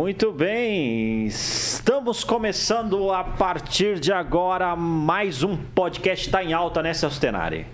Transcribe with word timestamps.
Muito 0.00 0.32
bem, 0.32 1.26
estamos 1.26 2.24
começando 2.24 3.12
a 3.12 3.22
partir 3.22 4.00
de 4.00 4.10
agora 4.10 4.74
mais 4.74 5.42
um 5.42 5.58
podcast 5.58 6.24
Está 6.24 6.42
em 6.42 6.54
Alta, 6.54 6.82
né, 6.82 6.94
Celso 6.94 7.20
Tenari? 7.20 7.66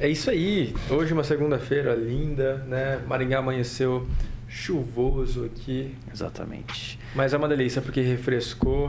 É 0.00 0.08
isso 0.08 0.30
aí, 0.30 0.74
hoje 0.88 1.12
uma 1.12 1.22
segunda-feira 1.22 1.94
linda, 1.94 2.64
né? 2.66 3.02
Maringá 3.06 3.40
amanheceu 3.40 4.08
chuvoso 4.48 5.44
aqui. 5.44 5.94
Exatamente. 6.10 6.98
Mas 7.14 7.34
é 7.34 7.36
uma 7.36 7.46
delícia 7.46 7.82
porque 7.82 8.00
refrescou. 8.00 8.88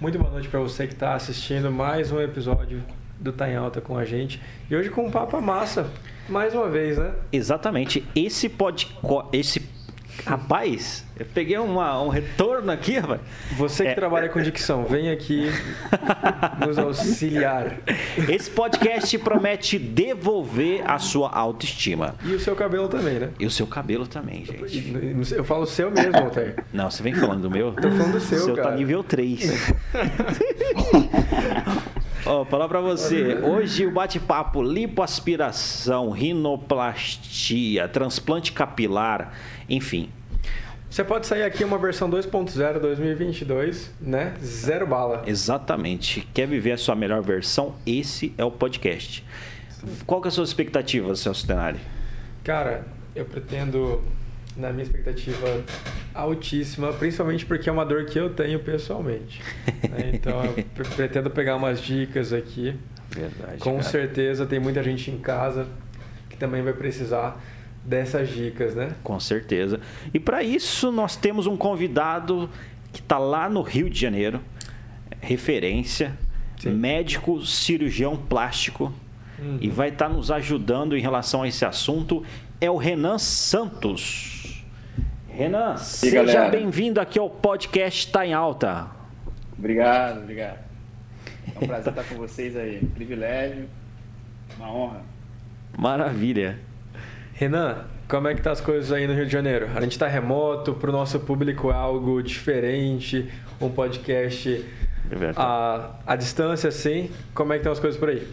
Muito 0.00 0.18
boa 0.18 0.30
noite 0.30 0.48
para 0.48 0.60
você 0.60 0.86
que 0.86 0.94
está 0.94 1.12
assistindo 1.14 1.70
mais 1.70 2.10
um 2.10 2.22
episódio 2.22 2.82
do 3.20 3.34
Tá 3.34 3.50
em 3.50 3.56
Alta 3.56 3.82
com 3.82 3.98
a 3.98 4.06
gente. 4.06 4.40
E 4.70 4.74
hoje 4.74 4.88
com 4.88 5.04
um 5.04 5.10
papo 5.10 5.38
massa, 5.42 5.90
mais 6.26 6.54
uma 6.54 6.70
vez, 6.70 6.96
né? 6.96 7.12
Exatamente. 7.30 8.02
Esse 8.16 8.48
podcast, 8.48 9.28
esse 9.30 9.76
Rapaz, 10.26 11.04
eu 11.18 11.26
peguei 11.32 11.56
uma, 11.58 12.02
um 12.02 12.08
retorno 12.08 12.70
aqui, 12.70 12.98
rapaz. 12.98 13.20
Você 13.56 13.84
que 13.84 13.90
é, 13.90 13.94
trabalha 13.94 14.28
com 14.28 14.40
dicção, 14.40 14.84
vem 14.84 15.10
aqui 15.10 15.46
nos 16.66 16.78
auxiliar. 16.78 17.76
Esse 18.28 18.50
podcast 18.50 19.16
promete 19.18 19.78
devolver 19.78 20.82
a 20.88 20.98
sua 20.98 21.30
autoestima. 21.30 22.14
E 22.24 22.34
o 22.34 22.40
seu 22.40 22.54
cabelo 22.54 22.88
também, 22.88 23.14
né? 23.18 23.30
E 23.38 23.46
o 23.46 23.50
seu 23.50 23.66
cabelo 23.66 24.06
também, 24.06 24.44
gente. 24.44 24.92
Eu 25.34 25.44
falo 25.44 25.62
o 25.62 25.66
seu 25.66 25.90
mesmo, 25.90 26.16
Altair. 26.16 26.56
Não, 26.72 26.90
você 26.90 27.02
vem 27.02 27.14
falando 27.14 27.42
do 27.42 27.50
meu? 27.50 27.72
Tô 27.72 27.90
falando 27.90 28.12
do 28.12 28.20
seu, 28.20 28.38
O 28.38 28.44
seu 28.44 28.56
tá 28.56 28.62
cara. 28.62 28.74
tá 28.74 28.76
nível 28.76 29.02
3. 29.02 29.72
Ó, 32.26 32.42
oh, 32.42 32.44
falar 32.44 32.68
pra 32.68 32.80
você, 32.80 33.38
hoje 33.42 33.86
o 33.86 33.90
bate-papo 33.90 34.62
lipoaspiração, 34.62 36.10
rinoplastia, 36.10 37.88
transplante 37.88 38.52
capilar, 38.52 39.32
enfim. 39.68 40.10
Você 40.90 41.04
pode 41.04 41.26
sair 41.26 41.42
aqui 41.42 41.62
uma 41.64 41.78
versão 41.78 42.10
2.0 42.10 42.80
2022, 42.80 43.92
né? 44.00 44.34
Zero 44.42 44.86
bala. 44.86 45.22
Exatamente. 45.26 46.26
Quer 46.32 46.48
viver 46.48 46.72
a 46.72 46.78
sua 46.78 46.96
melhor 46.96 47.22
versão? 47.22 47.74
Esse 47.86 48.34
é 48.38 48.44
o 48.44 48.50
podcast. 48.50 49.24
Qual 50.06 50.20
que 50.20 50.28
é 50.28 50.30
a 50.30 50.32
sua 50.32 50.44
expectativa, 50.44 51.14
Celso 51.14 51.46
Tenari? 51.46 51.78
Cara, 52.42 52.86
eu 53.14 53.26
pretendo 53.26 54.02
na 54.58 54.70
minha 54.72 54.82
expectativa 54.82 55.64
altíssima, 56.14 56.92
principalmente 56.92 57.46
porque 57.46 57.68
é 57.68 57.72
uma 57.72 57.84
dor 57.84 58.06
que 58.06 58.18
eu 58.18 58.30
tenho 58.30 58.58
pessoalmente. 58.58 59.40
Né? 59.88 60.10
Então, 60.18 60.42
eu 60.44 60.64
pretendo 60.96 61.30
pegar 61.30 61.56
umas 61.56 61.80
dicas 61.80 62.32
aqui. 62.32 62.74
Verdade. 63.10 63.58
Com 63.58 63.72
cara. 63.72 63.82
certeza 63.82 64.44
tem 64.46 64.58
muita 64.58 64.82
gente 64.82 65.10
em 65.10 65.18
casa 65.18 65.66
que 66.28 66.36
também 66.36 66.62
vai 66.62 66.72
precisar 66.72 67.40
dessas 67.84 68.28
dicas, 68.28 68.74
né? 68.74 68.90
Com 69.02 69.18
certeza. 69.20 69.80
E 70.12 70.18
para 70.18 70.42
isso 70.42 70.90
nós 70.90 71.16
temos 71.16 71.46
um 71.46 71.56
convidado 71.56 72.50
que 72.92 73.00
está 73.00 73.18
lá 73.18 73.48
no 73.48 73.62
Rio 73.62 73.88
de 73.88 73.98
Janeiro, 73.98 74.40
referência, 75.20 76.16
Sim. 76.58 76.70
médico 76.70 77.44
cirurgião 77.44 78.16
plástico. 78.16 78.92
Uhum. 79.38 79.58
E 79.60 79.68
vai 79.68 79.88
estar 79.88 80.08
tá 80.08 80.12
nos 80.12 80.30
ajudando 80.30 80.96
em 80.96 81.00
relação 81.00 81.42
a 81.42 81.48
esse 81.48 81.64
assunto. 81.64 82.24
É 82.60 82.68
o 82.68 82.76
Renan 82.76 83.18
Santos. 83.18 84.64
Renan, 85.28 85.74
e 85.74 85.78
seja 85.78 86.48
bem-vindo 86.48 87.00
aqui 87.00 87.16
ao 87.16 87.30
podcast 87.30 88.10
Tá 88.10 88.26
em 88.26 88.34
Alta. 88.34 88.88
Obrigado, 89.56 90.22
obrigado. 90.22 90.58
É 91.54 91.64
um 91.64 91.68
prazer 91.68 91.92
estar 91.92 92.02
com 92.02 92.16
vocês 92.16 92.56
aí. 92.56 92.84
Privilégio, 92.94 93.68
uma 94.56 94.72
honra. 94.72 95.02
Maravilha. 95.78 96.58
Renan, 97.32 97.84
como 98.08 98.26
é 98.26 98.34
que 98.34 98.42
tá 98.42 98.50
as 98.50 98.60
coisas 98.60 98.90
aí 98.90 99.06
no 99.06 99.14
Rio 99.14 99.26
de 99.26 99.32
Janeiro? 99.32 99.68
A 99.76 99.80
gente 99.80 99.92
está 99.92 100.08
remoto, 100.08 100.74
para 100.74 100.90
o 100.90 100.92
nosso 100.92 101.20
público 101.20 101.70
é 101.70 101.74
algo 101.74 102.20
diferente, 102.20 103.32
um 103.60 103.70
podcast 103.70 104.66
à, 105.36 105.92
à 106.04 106.16
distância, 106.16 106.72
sim. 106.72 107.08
Como 107.32 107.52
é 107.52 107.56
que 107.56 107.60
estão 107.60 107.72
as 107.72 107.78
coisas 107.78 108.00
por 108.00 108.08
aí? 108.08 108.26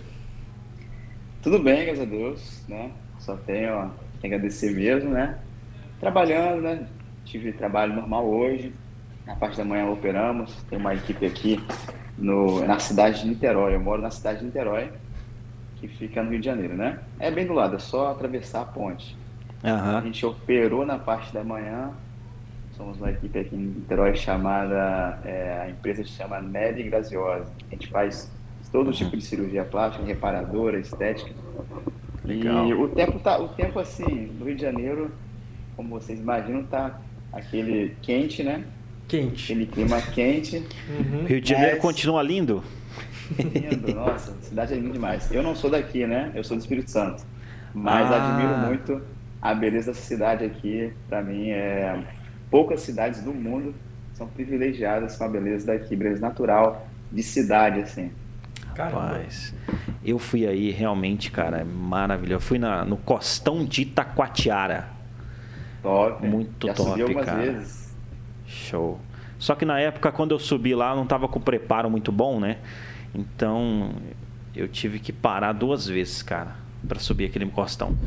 Tudo 1.43 1.59
bem, 1.59 1.85
graças 1.85 2.01
a 2.01 2.05
Deus, 2.05 2.63
né? 2.67 2.89
Só 3.19 3.35
tenho 3.37 3.91
que 4.29 4.35
agradecer 4.35 4.71
mesmo, 4.71 5.11
né? 5.11 5.37
Trabalhando, 5.99 6.61
né? 6.61 6.87
Tive 7.23 7.51
trabalho 7.51 7.93
normal 7.93 8.25
hoje. 8.25 8.73
Na 9.25 9.35
parte 9.35 9.57
da 9.57 9.65
manhã 9.65 9.87
operamos. 9.87 10.55
Tem 10.69 10.77
uma 10.77 10.93
equipe 10.93 11.25
aqui 11.25 11.63
no, 12.17 12.65
na 12.65 12.79
cidade 12.79 13.21
de 13.21 13.27
Niterói. 13.27 13.75
Eu 13.75 13.79
moro 13.79 14.01
na 14.01 14.11
cidade 14.11 14.39
de 14.39 14.45
Niterói, 14.45 14.91
que 15.77 15.87
fica 15.87 16.21
no 16.23 16.29
Rio 16.29 16.39
de 16.39 16.45
Janeiro, 16.45 16.75
né? 16.75 16.99
É 17.19 17.31
bem 17.31 17.45
do 17.45 17.53
lado, 17.53 17.75
é 17.75 17.79
só 17.79 18.11
atravessar 18.11 18.61
a 18.61 18.65
ponte. 18.65 19.17
Uhum. 19.63 19.97
A 19.97 20.01
gente 20.01 20.25
operou 20.25 20.85
na 20.85 20.99
parte 20.99 21.33
da 21.33 21.43
manhã. 21.43 21.91
Somos 22.77 22.97
uma 22.97 23.09
equipe 23.09 23.39
aqui 23.39 23.55
em 23.55 23.59
Niterói 23.59 24.15
chamada, 24.15 25.19
é, 25.23 25.61
a 25.63 25.69
empresa 25.69 26.03
se 26.03 26.09
chama 26.09 26.41
Neve 26.41 26.83
Graziosa. 26.83 27.49
A 27.71 27.73
gente 27.73 27.87
faz 27.87 28.29
todo 28.71 28.91
tipo 28.91 29.15
de 29.15 29.23
cirurgia 29.23 29.63
plástica, 29.63 30.05
reparadora, 30.05 30.77
estética. 30.77 31.33
Legal. 32.25 32.67
E 32.67 32.73
o 32.73 32.87
tempo 32.89 33.19
tá, 33.19 33.39
o 33.39 33.49
tempo 33.49 33.79
assim, 33.79 34.31
no 34.39 34.45
Rio 34.45 34.55
de 34.55 34.61
Janeiro, 34.61 35.11
como 35.75 35.89
vocês 35.89 36.19
imaginam, 36.19 36.63
tá 36.63 36.99
aquele 37.31 37.95
quente, 38.01 38.43
né? 38.43 38.63
Quente. 39.07 39.51
Aquele 39.51 39.65
clima 39.67 40.01
quente. 40.01 40.63
Uhum. 40.89 41.25
Rio 41.25 41.41
de 41.41 41.49
Janeiro 41.49 41.73
Mas... 41.73 41.81
continua 41.81 42.21
lindo? 42.23 42.63
Lindo, 43.37 43.93
nossa, 43.93 44.31
a 44.31 44.41
cidade 44.43 44.73
é 44.73 44.77
linda 44.77 44.93
demais. 44.93 45.31
Eu 45.31 45.43
não 45.43 45.55
sou 45.55 45.69
daqui, 45.69 46.05
né? 46.05 46.31
Eu 46.35 46.43
sou 46.43 46.57
do 46.57 46.61
Espírito 46.61 46.91
Santo. 46.91 47.23
Mas 47.73 48.11
ah. 48.11 48.33
admiro 48.33 48.57
muito 48.67 49.01
a 49.41 49.53
beleza 49.53 49.91
dessa 49.91 50.03
cidade 50.03 50.45
aqui. 50.45 50.91
Para 51.07 51.21
mim, 51.21 51.49
é 51.49 52.03
poucas 52.49 52.81
cidades 52.81 53.21
do 53.21 53.33
mundo 53.33 53.73
são 54.13 54.27
privilegiadas 54.27 55.17
com 55.17 55.25
a 55.25 55.27
beleza 55.27 55.67
daqui, 55.67 55.95
beleza 55.95 56.21
natural 56.21 56.87
de 57.11 57.21
cidade, 57.21 57.81
assim. 57.81 58.11
Rapaz, 58.77 59.53
eu 60.03 60.19
fui 60.19 60.45
aí 60.45 60.71
realmente, 60.71 61.31
cara, 61.31 61.59
é 61.59 61.63
maravilhoso. 61.63 62.33
Eu 62.33 62.39
fui 62.39 62.59
na, 62.59 62.83
no 62.83 62.97
Costão 62.97 63.63
de 63.65 63.83
Itacoatiara. 63.83 64.89
Top. 65.81 66.27
Muito 66.27 66.67
Já 66.67 66.73
top, 66.73 67.15
cara. 67.15 67.37
Vezes. 67.37 67.95
Show. 68.45 68.99
Só 69.37 69.55
que 69.55 69.65
na 69.65 69.79
época, 69.79 70.11
quando 70.11 70.31
eu 70.31 70.39
subi 70.39 70.73
lá, 70.73 70.95
não 70.95 71.05
tava 71.05 71.27
com 71.27 71.39
preparo 71.39 71.89
muito 71.89 72.11
bom, 72.11 72.39
né? 72.39 72.57
Então, 73.13 73.91
eu 74.55 74.67
tive 74.67 74.99
que 74.99 75.13
parar 75.13 75.53
duas 75.53 75.87
vezes, 75.87 76.21
cara, 76.21 76.55
para 76.87 76.99
subir 76.99 77.25
aquele 77.25 77.45
costão. 77.47 77.97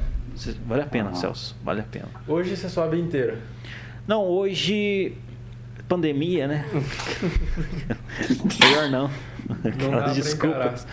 Vale 0.67 0.83
a 0.83 0.87
pena, 0.87 1.15
Celso. 1.15 1.57
Vale 1.65 1.81
a 1.81 1.85
pena. 1.85 2.09
Hoje 2.27 2.57
você 2.57 2.69
sobe 2.69 2.99
inteira? 2.99 3.39
Não, 4.07 4.25
hoje 4.25 5.15
pandemia, 5.89 6.47
né? 6.47 6.65
Melhor 8.61 8.91
não. 8.91 9.11
Não 9.49 10.13
Desculpas. 10.13 10.87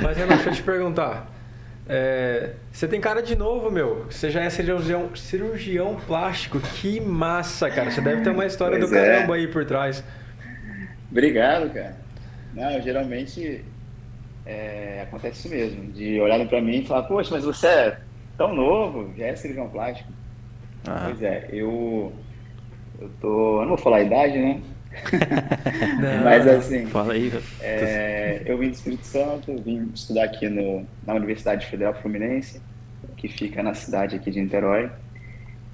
Mas 0.00 0.16
Renato, 0.16 0.34
deixa 0.34 0.50
eu 0.50 0.54
te 0.54 0.62
perguntar. 0.62 1.30
É, 1.86 2.54
você 2.72 2.88
tem 2.88 3.00
cara 3.00 3.22
de 3.22 3.36
novo, 3.36 3.70
meu. 3.70 4.06
Você 4.10 4.30
já 4.30 4.42
é 4.42 4.50
cirurgião, 4.50 5.14
cirurgião 5.14 5.96
plástico. 6.06 6.60
Que 6.60 7.00
massa, 7.00 7.70
cara. 7.70 7.90
Você 7.90 8.00
deve 8.00 8.22
ter 8.22 8.30
uma 8.30 8.46
história 8.46 8.78
pois 8.78 8.90
do 8.90 8.96
é. 8.96 9.06
caramba 9.06 9.34
aí 9.34 9.46
por 9.46 9.64
trás. 9.64 10.02
Obrigado, 11.10 11.72
cara. 11.72 11.96
Não, 12.54 12.80
geralmente 12.80 13.64
é, 14.46 15.02
acontece 15.02 15.40
isso 15.40 15.48
mesmo. 15.48 15.92
De 15.92 16.20
olharem 16.20 16.46
para 16.46 16.60
mim 16.60 16.80
e 16.80 16.86
falar, 16.86 17.04
poxa, 17.04 17.34
mas 17.34 17.44
você 17.44 17.66
é 17.66 17.98
tão 18.36 18.54
novo, 18.54 19.12
já 19.16 19.26
é 19.26 19.36
cirurgião 19.36 19.68
plástico. 19.68 20.10
Ah. 20.86 21.04
Pois 21.06 21.22
é, 21.22 21.48
eu, 21.52 22.12
eu 23.00 23.10
tô. 23.20 23.56
Eu 23.56 23.62
não 23.62 23.68
vou 23.68 23.78
falar 23.78 23.98
a 23.98 24.02
idade, 24.02 24.38
né? 24.38 24.60
Não, 26.00 26.24
Mas 26.24 26.46
assim, 26.46 26.86
fala 26.86 27.14
aí. 27.14 27.32
É, 27.60 28.42
eu 28.46 28.58
vim 28.58 28.68
do 28.68 28.74
Espírito 28.74 29.06
Santo, 29.06 29.56
vim 29.62 29.90
estudar 29.94 30.24
aqui 30.24 30.48
no, 30.48 30.86
na 31.06 31.14
Universidade 31.14 31.66
Federal 31.66 31.94
Fluminense, 31.94 32.60
que 33.16 33.28
fica 33.28 33.62
na 33.62 33.74
cidade 33.74 34.16
aqui 34.16 34.30
de 34.30 34.40
Niterói. 34.40 34.90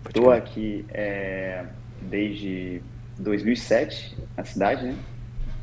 Estou 0.07 0.31
aqui 0.31 0.85
é, 0.91 1.65
desde 2.01 2.81
2007 3.19 4.17
na 4.37 4.45
cidade, 4.45 4.87
né? 4.87 4.97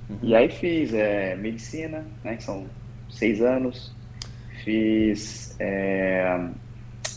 Uhum. 0.10 0.18
E 0.22 0.36
aí 0.36 0.50
fiz 0.50 0.94
é, 0.94 1.36
medicina, 1.36 2.06
né? 2.24 2.36
Que 2.36 2.44
são 2.44 2.66
seis 3.10 3.42
anos. 3.42 3.96
Fiz 4.64 5.56
é, 5.60 6.40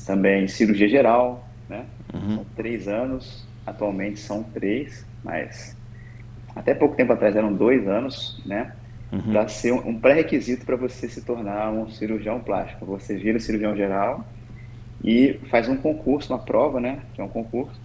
também 0.06 0.48
cirurgia 0.48 0.88
geral, 0.88 1.48
né? 1.68 1.84
Uhum. 2.12 2.36
São 2.36 2.46
três 2.56 2.88
anos. 2.88 3.46
Atualmente 3.70 4.18
são 4.18 4.42
três, 4.42 5.06
mas 5.22 5.76
até 6.54 6.74
pouco 6.74 6.96
tempo 6.96 7.12
atrás 7.12 7.36
eram 7.36 7.52
dois 7.52 7.86
anos, 7.86 8.42
né? 8.44 8.72
Uhum. 9.12 9.32
Para 9.32 9.48
ser 9.48 9.72
um, 9.72 9.98
pré-requisito 9.98 10.66
para 10.66 10.76
você 10.76 11.08
se 11.08 11.22
tornar 11.22 11.70
um 11.70 11.88
cirurgião 11.88 12.40
plástico. 12.40 12.84
Você 12.86 13.16
vira 13.16 13.38
cirurgião 13.38 13.76
geral 13.76 14.24
e 15.02 15.38
faz 15.50 15.68
um 15.68 15.76
concurso, 15.76 16.32
uma 16.32 16.38
prova, 16.38 16.80
né? 16.80 17.00
Que 17.14 17.20
é 17.20 17.24
um 17.24 17.28
concurso 17.28 17.80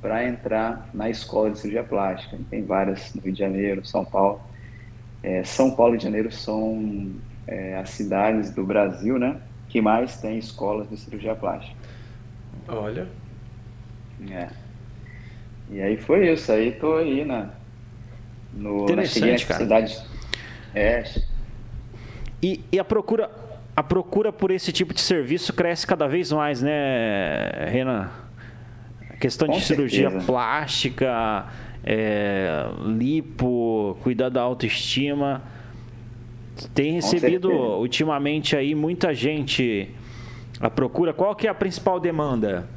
para 0.00 0.24
entrar 0.24 0.88
na 0.94 1.10
escola 1.10 1.50
de 1.50 1.58
cirurgia 1.58 1.82
plástica. 1.82 2.38
Tem 2.50 2.64
várias 2.64 3.12
no 3.14 3.22
Rio 3.22 3.32
de 3.32 3.38
Janeiro, 3.38 3.84
São 3.84 4.04
Paulo. 4.04 4.40
É, 5.22 5.42
São 5.42 5.74
Paulo 5.74 5.96
e 5.96 5.98
Janeiro 5.98 6.30
são 6.30 7.12
é, 7.46 7.76
as 7.76 7.90
cidades 7.90 8.50
do 8.52 8.64
Brasil, 8.64 9.18
né? 9.18 9.40
Que 9.68 9.80
mais 9.80 10.20
tem 10.20 10.38
escolas 10.38 10.88
de 10.88 10.96
cirurgia 10.96 11.34
plástica. 11.34 11.76
Olha. 12.68 13.08
É. 14.30 14.63
E 15.70 15.80
aí 15.80 15.96
foi 15.96 16.32
isso, 16.32 16.52
aí 16.52 16.72
tô 16.72 16.96
aí 16.96 17.24
na, 17.24 17.50
no, 18.52 18.84
Interessante, 18.84 19.48
na 19.48 19.58
cara. 19.58 19.86
É. 20.74 21.04
E, 22.42 22.60
e 22.70 22.78
a 22.78 22.84
procura 22.84 23.30
a 23.76 23.82
procura 23.82 24.32
por 24.32 24.50
esse 24.50 24.70
tipo 24.72 24.94
de 24.94 25.00
serviço 25.00 25.52
cresce 25.52 25.86
cada 25.86 26.06
vez 26.06 26.30
mais, 26.30 26.62
né, 26.62 27.66
Renan? 27.68 28.08
A 29.10 29.16
questão 29.16 29.48
Com 29.48 29.54
de 29.54 29.64
certeza. 29.64 29.88
cirurgia 29.88 30.20
plástica, 30.24 31.46
é, 31.82 32.66
lipo, 32.86 33.96
cuidar 34.02 34.28
da 34.28 34.40
autoestima. 34.40 35.42
Tem 36.72 36.92
recebido 36.92 37.50
ultimamente 37.50 38.56
aí 38.56 38.76
muita 38.76 39.12
gente 39.12 39.90
a 40.60 40.70
procura. 40.70 41.12
Qual 41.12 41.34
que 41.34 41.48
é 41.48 41.50
a 41.50 41.54
principal 41.54 41.98
demanda? 41.98 42.68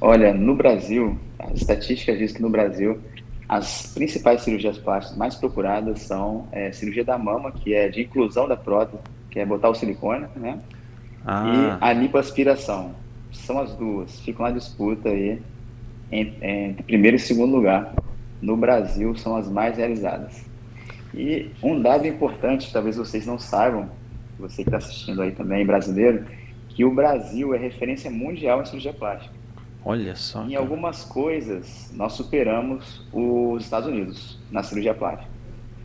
Olha, 0.00 0.32
no 0.32 0.54
Brasil, 0.54 1.18
as 1.38 1.60
estatísticas 1.60 2.18
dizem 2.18 2.36
que 2.36 2.42
no 2.42 2.50
Brasil 2.50 3.00
as 3.48 3.92
principais 3.94 4.42
cirurgias 4.42 4.76
plásticas 4.78 5.16
mais 5.16 5.34
procuradas 5.34 6.00
são 6.02 6.46
é, 6.52 6.70
cirurgia 6.70 7.04
da 7.04 7.16
mama, 7.16 7.50
que 7.50 7.74
é 7.74 7.88
de 7.88 8.02
inclusão 8.02 8.46
da 8.46 8.56
prótese, 8.56 9.02
que 9.30 9.40
é 9.40 9.46
botar 9.46 9.70
o 9.70 9.74
silicone, 9.74 10.26
né? 10.36 10.58
Ah. 11.24 11.78
E 11.80 11.84
a 11.84 11.92
lipoaspiração. 11.92 12.92
São 13.32 13.58
as 13.58 13.74
duas. 13.74 14.20
Ficam 14.20 14.46
na 14.46 14.52
disputa 14.52 15.08
aí 15.08 15.40
entre 16.12 16.82
primeiro 16.84 17.16
e 17.16 17.20
segundo 17.20 17.54
lugar. 17.54 17.94
No 18.40 18.56
Brasil, 18.56 19.16
são 19.16 19.34
as 19.36 19.48
mais 19.48 19.76
realizadas. 19.76 20.44
E 21.14 21.50
um 21.62 21.80
dado 21.80 22.06
importante, 22.06 22.72
talvez 22.72 22.96
vocês 22.96 23.26
não 23.26 23.38
saibam, 23.38 23.88
você 24.38 24.62
que 24.62 24.68
está 24.68 24.76
assistindo 24.76 25.20
aí 25.20 25.32
também, 25.32 25.66
brasileiro, 25.66 26.24
que 26.68 26.84
o 26.84 26.94
Brasil 26.94 27.54
é 27.54 27.58
referência 27.58 28.10
mundial 28.10 28.62
em 28.62 28.66
cirurgia 28.66 28.92
plástica. 28.92 29.34
Olha 29.84 30.14
só. 30.14 30.44
Em 30.44 30.54
algumas 30.54 31.04
coisas, 31.04 31.90
nós 31.94 32.12
superamos 32.12 33.06
os 33.12 33.64
Estados 33.64 33.88
Unidos 33.88 34.38
na 34.50 34.62
cirurgia 34.62 34.94
plástica. 34.94 35.30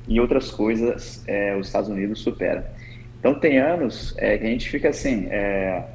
Em 0.07 0.19
outras 0.19 0.51
coisas, 0.51 1.23
é, 1.27 1.55
os 1.55 1.67
Estados 1.67 1.89
Unidos 1.89 2.19
supera. 2.19 2.71
Então, 3.19 3.35
tem 3.35 3.57
anos 3.57 4.13
é, 4.17 4.37
que 4.37 4.45
a 4.45 4.49
gente 4.49 4.69
fica 4.69 4.89
assim, 4.89 5.27
é, 5.29 5.85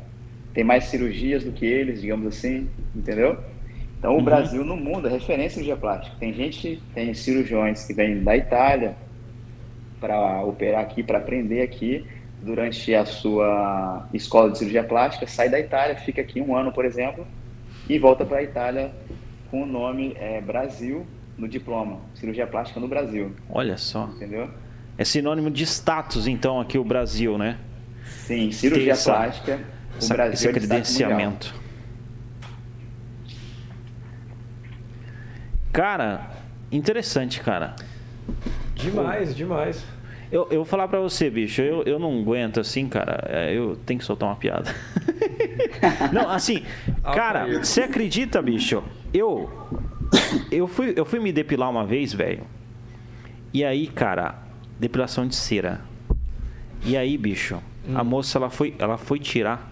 tem 0.54 0.64
mais 0.64 0.84
cirurgias 0.84 1.44
do 1.44 1.52
que 1.52 1.66
eles, 1.66 2.00
digamos 2.00 2.26
assim, 2.26 2.68
entendeu? 2.96 3.38
Então, 3.98 4.14
o 4.14 4.18
uhum. 4.18 4.24
Brasil 4.24 4.64
no 4.64 4.76
mundo 4.76 5.08
é 5.08 5.10
referência 5.10 5.46
em 5.46 5.64
cirurgia 5.64 5.76
plástica. 5.76 6.16
Tem 6.18 6.32
gente, 6.32 6.80
tem 6.94 7.12
cirurgiões 7.12 7.84
que 7.84 7.92
vêm 7.92 8.22
da 8.22 8.36
Itália 8.36 8.96
para 10.00 10.42
operar 10.44 10.80
aqui, 10.80 11.02
para 11.02 11.18
aprender 11.18 11.62
aqui, 11.62 12.06
durante 12.40 12.94
a 12.94 13.04
sua 13.04 14.08
escola 14.14 14.50
de 14.50 14.58
cirurgia 14.58 14.84
plástica, 14.84 15.26
sai 15.26 15.48
da 15.48 15.58
Itália, 15.58 15.96
fica 15.96 16.20
aqui 16.20 16.40
um 16.40 16.56
ano, 16.56 16.72
por 16.72 16.84
exemplo, 16.84 17.26
e 17.88 17.98
volta 17.98 18.24
para 18.24 18.38
a 18.38 18.42
Itália 18.42 18.92
com 19.50 19.62
o 19.62 19.66
nome 19.66 20.14
é, 20.16 20.40
Brasil 20.40 21.06
no 21.36 21.48
diploma, 21.48 22.00
cirurgia 22.14 22.46
plástica 22.46 22.80
no 22.80 22.88
Brasil. 22.88 23.34
Olha 23.48 23.76
só. 23.76 24.10
Entendeu? 24.16 24.50
É 24.98 25.04
sinônimo 25.04 25.50
de 25.50 25.64
status, 25.64 26.26
então, 26.26 26.60
aqui 26.60 26.76
o 26.76 26.84
Brasil, 26.84 27.38
né? 27.38 27.58
Sim, 28.04 28.50
cirurgia 28.50 28.92
essa, 28.92 29.12
plástica, 29.12 29.60
o 29.94 29.98
essa, 29.98 30.14
Brasil 30.14 30.34
esse 30.34 30.48
é 30.48 30.52
credenciamento. 30.52 31.54
Cara, 35.72 36.30
interessante, 36.72 37.40
cara. 37.40 37.76
Demais, 38.74 39.28
Pô. 39.28 39.34
demais. 39.34 39.84
Eu, 40.30 40.46
eu 40.50 40.56
vou 40.58 40.64
falar 40.64 40.88
pra 40.88 41.00
você, 41.00 41.30
bicho, 41.30 41.62
eu, 41.62 41.82
eu 41.84 41.98
não 41.98 42.20
aguento 42.20 42.60
assim, 42.60 42.86
cara. 42.88 43.24
É, 43.28 43.56
eu 43.56 43.76
tenho 43.86 43.98
que 43.98 44.04
soltar 44.04 44.28
uma 44.28 44.36
piada. 44.36 44.74
não, 46.12 46.28
assim, 46.28 46.62
cara, 47.02 47.46
você 47.62 47.82
acredita, 47.82 48.42
bicho? 48.42 48.82
Eu. 49.12 49.50
Eu 50.50 50.66
fui, 50.66 50.92
eu 50.96 51.04
fui 51.04 51.18
me 51.18 51.32
depilar 51.32 51.70
uma 51.70 51.86
vez, 51.86 52.12
velho. 52.12 52.44
E 53.52 53.64
aí, 53.64 53.86
cara, 53.86 54.34
depilação 54.78 55.26
de 55.26 55.34
cera. 55.34 55.80
E 56.84 56.96
aí, 56.96 57.16
bicho, 57.16 57.56
hum. 57.88 57.96
a 57.96 58.04
moça 58.04 58.38
ela 58.38 58.50
foi, 58.50 58.74
ela 58.78 58.98
foi 58.98 59.18
tirar, 59.18 59.70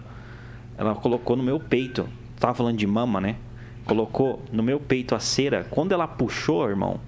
ela 0.77 0.95
colocou 0.95 1.35
no 1.35 1.43
meu 1.43 1.59
peito. 1.59 2.07
Tava 2.39 2.53
falando 2.53 2.77
de 2.77 2.87
mama, 2.87 3.21
né? 3.21 3.35
Colocou 3.85 4.41
no 4.51 4.63
meu 4.63 4.79
peito 4.79 5.13
a 5.13 5.19
cera. 5.19 5.65
Quando 5.69 5.91
ela 5.91 6.07
puxou, 6.07 6.67
irmão, 6.67 6.99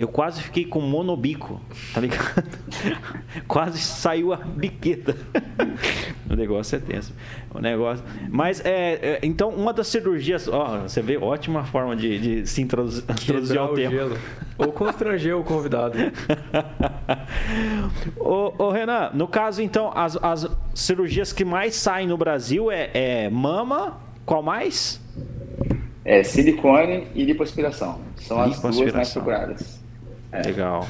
eu 0.00 0.08
quase 0.08 0.42
fiquei 0.42 0.64
com 0.64 0.80
monobico, 0.80 1.60
tá 1.92 2.00
ligado? 2.00 2.42
quase 3.46 3.78
saiu 3.78 4.32
a 4.32 4.36
biqueta. 4.38 5.14
o 6.28 6.34
negócio 6.34 6.76
é 6.76 6.78
tenso. 6.78 7.14
O 7.54 7.58
negócio. 7.58 8.02
Mas 8.30 8.64
é, 8.64 8.92
é, 8.94 9.20
então 9.22 9.50
uma 9.50 9.74
das 9.74 9.88
cirurgias, 9.88 10.48
ó, 10.48 10.78
você 10.78 11.02
vê 11.02 11.18
ótima 11.18 11.64
forma 11.64 11.94
de, 11.94 12.18
de 12.18 12.46
se 12.48 12.62
introduzir, 12.62 13.04
introduzir 13.10 13.58
ao 13.58 13.74
tema. 13.74 13.90
Gelo. 13.90 14.16
Ou 14.56 14.72
constranger 14.72 15.36
o 15.36 15.44
convidado. 15.44 15.98
ô, 18.16 18.54
ô, 18.56 18.70
Renan, 18.70 19.10
no 19.12 19.28
caso 19.28 19.60
então 19.60 19.92
as, 19.94 20.16
as 20.22 20.48
cirurgias 20.74 21.30
que 21.30 21.44
mais 21.44 21.74
saem 21.74 22.08
no 22.08 22.16
Brasil 22.16 22.70
é, 22.70 22.90
é 22.94 23.28
mama, 23.28 24.00
qual 24.24 24.42
mais? 24.42 24.98
É 26.06 26.22
silicone 26.22 27.06
e 27.14 27.22
lipoaspiração. 27.22 28.00
São 28.16 28.40
as 28.40 28.58
duas 28.58 28.94
mais 28.94 29.12
procuradas. 29.12 29.79
É. 30.32 30.42
Legal. 30.42 30.86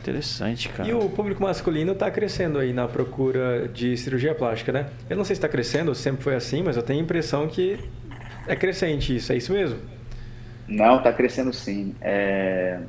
Interessante, 0.00 0.68
cara. 0.68 0.88
E 0.88 0.92
o 0.92 1.08
público 1.08 1.42
masculino 1.42 1.92
está 1.92 2.10
crescendo 2.10 2.58
aí 2.58 2.74
na 2.74 2.86
procura 2.86 3.66
de 3.68 3.96
cirurgia 3.96 4.34
plástica, 4.34 4.70
né? 4.70 4.86
Eu 5.08 5.16
não 5.16 5.24
sei 5.24 5.34
se 5.34 5.38
está 5.38 5.48
crescendo, 5.48 5.94
sempre 5.94 6.22
foi 6.22 6.34
assim, 6.34 6.62
mas 6.62 6.76
eu 6.76 6.82
tenho 6.82 7.00
a 7.00 7.02
impressão 7.02 7.48
que 7.48 7.78
é 8.46 8.54
crescente 8.54 9.16
isso, 9.16 9.32
é 9.32 9.36
isso 9.36 9.52
mesmo? 9.52 9.78
Não, 10.68 10.98
está 10.98 11.10
crescendo 11.10 11.54
sim. 11.54 11.94
É... 12.02 12.80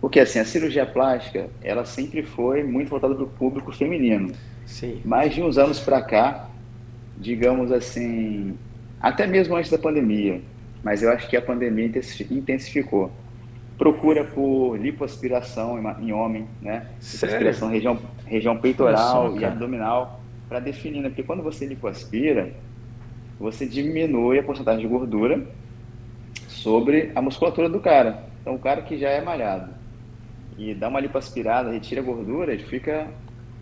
Porque 0.00 0.18
assim, 0.18 0.38
a 0.38 0.46
cirurgia 0.46 0.86
plástica, 0.86 1.48
ela 1.62 1.84
sempre 1.84 2.22
foi 2.22 2.62
muito 2.62 2.88
voltada 2.88 3.14
para 3.14 3.24
o 3.24 3.28
público 3.28 3.70
feminino. 3.70 4.32
Sim. 4.64 5.02
Mais 5.04 5.34
de 5.34 5.42
uns 5.42 5.58
anos 5.58 5.78
para 5.78 6.00
cá, 6.00 6.48
digamos 7.18 7.70
assim, 7.70 8.56
até 9.00 9.26
mesmo 9.26 9.56
antes 9.56 9.70
da 9.70 9.78
pandemia, 9.78 10.40
mas 10.82 11.02
eu 11.02 11.10
acho 11.10 11.28
que 11.28 11.36
a 11.36 11.42
pandemia 11.42 11.90
intensificou 12.30 13.12
procura 13.78 14.24
por 14.24 14.76
lipoaspiração 14.76 15.78
em 16.00 16.12
homem, 16.12 16.46
né? 16.62 16.86
Lipoaspiração 17.12 17.68
região, 17.68 17.98
região 18.24 18.56
peitoral 18.56 19.32
só, 19.32 19.38
e 19.38 19.44
abdominal 19.44 20.20
para 20.48 20.60
definir, 20.60 21.00
né? 21.02 21.08
Porque 21.08 21.22
quando 21.22 21.42
você 21.42 21.66
lipoaspira, 21.66 22.52
você 23.38 23.66
diminui 23.66 24.38
a 24.38 24.42
porcentagem 24.42 24.80
de 24.80 24.86
gordura 24.86 25.46
sobre 26.48 27.12
a 27.14 27.20
musculatura 27.20 27.68
do 27.68 27.80
cara. 27.80 28.24
Então, 28.40 28.54
o 28.54 28.58
cara 28.58 28.82
que 28.82 28.96
já 28.96 29.10
é 29.10 29.20
malhado 29.20 29.70
e 30.56 30.74
dá 30.74 30.88
uma 30.88 31.00
lipoaspirada, 31.00 31.70
retira 31.70 32.00
a 32.00 32.04
gordura, 32.04 32.52
ele 32.52 32.64
fica 32.64 33.08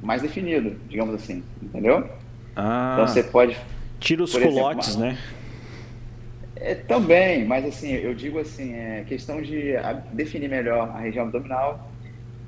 mais 0.02 0.23
definido, 0.23 0.76
digamos 0.88 1.14
assim, 1.14 1.42
entendeu? 1.61 2.09
Ah, 2.54 2.92
então, 2.94 3.09
você 3.09 3.23
pode... 3.23 3.56
Tira 3.99 4.23
os 4.23 4.37
culotes, 4.37 4.90
exemplo, 4.90 5.06
né? 5.09 5.18
É, 6.57 6.75
também, 6.75 7.45
mas 7.45 7.65
assim, 7.65 7.93
eu 7.93 8.15
digo 8.15 8.39
assim, 8.39 8.75
é 8.75 9.05
questão 9.07 9.43
de 9.43 9.73
definir 10.13 10.49
melhor 10.49 10.91
a 10.95 11.01
região 11.01 11.25
abdominal 11.25 11.91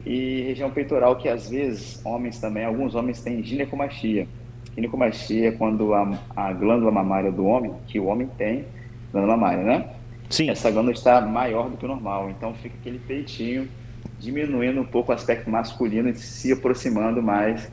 e 0.04 0.42
região 0.42 0.70
peitoral, 0.70 1.16
que 1.16 1.28
às 1.28 1.50
vezes 1.50 2.00
homens 2.04 2.38
também, 2.38 2.64
alguns 2.64 2.94
homens 2.94 3.20
têm 3.20 3.42
ginecomastia. 3.42 4.28
Ginecomastia 4.74 5.48
é 5.48 5.52
quando 5.52 5.92
a, 5.92 6.18
a 6.36 6.52
glândula 6.52 6.92
mamária 6.92 7.32
do 7.32 7.44
homem, 7.44 7.72
que 7.88 7.98
o 7.98 8.06
homem 8.06 8.28
tem, 8.38 8.64
glândula 9.10 9.36
mamária, 9.36 9.64
né? 9.64 9.88
Sim. 10.30 10.50
Essa 10.50 10.70
glândula 10.70 10.94
está 10.94 11.20
maior 11.20 11.68
do 11.68 11.76
que 11.76 11.84
o 11.84 11.88
normal, 11.88 12.30
então 12.30 12.54
fica 12.54 12.76
aquele 12.80 12.98
peitinho 13.00 13.68
diminuindo 14.18 14.80
um 14.80 14.84
pouco 14.84 15.10
o 15.10 15.14
aspecto 15.14 15.50
masculino 15.50 16.08
e 16.08 16.14
se 16.14 16.52
aproximando 16.52 17.22
mais 17.22 17.70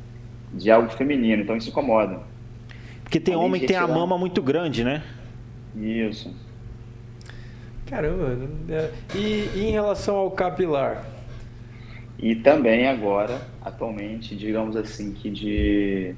de 0.51 0.69
algo 0.71 0.89
feminino, 0.89 1.43
então 1.43 1.55
isso 1.55 1.69
incomoda. 1.69 2.19
Porque 3.03 3.19
tem 3.19 3.35
Além 3.35 3.45
homem 3.45 3.61
que 3.61 3.67
tem 3.67 3.77
a 3.77 3.87
mama 3.87 4.17
muito 4.17 4.41
grande, 4.41 4.83
né? 4.83 5.03
Isso. 5.75 6.33
Caramba. 7.85 8.37
É, 8.69 8.91
e, 9.15 9.49
e 9.55 9.67
em 9.67 9.71
relação 9.71 10.15
ao 10.15 10.31
capilar? 10.31 11.03
E 12.17 12.35
também 12.35 12.87
agora, 12.87 13.41
atualmente, 13.61 14.35
digamos 14.35 14.75
assim, 14.75 15.13
que 15.13 15.29
de 15.29 16.15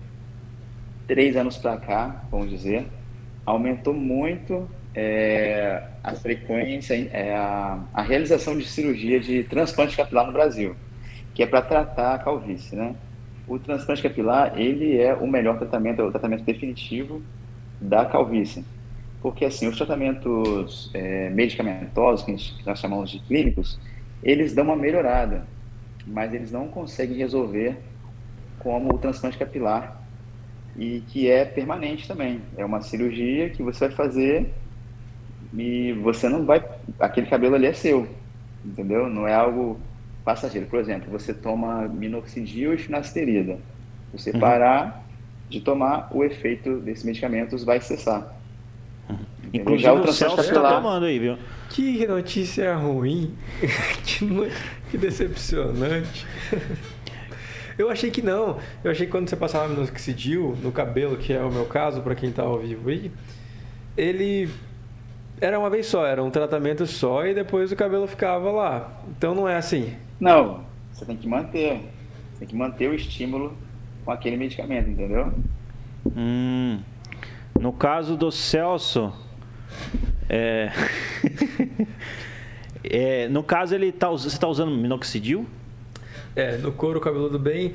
três 1.08 1.36
anos 1.36 1.58
para 1.58 1.78
cá, 1.78 2.24
vamos 2.30 2.50
dizer, 2.50 2.86
aumentou 3.46 3.94
muito 3.94 4.70
é, 4.94 5.84
a 6.04 6.14
frequência, 6.14 6.94
é, 7.12 7.36
a, 7.36 7.80
a, 7.94 8.02
realização 8.02 8.58
de 8.58 8.66
cirurgia 8.66 9.20
de 9.20 9.44
transplante 9.44 9.98
capilar 9.98 10.28
no 10.28 10.34
Brasil, 10.34 10.76
que 11.34 11.44
é 11.44 11.48
para 11.48 11.62
tratar 11.62 12.16
a 12.16 12.20
calvície, 12.20 12.76
né? 12.76 12.96
O 13.48 13.60
transplante 13.60 14.02
capilar, 14.02 14.60
ele 14.60 14.98
é 14.98 15.14
o 15.14 15.28
melhor 15.28 15.58
tratamento, 15.58 16.02
é 16.02 16.06
o 16.06 16.12
tratamento 16.12 16.44
definitivo 16.44 17.22
da 17.80 18.06
calvície 18.06 18.64
porque 19.26 19.44
assim, 19.44 19.68
os 19.68 19.76
tratamentos 19.76 20.92
é, 20.94 21.32
medicamentosos, 21.32 22.24
que, 22.24 22.64
nós 22.64 22.78
chamamos 22.78 23.10
de 23.10 23.18
clínicos, 23.18 23.80
eles 24.22 24.54
dão 24.54 24.66
uma 24.66 24.76
melhorada, 24.76 25.48
mas 26.06 26.32
eles 26.32 26.52
não 26.52 26.68
conseguem 26.68 27.18
resolver 27.18 27.76
como 28.60 28.94
o 28.94 29.00
transplante 29.00 29.36
capilar, 29.36 30.00
e 30.78 31.02
que 31.08 31.28
é 31.28 31.44
permanente 31.44 32.08
também. 32.08 32.40
É 32.56 32.64
uma 32.64 32.82
cirurgia 32.82 33.50
que 33.50 33.64
você 33.64 33.88
vai 33.88 33.98
fazer 33.98 34.54
e 35.58 35.92
você 36.04 36.30
não 36.30 36.46
vai. 36.46 36.64
Aquele 37.00 37.26
cabelo 37.26 37.56
ali 37.56 37.66
é 37.66 37.74
seu, 37.74 38.08
entendeu? 38.64 39.10
Não 39.10 39.28
é 39.28 39.34
algo 39.34 39.80
passageiro. 40.24 40.68
Por 40.68 40.80
exemplo, 40.80 41.10
você 41.10 41.34
toma 41.34 41.88
minoxidil 41.88 42.76
e 42.76 42.78
finasterida. 42.78 43.58
Você 44.14 44.30
uhum. 44.30 44.40
parar 44.40 45.04
de 45.50 45.62
tomar, 45.62 46.10
o 46.12 46.24
efeito 46.24 46.78
desses 46.78 47.04
medicamentos 47.04 47.64
vai 47.64 47.82
cessar. 47.82 48.36
Inclusive 49.56 49.84
Já 49.84 49.94
o, 49.94 50.12
Celso 50.12 50.42
está 50.42 50.76
tomando 50.76 51.06
aí, 51.06 51.18
viu? 51.18 51.38
Que 51.70 52.06
notícia 52.06 52.76
ruim. 52.76 53.34
que, 54.04 54.52
que 54.92 54.98
decepcionante. 54.98 56.26
Eu 57.78 57.90
achei 57.90 58.10
que 58.10 58.22
não. 58.22 58.58
Eu 58.84 58.92
achei 58.92 59.06
que 59.06 59.12
quando 59.12 59.30
você 59.30 59.36
passava 59.36 59.68
minoxidil 59.68 60.58
no 60.62 60.72
cabelo, 60.72 61.18
que 61.18 61.34
é 61.34 61.42
o 61.42 61.52
meu 61.52 61.66
caso, 61.66 62.02
para 62.02 62.16
quem 62.16 62.30
está 62.30 62.44
ao 62.44 62.60
vivo 62.60 62.90
aí, 62.90 63.12
ele 63.98 64.50
era 65.42 65.60
uma 65.60 65.70
vez 65.70 65.86
só, 65.86 66.06
era 66.06 66.24
um 66.24 66.32
tratamento 66.32 66.86
só 66.88 67.26
e 67.26 67.34
depois 67.34 67.72
o 67.72 67.76
cabelo 67.76 68.08
ficava 68.08 68.50
lá. 68.50 69.02
Então 69.10 69.36
não 69.36 69.48
é 69.48 69.58
assim. 69.58 69.94
Não, 70.20 70.64
você 70.92 71.04
tem 71.06 71.18
que 71.18 71.28
manter. 71.28 71.82
Você 72.32 72.40
tem 72.40 72.48
que 72.48 72.56
manter 72.56 72.90
o 72.90 72.94
estímulo 72.94 73.58
com 74.06 74.12
aquele 74.12 74.38
medicamento, 74.38 74.90
entendeu? 74.90 75.34
Hum, 76.16 76.80
no 77.60 77.74
caso 77.74 78.16
do 78.16 78.32
Celso, 78.32 79.12
é... 80.30 80.72
é, 82.84 83.28
no 83.30 83.44
caso 83.44 83.76
ele 83.76 83.92
tá, 83.92 84.10
você 84.10 84.28
está 84.28 84.48
usando 84.48 84.72
minoxidil? 84.72 85.46
É, 86.36 86.58
no 86.58 86.72
couro 86.72 87.00
cabeludo 87.00 87.40
bem. 87.40 87.74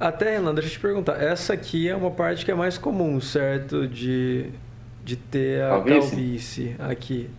Até, 0.00 0.36
Renan, 0.36 0.54
deixa 0.54 0.68
eu 0.68 0.72
te 0.72 0.80
perguntar. 0.80 1.20
Essa 1.20 1.54
aqui 1.54 1.88
é 1.88 1.96
uma 1.96 2.10
parte 2.10 2.44
que 2.44 2.50
é 2.50 2.54
mais 2.54 2.78
comum, 2.78 3.20
certo? 3.20 3.86
De, 3.86 4.46
de 5.04 5.16
ter 5.16 5.64
a 5.64 5.70
calvície, 5.70 6.00
calvície 6.00 6.76
aqui. 6.78 7.30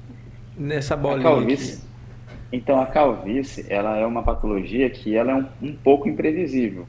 Nessa 0.57 0.95
bolinha 0.97 1.29
a 1.29 1.31
calvície, 1.31 1.75
aqui. 1.75 1.83
Então, 2.51 2.81
a 2.81 2.85
calvície, 2.85 3.65
ela 3.69 3.97
é 3.97 4.05
uma 4.05 4.21
patologia 4.23 4.89
que 4.89 5.15
ela 5.15 5.31
é 5.31 5.35
um, 5.35 5.69
um 5.69 5.73
pouco 5.73 6.09
imprevisível. 6.09 6.85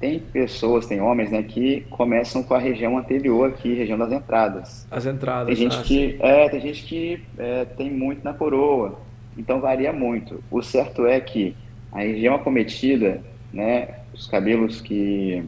Tem 0.00 0.18
pessoas, 0.18 0.86
tem 0.86 0.98
homens, 0.98 1.30
né, 1.30 1.42
que 1.42 1.82
começam 1.90 2.42
com 2.42 2.54
a 2.54 2.58
região 2.58 2.96
anterior 2.96 3.50
aqui, 3.50 3.74
região 3.74 3.98
das 3.98 4.10
entradas. 4.10 4.86
As 4.90 5.04
entradas. 5.04 5.46
Tem 5.46 5.56
gente 5.56 5.76
ah, 5.76 5.82
que, 5.82 6.16
é, 6.20 6.48
tem 6.48 6.60
gente 6.60 6.84
que 6.84 7.22
é, 7.36 7.66
tem 7.66 7.90
muito 7.90 8.24
na 8.24 8.32
coroa. 8.32 8.98
Então 9.36 9.60
varia 9.60 9.92
muito. 9.92 10.42
O 10.50 10.62
certo 10.62 11.06
é 11.06 11.20
que 11.20 11.54
a 11.92 12.00
região 12.00 12.34
acometida, 12.34 13.22
né, 13.52 13.96
os 14.14 14.26
cabelos 14.26 14.80
que, 14.80 15.44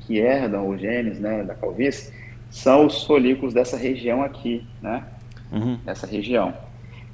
que 0.00 0.18
herdam 0.18 0.68
os 0.68 0.80
genes 0.80 1.18
né, 1.18 1.42
da 1.42 1.54
calvície, 1.54 2.12
são 2.50 2.86
os 2.86 3.02
folículos 3.02 3.52
dessa 3.52 3.76
região 3.76 4.22
aqui, 4.22 4.64
né? 4.80 5.04
Uhum. 5.50 5.78
Dessa 5.84 6.06
região. 6.06 6.54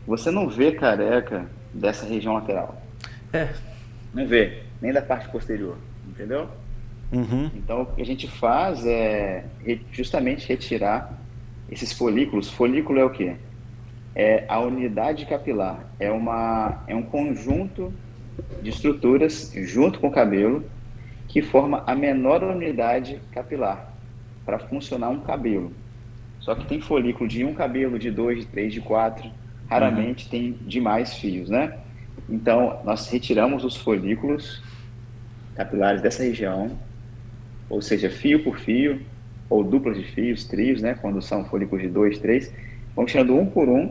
Você 0.06 0.30
não 0.30 0.48
vê 0.48 0.72
careca 0.72 1.46
dessa 1.72 2.04
região 2.04 2.34
lateral. 2.34 2.82
É. 3.32 3.48
Não 4.12 4.26
vê, 4.26 4.62
nem 4.82 4.92
da 4.92 5.00
parte 5.00 5.28
posterior, 5.28 5.76
entendeu? 6.08 6.48
Uhum. 7.12 7.50
Então, 7.54 7.82
o 7.82 7.86
que 7.86 8.02
a 8.02 8.06
gente 8.06 8.28
faz 8.28 8.84
é 8.84 9.44
justamente 9.92 10.46
retirar 10.48 11.18
esses 11.70 11.92
folículos. 11.92 12.50
Folículo 12.50 12.98
é 12.98 13.04
o 13.04 13.10
quê? 13.10 13.36
É 14.14 14.44
a 14.48 14.58
unidade 14.60 15.26
capilar. 15.26 15.86
É, 15.98 16.10
uma, 16.10 16.82
é 16.86 16.94
um 16.94 17.02
conjunto 17.02 17.92
de 18.62 18.70
estruturas 18.70 19.52
junto 19.54 20.00
com 20.00 20.08
o 20.08 20.12
cabelo 20.12 20.64
que 21.26 21.42
forma 21.42 21.82
a 21.86 21.94
menor 21.94 22.42
unidade 22.42 23.20
capilar 23.32 23.92
para 24.44 24.58
funcionar 24.58 25.10
um 25.10 25.20
cabelo. 25.20 25.72
Só 26.40 26.54
que 26.54 26.66
tem 26.66 26.80
folículo 26.80 27.28
de 27.28 27.44
um 27.44 27.52
cabelo, 27.52 27.98
de 27.98 28.10
dois, 28.10 28.38
de 28.38 28.46
três, 28.46 28.72
de 28.72 28.80
quatro. 28.80 29.30
Raramente 29.68 30.24
uhum. 30.24 30.30
tem 30.30 30.52
de 30.66 30.80
mais 30.80 31.14
fios, 31.14 31.50
né? 31.50 31.76
Então, 32.28 32.80
nós 32.84 33.08
retiramos 33.10 33.64
os 33.64 33.76
folículos 33.76 34.62
capilares 35.58 36.00
dessa 36.00 36.22
região, 36.22 36.70
ou 37.68 37.82
seja, 37.82 38.08
fio 38.08 38.44
por 38.44 38.58
fio, 38.60 39.02
ou 39.50 39.64
duplas 39.64 39.96
de 39.96 40.04
fios, 40.04 40.44
trios, 40.44 40.80
né? 40.80 40.94
Quando 40.94 41.20
são 41.20 41.44
folículos 41.44 41.82
de 41.82 41.90
dois, 41.90 42.18
três. 42.18 42.54
Vamos 42.94 43.10
tirando 43.10 43.34
um 43.34 43.44
por 43.44 43.68
um, 43.68 43.90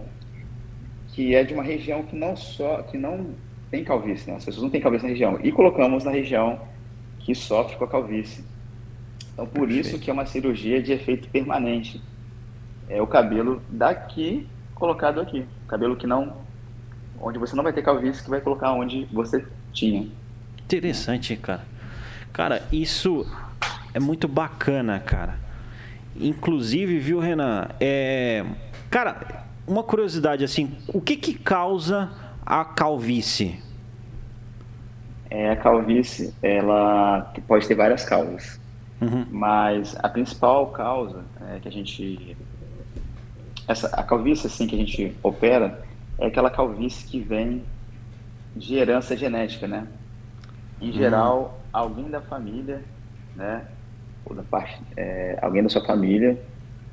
que 1.10 1.36
é 1.36 1.44
de 1.44 1.54
uma 1.54 1.64
região 1.64 2.04
que 2.04 2.16
não 2.16 2.38
só, 2.38 2.84
que 2.84 2.98
não 2.98 3.32
tem 3.70 3.84
calvície, 3.84 4.30
né? 4.30 4.38
As 4.38 4.46
pessoas 4.46 4.64
não 4.64 4.70
têm 4.70 4.80
calvície 4.80 5.04
na 5.04 5.10
região. 5.10 5.40
E 5.44 5.52
colocamos 5.52 6.06
na 6.06 6.12
região 6.12 6.62
que 7.20 7.36
sofre 7.36 7.76
com 7.76 7.84
a 7.84 7.88
calvície. 7.88 8.46
Então, 9.34 9.46
por 9.46 9.70
isso 9.70 10.00
que 10.00 10.10
é 10.10 10.14
uma 10.14 10.26
cirurgia 10.26 10.82
de 10.82 10.94
efeito 10.94 11.28
permanente. 11.30 12.02
É 12.88 13.02
o 13.02 13.08
cabelo 13.08 13.62
daqui 13.70 14.48
colocado 14.74 15.20
aqui. 15.20 15.46
O 15.66 15.68
cabelo 15.68 15.98
que 15.98 16.08
não... 16.08 16.38
Onde 17.20 17.38
você 17.38 17.56
não 17.56 17.64
vai 17.64 17.74
ter 17.74 17.82
calvície, 17.82 18.24
que 18.24 18.30
vai 18.30 18.40
colocar 18.40 18.72
onde 18.72 19.06
você 19.12 19.46
tinha. 19.74 20.08
Interessante, 20.68 21.34
cara. 21.38 21.62
Cara, 22.34 22.62
isso 22.74 23.26
é 23.94 24.02
muito 24.02 24.28
bacana, 24.28 25.00
cara. 25.00 25.40
Inclusive, 26.20 27.00
viu, 27.00 27.22
Renan? 27.22 27.70
É... 27.80 28.44
Cara, 28.92 29.46
uma 29.66 29.82
curiosidade 29.82 30.44
assim, 30.44 30.76
o 30.90 31.00
que 31.00 31.16
que 31.16 31.34
causa 31.36 32.12
a 32.46 32.66
calvície? 32.66 33.64
É, 35.30 35.52
a 35.52 35.56
calvície, 35.56 36.34
ela 36.44 37.34
pode 37.48 37.66
ter 37.66 37.76
várias 37.76 38.04
causas, 38.04 38.60
uhum. 39.00 39.26
mas 39.32 39.96
a 40.04 40.10
principal 40.10 40.68
causa 40.68 41.24
é 41.50 41.60
que 41.60 41.68
a 41.70 41.72
gente, 41.72 42.36
essa, 43.70 43.88
a 43.88 44.04
calvície 44.04 44.48
assim 44.48 44.68
que 44.68 44.76
a 44.76 44.78
gente 44.78 45.16
opera 45.24 45.82
é 46.18 46.28
aquela 46.28 46.50
calvície 46.50 47.08
que 47.08 47.22
vem 47.22 47.64
de 48.54 48.76
herança 48.76 49.16
genética, 49.16 49.66
né? 49.66 49.88
Em 50.82 50.92
geral, 50.92 51.40
uhum. 51.40 51.70
alguém 51.74 52.10
da 52.10 52.22
família, 52.22 52.82
né? 53.36 53.66
Ou 54.26 54.36
da 54.36 54.44
parte, 54.44 54.80
é, 54.96 55.38
alguém 55.42 55.64
da 55.64 55.70
sua 55.70 55.86
família, 55.86 56.40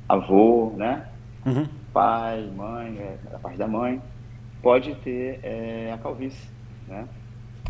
avô, 0.07 0.73
né? 0.75 1.05
Uhum. 1.45 1.67
Pai, 1.93 2.49
mãe, 2.55 2.97
é, 2.97 3.17
da 3.29 3.39
parte 3.39 3.57
da 3.57 3.67
mãe, 3.67 4.01
pode 4.61 4.95
ter 4.95 5.39
é, 5.43 5.91
a 5.93 5.97
calvície, 5.97 6.49
né? 6.87 7.07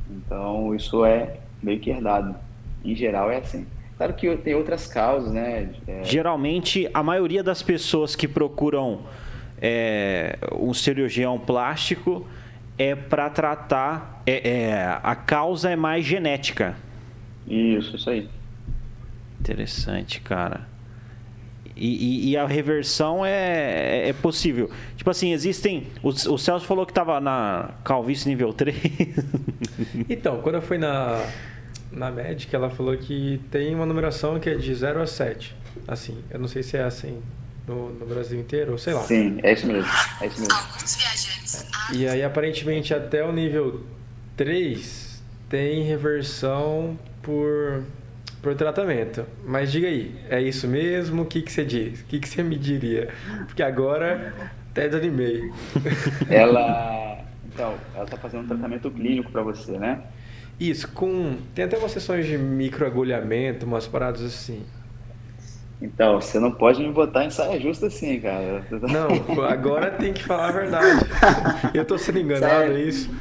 Então, 0.09 0.73
isso 0.73 1.03
é 1.03 1.37
meio 1.61 1.79
que 1.79 1.89
herdado. 1.89 2.35
Em 2.83 2.95
geral, 2.95 3.31
é 3.31 3.37
assim. 3.37 3.65
Claro 3.97 4.13
que 4.13 4.35
tem 4.37 4.53
outras 4.53 4.87
causas, 4.87 5.31
né? 5.31 5.69
É... 5.87 6.03
Geralmente, 6.03 6.89
a 6.93 7.01
maioria 7.01 7.41
das 7.41 7.61
pessoas 7.61 8.15
que 8.15 8.27
procuram 8.27 9.01
é, 9.61 10.37
um 10.53 10.73
cirurgião 10.73 11.39
plástico 11.39 12.27
é 12.77 12.95
para 12.95 13.29
tratar. 13.29 14.23
É, 14.25 14.49
é, 14.49 14.99
a 15.03 15.15
causa 15.15 15.69
é 15.69 15.75
mais 15.75 16.05
genética. 16.05 16.75
Isso, 17.47 17.95
isso 17.95 18.09
aí. 18.09 18.29
Interessante, 19.39 20.19
cara. 20.21 20.67
E, 21.75 21.87
e, 21.87 22.29
e, 22.29 22.37
a 22.37 22.47
reversão 22.47 23.25
é, 23.25 24.09
é 24.09 24.13
possível. 24.13 24.71
Tipo 24.95 25.09
assim, 25.09 25.33
existem. 25.33 25.87
O, 26.01 26.09
o 26.09 26.37
Celso 26.37 26.65
falou 26.65 26.85
que 26.85 26.91
estava 26.91 27.19
na 27.19 27.71
calvície 27.83 28.29
nível 28.29 28.53
3. 28.53 28.77
então, 30.09 30.41
quando 30.41 30.55
eu 30.55 30.61
fui 30.61 30.77
na, 30.77 31.21
na 31.91 32.09
médica, 32.09 32.55
ela 32.55 32.69
falou 32.69 32.95
que 32.97 33.41
tem 33.51 33.75
uma 33.75 33.85
numeração 33.85 34.39
que 34.39 34.49
é 34.49 34.55
de 34.55 34.73
0 34.73 35.01
a 35.01 35.05
7. 35.05 35.53
Assim, 35.85 36.17
eu 36.31 36.39
não 36.39 36.47
sei 36.47 36.63
se 36.63 36.77
é 36.77 36.83
assim 36.83 37.21
no, 37.67 37.91
no 37.91 38.05
Brasil 38.05 38.39
inteiro, 38.39 38.73
ou 38.73 38.77
sei 38.77 38.93
lá. 38.93 39.01
Sim, 39.03 39.39
é 39.43 39.53
isso 39.53 39.67
mesmo. 39.67 39.91
É 40.21 40.27
isso 40.27 40.39
mesmo. 40.39 40.55
E 41.93 42.07
aí, 42.07 42.23
aparentemente, 42.23 42.93
até 42.93 43.23
o 43.23 43.31
nível 43.31 43.83
3 44.35 45.23
tem 45.49 45.83
reversão 45.83 46.97
por 47.21 47.83
por 48.45 48.53
tratamento. 48.53 49.25
Mas 49.43 49.71
diga 49.71 49.87
aí, 49.87 50.15
é 50.29 50.39
isso 50.39 50.67
mesmo? 50.67 51.23
O 51.23 51.25
que, 51.25 51.41
que 51.41 51.51
você 51.51 51.65
diz? 51.65 52.01
O 52.01 52.05
que, 52.05 52.19
que 52.19 52.29
você 52.29 52.43
me 52.43 52.55
diria? 52.55 53.11
Porque 53.47 53.63
agora 53.63 54.53
até 54.69 54.87
desanimei. 54.87 55.51
Ela. 56.29 57.25
Então, 57.51 57.73
ela 57.95 58.03
está 58.03 58.17
fazendo 58.17 58.43
um 58.43 58.47
tratamento 58.47 58.91
clínico 58.91 59.31
para 59.31 59.41
você, 59.41 59.79
né? 59.79 60.01
Isso, 60.59 60.91
com. 60.91 61.37
Tem 61.55 61.63
até 61.65 61.77
umas 61.77 61.91
sessões 61.91 62.27
de 62.27 62.37
microagulhamento, 62.37 63.65
umas 63.65 63.87
paradas 63.87 64.21
assim. 64.21 64.63
Então, 65.85 66.19
você 66.19 66.39
não 66.39 66.51
pode 66.51 66.81
me 66.81 66.91
botar 66.91 67.25
em 67.25 67.29
saia 67.29 67.59
justa 67.59 67.85
assim, 67.87 68.19
cara. 68.19 68.65
Não, 68.71 69.43
agora 69.45 69.91
tem 69.91 70.13
que 70.13 70.23
falar 70.23 70.49
a 70.49 70.51
verdade. 70.51 71.05
Eu 71.73 71.85
tô 71.85 71.95
sendo 71.97 72.19
enganado, 72.19 72.71
é 72.73 72.81
isso? 72.81 73.13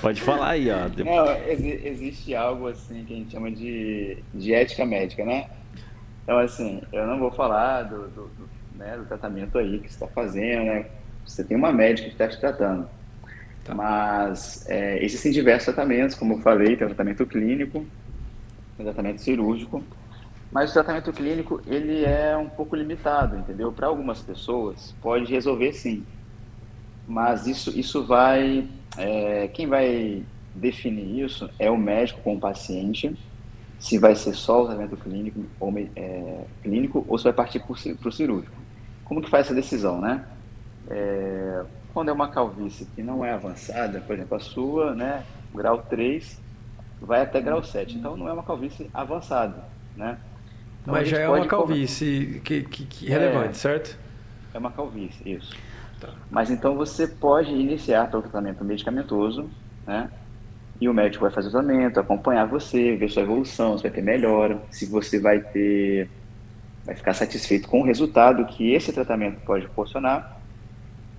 Pode 0.00 0.22
falar 0.22 0.50
aí, 0.50 0.68
ó. 0.70 0.88
Não, 1.04 1.26
existe 1.48 2.34
algo 2.34 2.66
assim 2.68 3.04
que 3.04 3.12
a 3.12 3.16
gente 3.16 3.30
chama 3.32 3.50
de, 3.50 4.16
de 4.34 4.54
ética 4.54 4.86
médica, 4.86 5.24
né? 5.24 5.46
Então, 6.24 6.38
assim, 6.38 6.80
eu 6.92 7.06
não 7.06 7.18
vou 7.18 7.30
falar 7.30 7.82
do, 7.82 8.08
do, 8.08 8.22
do, 8.28 8.48
né, 8.74 8.96
do 8.96 9.04
tratamento 9.04 9.58
aí 9.58 9.78
que 9.80 9.88
você 9.88 9.94
está 9.94 10.06
fazendo, 10.08 10.64
né? 10.64 10.86
Você 11.26 11.44
tem 11.44 11.56
uma 11.56 11.72
médica 11.72 12.08
que 12.08 12.14
está 12.14 12.26
te 12.26 12.40
tratando. 12.40 12.88
Tá. 13.64 13.74
Mas 13.74 14.64
é, 14.68 15.04
existem 15.04 15.30
diversos 15.30 15.66
tratamentos, 15.66 16.16
como 16.16 16.34
eu 16.34 16.38
falei, 16.38 16.76
tem 16.76 16.86
o 16.86 16.90
tratamento 16.90 17.26
clínico, 17.26 17.86
tem 18.76 18.86
o 18.86 18.92
tratamento 18.92 19.20
cirúrgico. 19.20 19.84
Mas 20.52 20.70
o 20.70 20.72
tratamento 20.74 21.12
clínico, 21.12 21.62
ele 21.66 22.04
é 22.04 22.36
um 22.36 22.48
pouco 22.48 22.76
limitado, 22.76 23.36
entendeu? 23.36 23.72
Para 23.72 23.86
algumas 23.86 24.20
pessoas, 24.20 24.94
pode 25.00 25.32
resolver 25.32 25.72
sim. 25.72 26.04
Mas 27.08 27.46
isso, 27.46 27.70
isso 27.70 28.04
vai... 28.04 28.68
É, 28.98 29.48
quem 29.48 29.66
vai 29.66 30.22
definir 30.54 31.24
isso 31.24 31.48
é 31.58 31.70
o 31.70 31.76
médico 31.78 32.20
com 32.20 32.34
o 32.36 32.40
paciente, 32.40 33.16
se 33.78 33.98
vai 33.98 34.14
ser 34.14 34.34
só 34.34 34.62
o 34.62 34.66
tratamento 34.66 34.96
clínico 34.98 35.40
ou, 35.58 35.72
é, 35.96 36.44
clínico 36.62 37.04
ou 37.08 37.16
se 37.16 37.24
vai 37.24 37.32
partir 37.32 37.60
para 37.60 38.08
o 38.08 38.12
cirúrgico. 38.12 38.54
Como 39.04 39.22
que 39.22 39.30
faz 39.30 39.46
essa 39.46 39.54
decisão, 39.54 40.00
né? 40.00 40.24
É, 40.88 41.64
quando 41.92 42.10
é 42.10 42.12
uma 42.12 42.28
calvície 42.28 42.86
que 42.94 43.02
não 43.02 43.24
é 43.24 43.32
avançada, 43.32 44.00
por 44.00 44.14
exemplo, 44.14 44.36
a 44.36 44.40
sua, 44.40 44.94
né, 44.94 45.24
grau 45.54 45.78
3, 45.82 46.40
vai 47.00 47.22
até 47.22 47.40
grau 47.40 47.62
7. 47.62 47.96
Então 47.96 48.16
não 48.16 48.28
é 48.28 48.32
uma 48.32 48.42
calvície 48.42 48.90
avançada, 48.92 49.64
né? 49.96 50.18
Então, 50.82 50.94
Mas 50.94 51.08
já 51.08 51.20
é 51.20 51.28
uma 51.28 51.46
calvície 51.46 52.40
que, 52.44 52.62
que, 52.62 52.84
que 52.84 53.06
relevante, 53.08 53.50
é, 53.50 53.54
certo? 53.54 53.98
É 54.52 54.58
uma 54.58 54.70
calvície, 54.70 55.32
isso. 55.32 55.56
Tá. 56.00 56.08
Mas 56.28 56.50
então 56.50 56.74
você 56.74 57.06
pode 57.06 57.52
iniciar 57.52 58.10
pelo 58.10 58.22
tratamento 58.22 58.64
medicamentoso, 58.64 59.48
né? 59.86 60.10
E 60.80 60.88
o 60.88 60.94
médico 60.94 61.22
vai 61.22 61.30
fazer 61.30 61.48
o 61.48 61.50
tratamento, 61.52 62.00
acompanhar 62.00 62.46
você, 62.46 62.96
ver 62.96 63.08
sua 63.08 63.22
evolução, 63.22 63.76
se 63.78 63.82
vai 63.84 63.92
ter 63.92 64.02
melhora, 64.02 64.60
se 64.68 64.84
você 64.84 65.20
vai 65.20 65.38
ter, 65.38 66.10
vai 66.84 66.96
ficar 66.96 67.14
satisfeito 67.14 67.68
com 67.68 67.82
o 67.82 67.84
resultado 67.84 68.44
que 68.46 68.72
esse 68.72 68.92
tratamento 68.92 69.40
pode 69.42 69.66
proporcionar. 69.66 70.40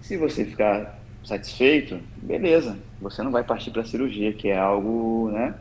Se 0.02 0.18
você 0.18 0.44
ficar 0.44 1.00
satisfeito, 1.24 1.98
beleza, 2.18 2.78
você 3.00 3.24
não 3.24 3.32
vai 3.32 3.46
partir 3.46 3.72
para 3.72 3.84
a 3.84 3.86
cirurgia, 3.86 4.34
que 4.34 4.50
é 4.50 4.58
algo, 4.58 5.32
né, 5.32 5.56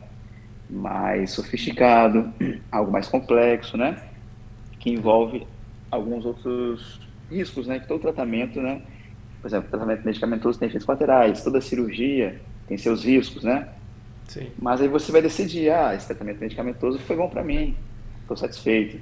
mais 0.69 1.31
sofisticado, 1.31 2.31
algo 2.71 2.91
mais 2.91 3.07
complexo, 3.07 3.77
né, 3.77 4.01
que 4.79 4.89
envolve 4.89 5.45
alguns 5.91 6.25
outros 6.25 6.99
riscos, 7.29 7.67
né, 7.67 7.79
que 7.79 7.87
todo 7.87 8.01
tratamento, 8.01 8.61
né, 8.61 8.81
por 9.41 9.47
exemplo, 9.47 9.69
tratamento 9.69 10.03
medicamentoso 10.05 10.59
tem 10.59 10.67
efeitos 10.67 10.85
colaterais, 10.85 11.43
toda 11.43 11.59
cirurgia 11.61 12.41
tem 12.67 12.77
seus 12.77 13.03
riscos, 13.03 13.43
né, 13.43 13.67
Sim. 14.27 14.49
Mas 14.59 14.81
aí 14.81 14.87
você 14.87 15.11
vai 15.11 15.21
decidir, 15.21 15.69
ah, 15.69 15.93
esse 15.93 16.07
tratamento 16.07 16.39
medicamentoso 16.39 16.99
foi 16.99 17.15
bom 17.15 17.29
para 17.29 17.43
mim, 17.43 17.75
estou 18.21 18.37
satisfeito. 18.37 18.99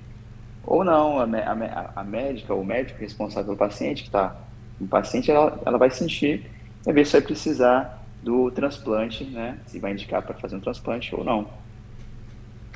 Ou 0.64 0.84
não, 0.84 1.20
a, 1.20 1.24
a, 1.24 2.02
a, 2.02 2.04
médica 2.04 2.54
ou 2.54 2.62
o 2.62 2.66
médico 2.66 3.00
responsável 3.00 3.46
pelo 3.46 3.58
paciente, 3.58 4.04
que 4.04 4.10
está 4.10 4.36
o 4.80 4.88
paciente, 4.88 5.32
ela, 5.32 5.60
ela 5.66 5.78
vai 5.78 5.90
sentir 5.90 6.46
e 6.86 6.94
ver 6.94 7.06
se 7.06 7.14
vai 7.14 7.22
precisar 7.22 8.01
do 8.22 8.52
transplante, 8.52 9.24
né? 9.24 9.58
Se 9.66 9.80
vai 9.80 9.92
indicar 9.92 10.22
para 10.22 10.36
fazer 10.36 10.56
um 10.56 10.60
transplante 10.60 11.14
ou 11.16 11.24
não. 11.24 11.48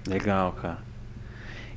Legal, 0.07 0.51
cara. 0.53 0.77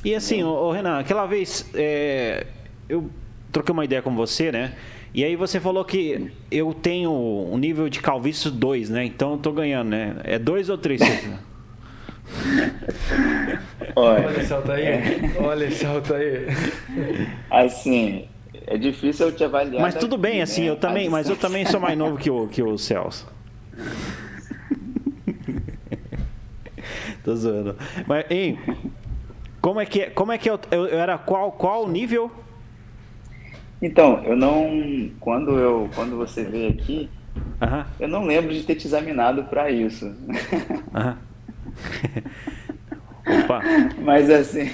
E 0.05 0.15
assim, 0.15 0.43
ô, 0.43 0.71
Renan, 0.71 0.99
aquela 0.99 1.27
vez 1.27 1.69
é, 1.75 2.47
eu 2.89 3.11
troquei 3.51 3.73
uma 3.73 3.85
ideia 3.85 4.01
com 4.01 4.15
você, 4.15 4.53
né? 4.53 4.75
E 5.13 5.25
aí 5.25 5.35
você 5.37 5.59
falou 5.59 5.85
que 5.85 6.31
eu 6.51 6.73
tenho 6.75 7.11
um 7.11 7.57
nível 7.57 7.89
de 7.89 8.01
calvície 8.01 8.51
2, 8.51 8.91
né? 8.91 9.05
Então 9.05 9.33
eu 9.33 9.39
tô 9.39 9.53
ganhando, 9.53 9.89
né? 9.89 10.17
É 10.23 10.39
2 10.39 10.69
ou 10.69 10.79
3? 10.79 11.01
Olha, 13.97 14.27
Olha 14.27 14.41
esse 14.41 14.53
alto 14.53 14.71
aí. 14.71 14.85
É... 14.85 15.33
Olha 15.41 15.65
esse 15.65 15.87
alto 15.87 16.15
aí. 16.15 16.47
Assim, 17.51 18.29
é 18.67 18.77
difícil 18.77 19.27
eu 19.27 19.33
te 19.33 19.43
avaliar. 19.43 19.81
Mas 19.81 19.95
tudo 19.95 20.19
bem, 20.19 20.43
assim, 20.43 20.63
né? 20.63 20.69
eu 20.69 20.77
também, 20.77 21.09
mas 21.09 21.29
eu 21.29 21.37
também 21.37 21.65
sou 21.67 21.81
mais 21.81 21.97
novo 21.97 22.19
que 22.19 22.31
o, 22.31 22.47
que 22.47 22.63
o 22.63 22.77
Celso. 22.77 23.27
Tô 27.25 27.37
zoando. 27.37 27.77
Mas, 28.07 28.25
hein, 28.31 28.59
como 29.61 29.81
é 29.81 29.87
que, 29.87 30.03
é, 30.03 30.11
como 30.11 30.33
é 30.33 30.39
que 30.39 30.49
eu, 30.49 30.59
eu, 30.71 30.87
eu 30.87 30.99
era 30.99 31.19
qual, 31.19 31.53
qual 31.53 31.89
nível? 31.89 32.31
Então, 33.81 34.25
eu 34.25 34.37
não. 34.37 35.11
Quando, 35.21 35.57
eu, 35.59 35.89
quando 35.95 36.17
você 36.17 36.43
veio 36.45 36.71
aqui, 36.71 37.09
eu 38.01 38.09
não 38.09 38.25
lembro 38.25 38.53
de 38.53 38.65
ter 38.65 38.75
te 38.75 38.87
examinado 38.87 39.45
para 39.45 39.71
isso. 39.71 40.07
Opa. 43.45 43.61
Mas 44.03 44.31
assim. 44.31 44.71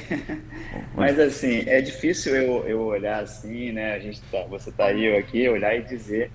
Mas 0.95 1.19
assim, 1.19 1.65
é 1.67 1.81
difícil 1.81 2.37
eu, 2.37 2.65
eu 2.67 2.81
olhar 2.83 3.23
assim, 3.23 3.73
né? 3.73 3.95
A 3.95 3.99
gente 3.99 4.21
tá, 4.31 4.45
você 4.49 4.71
tá 4.71 4.87
aí, 4.87 5.05
eu 5.05 5.19
aqui, 5.19 5.49
olhar 5.49 5.77
e 5.77 5.83
dizer, 5.83 6.31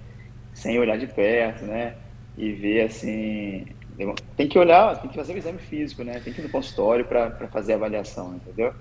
sem 0.53 0.77
olhar 0.77 0.97
de 0.97 1.07
perto, 1.07 1.65
né? 1.65 1.93
E 2.39 2.51
ver 2.53 2.85
assim. 2.85 3.65
Tem 4.37 4.47
que 4.47 4.57
olhar, 4.57 4.99
tem 5.01 5.09
que 5.09 5.15
fazer 5.15 5.33
o 5.33 5.37
exame 5.37 5.59
físico, 5.59 6.03
né? 6.03 6.21
Tem 6.23 6.31
que 6.31 6.39
ir 6.39 6.43
no 6.45 6.49
consultório 6.49 7.03
para 7.03 7.29
fazer 7.51 7.73
a 7.73 7.75
avaliação, 7.75 8.33
entendeu? 8.35 8.73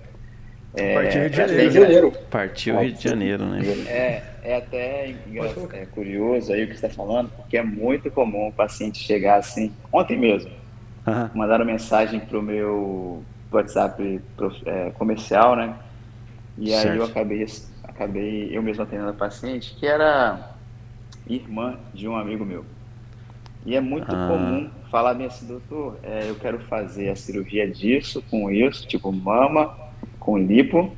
É, 0.75 0.93
Partiu 0.93 1.21
Rio 1.21 1.29
de 1.29 1.35
Janeiro. 1.35 1.61
Rio 1.61 1.69
de 1.69 1.79
Janeiro. 1.79 2.13
Partiu 2.29 2.79
Rio 2.79 2.93
de 2.93 3.03
Janeiro, 3.03 3.45
né? 3.45 3.61
É, 3.87 4.23
é 4.43 4.55
até 4.57 5.15
é 5.73 5.85
curioso 5.87 6.53
aí 6.53 6.63
o 6.63 6.67
que 6.67 6.77
você 6.77 6.85
está 6.85 6.89
falando, 6.89 7.29
porque 7.35 7.57
é 7.57 7.63
muito 7.63 8.09
comum 8.11 8.47
o 8.47 8.53
paciente 8.53 8.99
chegar 8.99 9.35
assim. 9.35 9.73
Ontem 9.91 10.17
mesmo, 10.17 10.51
uhum. 11.05 11.29
mandaram 11.33 11.65
mensagem 11.65 12.19
para 12.19 12.37
o 12.39 12.41
meu 12.41 13.23
WhatsApp 13.51 14.21
é, 14.65 14.91
comercial, 14.91 15.55
né? 15.55 15.75
E 16.57 16.73
aí 16.73 16.97
eu 16.97 17.03
acabei, 17.03 17.45
acabei 17.83 18.49
eu 18.55 18.61
mesmo 18.61 18.83
atendendo 18.83 19.09
a 19.09 19.13
paciente, 19.13 19.75
que 19.75 19.87
era 19.87 20.55
irmã 21.27 21.77
de 21.93 22.07
um 22.07 22.15
amigo 22.15 22.45
meu. 22.45 22.63
E 23.65 23.75
é 23.75 23.81
muito 23.81 24.09
ah. 24.09 24.27
comum 24.27 24.69
falar 24.89 25.13
bem 25.13 25.27
assim, 25.27 25.45
doutor, 25.45 25.99
é, 26.03 26.29
eu 26.29 26.35
quero 26.35 26.59
fazer 26.59 27.09
a 27.09 27.15
cirurgia 27.15 27.69
disso, 27.69 28.23
com 28.29 28.49
isso, 28.49 28.87
tipo 28.87 29.11
mama 29.11 29.75
com 30.19 30.37
lipo. 30.37 30.95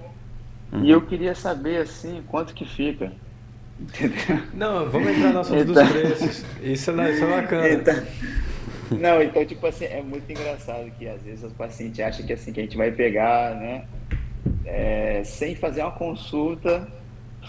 Uhum. 0.72 0.84
E 0.84 0.92
eu 0.92 1.02
queria 1.02 1.36
saber, 1.36 1.82
assim, 1.82 2.22
quanto 2.28 2.54
que 2.54 2.66
fica. 2.66 3.12
Entendeu? 3.80 4.44
Não, 4.54 4.90
vamos 4.90 5.10
entrar 5.10 5.34
no 5.34 5.40
assunto 5.40 5.72
então... 5.72 5.84
dos 5.84 5.92
preços. 5.92 6.46
Isso 6.62 6.92
é, 6.92 7.12
isso 7.12 7.24
é 7.24 7.42
bacana. 7.42 7.70
Então... 7.70 8.04
Não, 9.00 9.24
então, 9.24 9.46
tipo 9.46 9.66
assim, 9.66 9.86
é 9.86 10.02
muito 10.02 10.30
engraçado 10.30 10.92
que 11.00 11.08
às 11.08 11.22
vezes 11.22 11.44
os 11.46 11.54
pacientes 11.54 12.00
acham 12.02 12.26
que 12.26 12.34
assim, 12.34 12.52
que 12.52 12.60
a 12.60 12.64
gente 12.64 12.76
vai 12.76 12.92
pegar, 12.92 13.56
né, 13.56 13.86
é, 14.66 15.22
sem 15.24 15.56
fazer 15.56 15.82
uma 15.82 15.92
consulta, 15.92 16.86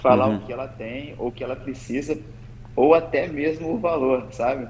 falar 0.01 0.29
uhum. 0.29 0.37
o 0.37 0.41
que 0.43 0.53
ela 0.53 0.69
tem, 0.69 1.17
ou 1.19 1.29
o 1.29 1.33
que 1.33 1.43
ela 1.43 1.57
precisa, 1.57 2.17
ou 2.77 2.95
até 2.95 3.27
mesmo 3.27 3.75
o 3.75 3.79
valor, 3.79 4.29
sabe? 4.31 4.69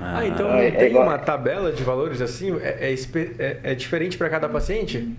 Ah, 0.00 0.24
então 0.26 0.48
é, 0.54 0.70
tem 0.70 0.80
é 0.80 0.90
igual... 0.90 1.04
uma 1.04 1.18
tabela 1.18 1.72
de 1.72 1.82
valores 1.82 2.20
assim? 2.20 2.56
É, 2.60 2.92
é, 2.92 2.94
é, 3.38 3.60
é 3.64 3.74
diferente 3.74 4.16
para 4.16 4.30
cada 4.30 4.48
paciente? 4.48 5.16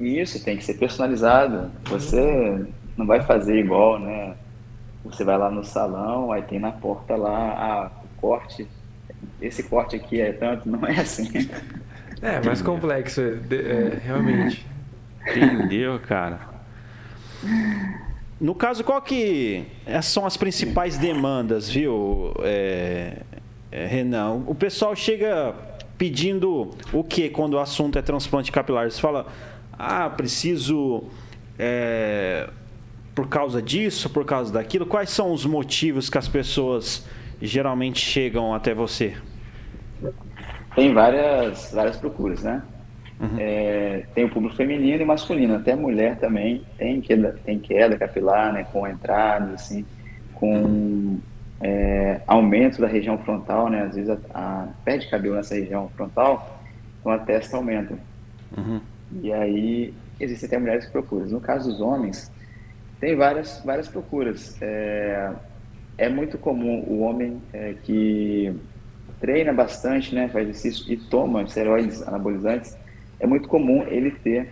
Isso, 0.00 0.42
tem 0.44 0.56
que 0.56 0.64
ser 0.64 0.74
personalizado. 0.74 1.70
Você 1.84 2.66
não 2.96 3.06
vai 3.06 3.22
fazer 3.22 3.58
igual, 3.58 3.98
né? 3.98 4.34
Você 5.04 5.24
vai 5.24 5.38
lá 5.38 5.50
no 5.50 5.64
salão, 5.64 6.32
aí 6.32 6.42
tem 6.42 6.58
na 6.58 6.72
porta 6.72 7.16
lá, 7.16 7.30
ah, 7.30 7.90
o 8.04 8.20
corte, 8.20 8.66
esse 9.40 9.62
corte 9.64 9.96
aqui 9.96 10.20
é 10.20 10.32
tanto, 10.32 10.68
não 10.68 10.86
é 10.86 11.00
assim. 11.00 11.28
É, 12.20 12.40
mais 12.44 12.62
complexo, 12.62 13.20
é, 13.20 13.98
realmente. 14.04 14.64
Entendeu, 15.26 15.98
cara? 16.00 16.38
No 18.40 18.54
caso, 18.54 18.84
qual 18.84 19.02
que 19.02 19.66
são 20.02 20.24
as 20.24 20.36
principais 20.36 20.98
demandas, 20.98 21.68
viu, 21.68 22.32
é, 22.40 23.22
é, 23.72 23.86
Renan? 23.86 24.44
O 24.46 24.54
pessoal 24.54 24.94
chega 24.94 25.54
pedindo 25.96 26.70
o 26.92 27.02
que 27.02 27.30
quando 27.30 27.54
o 27.54 27.58
assunto 27.58 27.98
é 27.98 28.02
transplante 28.02 28.52
capilar? 28.52 28.90
Você 28.90 29.00
fala, 29.00 29.26
ah, 29.72 30.10
preciso 30.10 31.04
é, 31.58 32.48
por 33.14 33.28
causa 33.28 33.62
disso, 33.62 34.10
por 34.10 34.24
causa 34.24 34.52
daquilo. 34.52 34.84
Quais 34.84 35.10
são 35.10 35.32
os 35.32 35.46
motivos 35.46 36.10
que 36.10 36.18
as 36.18 36.28
pessoas 36.28 37.06
geralmente 37.40 37.98
chegam 37.98 38.54
até 38.54 38.74
você? 38.74 39.14
Tem 40.74 40.92
várias, 40.92 41.72
várias 41.72 41.96
procuras, 41.96 42.42
né? 42.42 42.62
Uhum. 43.20 43.36
É, 43.38 44.06
tem 44.14 44.24
o 44.24 44.28
público 44.28 44.56
feminino 44.56 45.00
e 45.00 45.04
masculino, 45.04 45.54
até 45.54 45.76
mulher 45.76 46.18
também 46.18 46.64
tem 46.76 47.00
queda, 47.00 47.38
tem 47.44 47.58
queda 47.58 47.96
capilar, 47.96 48.52
né, 48.52 48.66
com 48.72 48.86
entradas, 48.86 49.54
assim, 49.54 49.86
com 50.34 51.20
é, 51.62 52.20
aumento 52.26 52.80
da 52.80 52.88
região 52.88 53.16
frontal, 53.18 53.70
né, 53.70 53.82
às 53.82 53.94
vezes 53.94 54.10
a, 54.10 54.18
a 54.34 54.68
perde 54.84 55.08
cabelo 55.08 55.36
nessa 55.36 55.54
região 55.54 55.88
frontal, 55.90 56.60
então 57.00 57.12
a 57.12 57.18
testa 57.18 57.56
aumenta. 57.56 57.96
Uhum. 58.56 58.80
E 59.22 59.32
aí 59.32 59.94
existem 60.18 60.48
até 60.48 60.58
mulheres 60.58 60.86
que 60.86 60.92
procuram. 60.92 61.26
No 61.26 61.40
caso 61.40 61.70
dos 61.70 61.80
homens, 61.80 62.30
tem 63.00 63.14
várias, 63.16 63.62
várias 63.64 63.88
procuras. 63.88 64.56
É, 64.60 65.32
é 65.98 66.08
muito 66.08 66.36
comum 66.36 66.84
o 66.86 67.00
homem 67.00 67.40
é, 67.52 67.74
que 67.82 68.54
treina 69.20 69.52
bastante, 69.52 70.12
né, 70.14 70.28
faz 70.28 70.48
exercício 70.48 70.92
e 70.92 70.96
toma 70.96 71.42
esteroides 71.42 72.02
anabolizantes, 72.02 72.76
é 73.20 73.26
muito 73.26 73.48
comum 73.48 73.84
ele 73.86 74.10
ter 74.10 74.48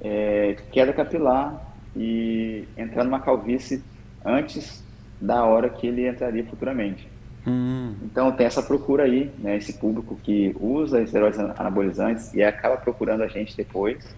é, 0.00 0.56
queda 0.72 0.94
capilar 0.94 1.60
e 1.94 2.66
entrar 2.76 3.04
numa 3.04 3.20
calvície 3.20 3.82
antes 4.24 4.85
da 5.20 5.44
hora 5.44 5.68
que 5.68 5.86
ele 5.86 6.08
entraria 6.08 6.44
futuramente. 6.44 7.08
Hum. 7.46 7.94
Então 8.02 8.32
tem 8.32 8.46
essa 8.46 8.62
procura 8.62 9.04
aí, 9.04 9.30
né, 9.38 9.56
esse 9.56 9.74
público 9.74 10.18
que 10.22 10.54
usa 10.60 11.00
esteroides 11.00 11.38
anabolizantes 11.38 12.34
e 12.34 12.42
acaba 12.42 12.76
procurando 12.76 13.22
a 13.22 13.28
gente 13.28 13.56
depois. 13.56 14.14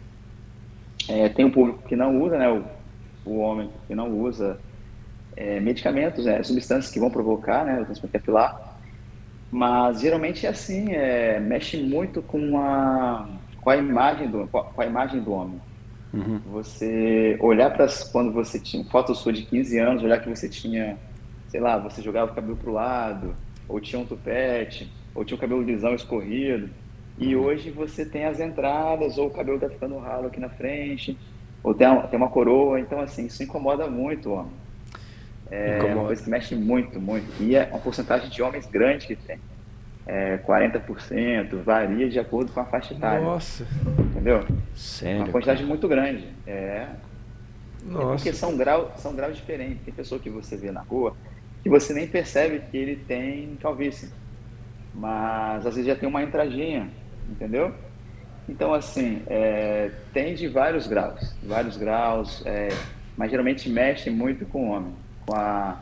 É, 1.08 1.28
tem 1.28 1.44
o 1.44 1.50
público 1.52 1.82
que 1.86 1.94
não 1.94 2.20
usa, 2.22 2.38
né? 2.38 2.48
O, 2.50 2.64
o 3.24 3.38
homem 3.38 3.70
que 3.86 3.94
não 3.94 4.10
usa 4.10 4.58
é, 5.36 5.60
medicamentos, 5.60 6.24
né? 6.24 6.42
substâncias 6.42 6.92
que 6.92 6.98
vão 6.98 7.10
provocar 7.10 7.64
né? 7.64 7.80
o 7.80 7.84
transplante 7.84 8.12
capilar. 8.12 8.76
Mas 9.50 10.00
geralmente 10.00 10.46
é 10.46 10.50
assim, 10.50 10.92
é, 10.92 11.38
mexe 11.40 11.82
muito 11.82 12.20
com 12.20 12.58
a, 12.58 13.26
com 13.60 13.70
a 13.70 13.76
imagem 13.76 14.28
do, 14.28 14.46
com 14.48 14.80
a 14.80 14.86
imagem 14.86 15.20
do 15.20 15.32
homem. 15.32 15.60
Uhum. 16.12 16.40
Você 16.46 17.36
olhar 17.40 17.70
para 17.70 17.86
quando 18.10 18.32
você 18.32 18.58
tinha 18.58 18.84
foto 18.84 19.14
sua 19.14 19.32
de 19.32 19.42
15 19.42 19.78
anos, 19.78 20.02
olhar 20.02 20.20
que 20.20 20.28
você 20.28 20.48
tinha, 20.48 20.96
sei 21.48 21.60
lá, 21.60 21.78
você 21.78 22.00
jogava 22.00 22.32
o 22.32 22.34
cabelo 22.34 22.56
pro 22.56 22.72
lado, 22.72 23.34
ou 23.68 23.80
tinha 23.80 24.00
um 24.00 24.06
tupete, 24.06 24.90
ou 25.14 25.24
tinha 25.24 25.36
o 25.36 25.40
cabelo 25.40 25.62
lisão 25.62 25.94
escorrido. 25.94 26.70
E 27.18 27.34
uhum. 27.34 27.44
hoje 27.44 27.70
você 27.70 28.04
tem 28.04 28.24
as 28.24 28.40
entradas, 28.40 29.18
ou 29.18 29.26
o 29.26 29.30
cabelo 29.30 29.58
tá 29.58 29.68
ficando 29.68 29.98
ralo 29.98 30.28
aqui 30.28 30.40
na 30.40 30.48
frente, 30.48 31.18
ou 31.62 31.74
tem 31.74 31.86
uma, 31.86 32.02
tem 32.02 32.18
uma 32.18 32.30
coroa. 32.30 32.80
Então, 32.80 33.00
assim, 33.00 33.26
isso 33.26 33.42
incomoda 33.42 33.86
muito 33.86 34.30
o 34.30 34.32
homem. 34.34 34.52
É 35.50 35.76
incomoda. 35.76 35.94
uma 35.94 36.06
coisa 36.06 36.22
que 36.22 36.30
mexe 36.30 36.54
muito, 36.54 37.00
muito. 37.00 37.42
E 37.42 37.54
é 37.56 37.68
uma 37.70 37.80
porcentagem 37.80 38.30
de 38.30 38.42
homens 38.42 38.66
grande 38.66 39.06
que 39.06 39.16
tem. 39.16 39.38
É 40.08 40.38
40%, 40.38 41.62
varia 41.62 42.08
de 42.08 42.18
acordo 42.18 42.50
com 42.50 42.60
a 42.60 42.64
faixa 42.64 42.94
etária. 42.94 43.20
Nossa! 43.20 43.66
Entendeu? 44.10 44.42
Sério? 44.74 45.18
Uma 45.18 45.28
quantidade 45.28 45.58
cara? 45.58 45.68
muito 45.68 45.86
grande. 45.86 46.26
É. 46.46 46.86
Nossa. 47.84 48.06
É 48.06 48.16
porque 48.16 48.32
são 48.32 48.56
graus, 48.56 48.88
são 48.96 49.14
graus 49.14 49.36
diferentes. 49.36 49.82
Tem 49.84 49.92
pessoa 49.92 50.18
que 50.18 50.30
você 50.30 50.56
vê 50.56 50.72
na 50.72 50.80
rua 50.80 51.14
que 51.62 51.68
você 51.68 51.92
nem 51.92 52.06
percebe 52.06 52.62
que 52.70 52.76
ele 52.76 52.96
tem 52.96 53.56
calvície. 53.60 54.10
Mas 54.94 55.66
às 55.66 55.74
vezes 55.74 55.86
já 55.86 55.94
tem 55.94 56.08
uma 56.08 56.22
entradinha 56.22 56.88
entendeu? 57.28 57.74
Então, 58.48 58.72
assim, 58.72 59.22
é, 59.26 59.90
tem 60.12 60.34
de 60.34 60.48
vários 60.48 60.86
graus, 60.86 61.34
vários 61.42 61.76
graus, 61.76 62.42
é, 62.46 62.68
mas 63.16 63.30
geralmente 63.30 63.68
mexe 63.68 64.08
muito 64.08 64.46
com 64.46 64.68
o 64.68 64.70
homem, 64.70 64.94
com 65.26 65.34
a, 65.36 65.76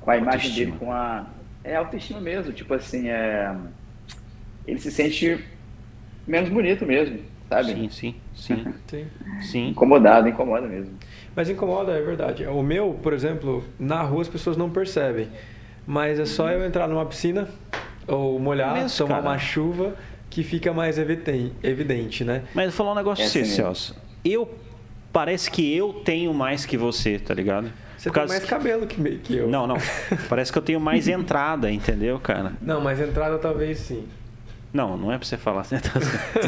com 0.00 0.10
a 0.10 0.16
imagem 0.16 0.54
dele, 0.54 0.72
com 0.78 0.90
a... 0.90 1.26
É 1.66 1.74
autoestima 1.74 2.20
mesmo, 2.20 2.52
tipo 2.52 2.72
assim, 2.72 3.08
é, 3.08 3.52
ele 4.66 4.78
se 4.78 4.90
sente 4.90 5.44
menos 6.24 6.48
bonito 6.48 6.86
mesmo, 6.86 7.18
sabe? 7.48 7.74
Sim, 7.74 7.88
sim, 7.90 8.14
sim. 8.34 8.64
sim. 8.86 9.06
sim. 9.42 9.68
Incomodado, 9.70 10.28
incomoda 10.28 10.68
mesmo. 10.68 10.94
Mas 11.34 11.50
incomoda, 11.50 11.90
é 11.92 12.00
verdade. 12.00 12.46
O 12.46 12.62
meu, 12.62 12.94
por 13.02 13.12
exemplo, 13.12 13.64
na 13.80 14.00
rua 14.02 14.22
as 14.22 14.28
pessoas 14.28 14.56
não 14.56 14.70
percebem, 14.70 15.28
mas 15.84 16.20
é 16.20 16.24
só 16.24 16.48
eu 16.50 16.64
entrar 16.64 16.86
numa 16.86 17.04
piscina 17.04 17.48
ou 18.06 18.38
molhar, 18.38 18.72
Mesmo, 18.74 18.96
tomar 18.96 19.16
cara. 19.16 19.28
uma 19.28 19.38
chuva 19.38 19.96
que 20.30 20.44
fica 20.44 20.72
mais 20.72 20.98
evidente, 20.98 22.22
né? 22.22 22.42
Mas 22.54 22.74
falar 22.74 22.92
um 22.92 22.94
negócio 22.94 23.22
é 23.22 23.26
assim, 23.26 23.44
Celso. 23.44 23.96
Eu 24.24 24.48
parece 25.16 25.50
que 25.50 25.74
eu 25.74 25.94
tenho 25.94 26.34
mais 26.34 26.66
que 26.66 26.76
você, 26.76 27.18
tá 27.18 27.32
ligado? 27.32 27.72
Você 27.96 28.10
tem 28.10 28.26
mais 28.26 28.44
cabelo 28.44 28.86
que, 28.86 29.00
que 29.16 29.34
eu. 29.34 29.48
Não, 29.48 29.66
não. 29.66 29.78
Parece 30.28 30.52
que 30.52 30.58
eu 30.58 30.62
tenho 30.62 30.78
mais 30.78 31.08
entrada, 31.08 31.72
entendeu, 31.72 32.18
cara? 32.18 32.52
Não, 32.60 32.82
mais 32.82 33.00
entrada 33.00 33.38
talvez 33.38 33.78
sim. 33.78 34.06
Não, 34.74 34.94
não 34.94 35.10
é 35.10 35.16
pra 35.16 35.26
você 35.26 35.38
falar 35.38 35.62
assim. 35.62 35.76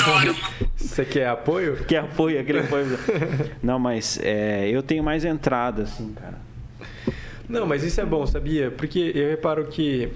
você 0.76 1.02
quer 1.06 1.28
apoio? 1.28 1.82
Quer 1.86 2.00
apoio, 2.00 2.38
aquele 2.38 2.58
apoio. 2.58 2.98
Não, 3.62 3.78
mas 3.78 4.20
é, 4.22 4.68
eu 4.68 4.82
tenho 4.82 5.02
mais 5.02 5.24
entrada, 5.24 5.84
assim, 5.84 6.12
cara. 6.12 6.36
Não, 7.48 7.64
mas 7.64 7.82
isso 7.82 7.98
é 8.02 8.04
bom, 8.04 8.26
sabia? 8.26 8.70
Porque 8.70 9.12
eu 9.14 9.30
reparo 9.30 9.64
que 9.68 10.10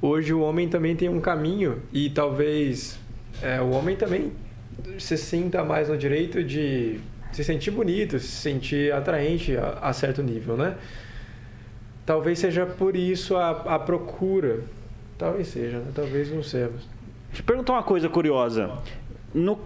hoje 0.00 0.32
o 0.32 0.40
homem 0.40 0.66
também 0.66 0.96
tem 0.96 1.10
um 1.10 1.20
caminho 1.20 1.82
e 1.92 2.08
talvez 2.08 2.98
é, 3.42 3.60
o 3.60 3.68
homem 3.72 3.96
também 3.96 4.32
se 4.98 5.18
sinta 5.18 5.62
mais 5.62 5.90
no 5.90 5.98
direito 5.98 6.42
de 6.42 6.98
se 7.32 7.44
sentir 7.44 7.70
bonito, 7.70 8.18
se 8.18 8.28
sentir 8.28 8.92
atraente 8.92 9.56
a, 9.56 9.78
a 9.82 9.92
certo 9.92 10.22
nível, 10.22 10.56
né? 10.56 10.76
Talvez 12.04 12.38
seja 12.38 12.64
por 12.64 12.96
isso 12.96 13.36
a, 13.36 13.50
a 13.50 13.78
procura. 13.78 14.60
Talvez 15.18 15.48
seja, 15.48 15.78
né? 15.78 15.90
talvez 15.94 16.30
não 16.30 16.42
seja. 16.42 16.70
Eu 17.36 17.44
perguntar 17.44 17.74
uma 17.74 17.82
coisa 17.82 18.08
curiosa. 18.08 18.70
No, 19.34 19.58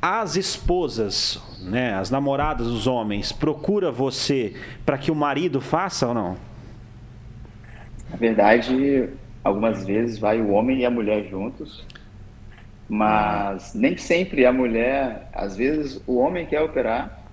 as 0.00 0.36
esposas, 0.36 1.42
né, 1.60 1.94
as 1.94 2.10
namoradas 2.10 2.66
dos 2.68 2.86
homens, 2.86 3.32
procura 3.32 3.90
você 3.90 4.54
para 4.84 4.96
que 4.96 5.10
o 5.10 5.14
marido 5.14 5.60
faça 5.60 6.06
ou 6.06 6.14
não? 6.14 6.36
Na 8.08 8.16
verdade, 8.16 9.10
algumas 9.42 9.84
vezes 9.84 10.18
vai 10.18 10.40
o 10.40 10.50
homem 10.50 10.80
e 10.80 10.86
a 10.86 10.90
mulher 10.90 11.28
juntos 11.28 11.84
mas 12.88 13.74
nem 13.74 13.96
sempre 13.96 14.46
a 14.46 14.52
mulher, 14.52 15.28
às 15.32 15.56
vezes 15.56 16.00
o 16.06 16.16
homem 16.16 16.46
quer 16.46 16.62
operar 16.62 17.24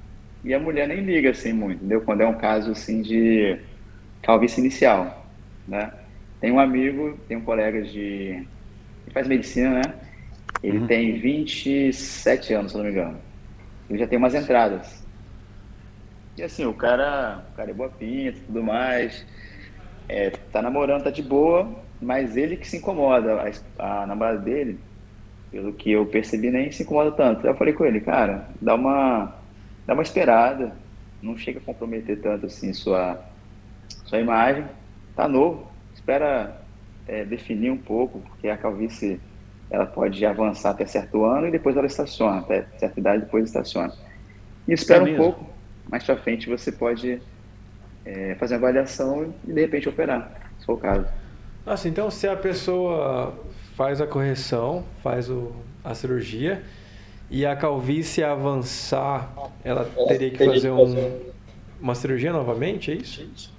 e 0.44 0.54
a 0.54 0.60
mulher 0.60 0.88
nem 0.88 1.02
liga 1.02 1.30
assim 1.30 1.54
muito, 1.54 1.78
entendeu? 1.78 2.02
Quando 2.02 2.22
é 2.22 2.28
um 2.28 2.38
caso 2.38 2.72
assim 2.72 3.02
de 3.02 3.60
calvície 4.22 4.60
inicial, 4.60 5.28
né? 5.68 5.92
Tem 6.40 6.52
um 6.52 6.60
amigo, 6.60 7.18
tem 7.28 7.38
um 7.38 7.44
colega 7.44 7.82
de 7.84 8.46
que 9.06 9.12
faz 9.14 9.28
medicina, 9.28 9.82
né? 9.82 9.94
Ele 10.62 10.80
uhum. 10.80 10.88
tem 10.88 11.20
27 11.20 12.54
anos, 12.54 12.72
se 12.72 12.78
não 12.78 12.86
me 12.86 12.92
engano. 12.92 13.20
Ele 13.90 14.00
já 14.00 14.08
tem 14.08 14.18
umas 14.18 14.34
entradas. 14.34 15.04
E 16.36 16.42
assim, 16.42 16.66
o 16.66 16.74
cara, 16.74 17.46
o 17.52 17.56
cara 17.56 17.70
é 17.70 17.74
boa 17.74 17.90
pinta, 17.90 18.40
tudo 18.46 18.64
mais. 18.64 19.26
É, 20.10 20.32
tá 20.32 20.62
namorando, 20.62 21.04
tá 21.04 21.12
de 21.12 21.22
boa, 21.22 21.70
mas 22.02 22.36
ele 22.36 22.58
que 22.58 22.68
se 22.68 22.78
incomoda. 22.78 23.44
A, 23.78 24.04
a 24.04 24.08
namorada 24.08 24.40
dele 24.40 24.80
pelo 25.54 25.72
que 25.72 25.92
eu 25.92 26.04
percebi, 26.08 26.50
nem 26.50 26.72
se 26.72 26.82
incomoda 26.82 27.12
tanto. 27.12 27.46
Eu 27.46 27.54
falei 27.54 27.76
com 27.76 27.86
ele, 27.86 28.02
cara, 28.02 28.48
dá 28.60 28.74
uma, 28.74 29.36
dá 29.86 29.94
uma 29.94 30.02
esperada, 30.02 30.76
não 31.22 31.38
chega 31.38 31.60
a 31.60 31.62
comprometer 31.62 32.20
tanto 32.20 32.48
assim 32.48 32.74
sua, 32.74 33.24
sua 34.04 34.20
imagem, 34.20 34.66
tá 35.16 35.28
novo, 35.28 35.72
espera 35.94 36.60
é, 37.08 37.24
definir 37.24 37.70
um 37.70 37.78
pouco, 37.78 38.20
porque 38.22 38.50
a 38.50 38.58
calvície 38.58 39.20
ela 39.70 39.86
pode 39.86 40.26
avançar 40.26 40.72
até 40.72 40.88
certo 40.88 41.24
ano 41.24 41.48
e 41.48 41.52
depois 41.52 41.78
ela 41.78 41.86
estaciona, 41.86 42.40
até 42.40 42.64
certa 42.80 43.00
idade 43.00 43.26
depois 43.26 43.46
estaciona. 43.46 43.94
E 44.68 44.74
espera 44.74 45.08
é 45.08 45.14
um 45.14 45.18
pouco, 45.18 45.46
mais 45.88 46.04
para 46.04 46.18
frente 46.18 46.50
você 46.50 46.72
pode 46.72 47.22
é, 48.04 48.34
fazer 48.40 48.56
uma 48.56 48.70
avaliação 48.70 49.32
e 49.48 49.54
de 49.54 49.62
repente 49.62 49.88
operar, 49.88 50.34
se 50.58 50.66
for 50.66 50.74
o 50.74 50.78
caso. 50.78 51.06
Nossa, 51.64 51.88
então 51.88 52.10
se 52.10 52.28
a 52.28 52.36
pessoa 52.36 53.38
faz 53.76 54.00
a 54.00 54.08
correção, 54.08 54.84
faz 55.02 55.30
o, 55.30 55.52
a 55.84 55.94
cirurgia 55.94 56.64
e 57.30 57.46
a 57.46 57.56
calvície 57.56 58.24
avançar, 58.24 59.34
ela 59.64 59.90
teria 60.08 60.30
que 60.30 60.46
fazer 60.46 60.70
um, 60.70 61.20
uma 61.82 61.96
cirurgia 61.96 62.32
novamente, 62.32 62.92
é 62.92 62.96
isso? 62.96 63.54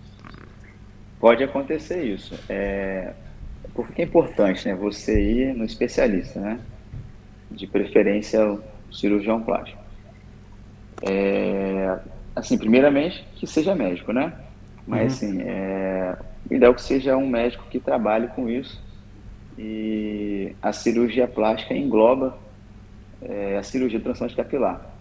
Pode 1.18 1.42
acontecer 1.42 2.03
isso. 2.05 2.38
É, 2.48 3.12
porque 3.74 4.03
é 4.03 4.05
importante, 4.05 4.68
né? 4.68 4.74
Você 4.74 5.20
ir 5.20 5.55
no 5.55 5.64
especialista, 5.64 6.38
né? 6.38 6.61
De 7.50 7.66
preferência 7.66 8.46
o 8.46 8.62
cirurgião 8.92 9.42
plástico. 9.42 9.83
É, 11.03 11.98
assim, 12.37 12.57
primeiramente 12.57 13.27
que 13.35 13.46
seja 13.46 13.74
médico, 13.74 14.12
né? 14.12 14.33
Mas 14.87 15.22
uhum. 15.22 15.29
assim, 15.29 15.42
é, 15.42 16.16
o 16.48 16.55
ideal 16.55 16.72
é 16.72 16.74
que 16.74 16.83
seja 16.83 17.16
um 17.16 17.27
médico 17.27 17.64
que 17.68 17.81
trabalhe 17.81 18.29
com 18.29 18.48
isso 18.48 18.84
e 19.59 20.55
a 20.61 20.73
cirurgia 20.73 21.29
plástica 21.29 21.75
engloba 21.75 22.37
é, 23.23 23.57
a 23.57 23.62
cirurgia 23.62 23.99
de 23.99 24.05
transplante 24.05 24.35
capilar. 24.35 24.95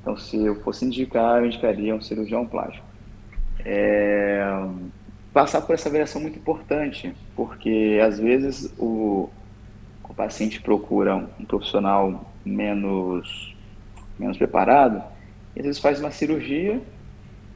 Então, 0.00 0.16
se 0.16 0.36
eu 0.36 0.60
fosse 0.62 0.84
indicar, 0.84 1.40
eu 1.40 1.46
indicaria 1.46 1.94
um 1.94 2.00
cirurgião 2.00 2.46
plástico. 2.46 2.84
É, 3.64 4.44
passar 5.32 5.62
por 5.62 5.74
essa 5.74 5.88
avaliação 5.88 6.20
é 6.20 6.24
muito 6.24 6.38
importante, 6.38 7.14
porque 7.34 7.98
às 8.04 8.18
vezes 8.18 8.72
o, 8.78 9.30
o 10.02 10.14
paciente 10.14 10.60
procura 10.60 11.16
um 11.16 11.44
profissional 11.44 12.30
menos, 12.44 13.56
menos 14.18 14.36
preparado 14.36 15.02
e 15.56 15.60
às 15.60 15.66
vezes 15.66 15.80
faz 15.80 16.00
uma 16.00 16.10
cirurgia 16.10 16.80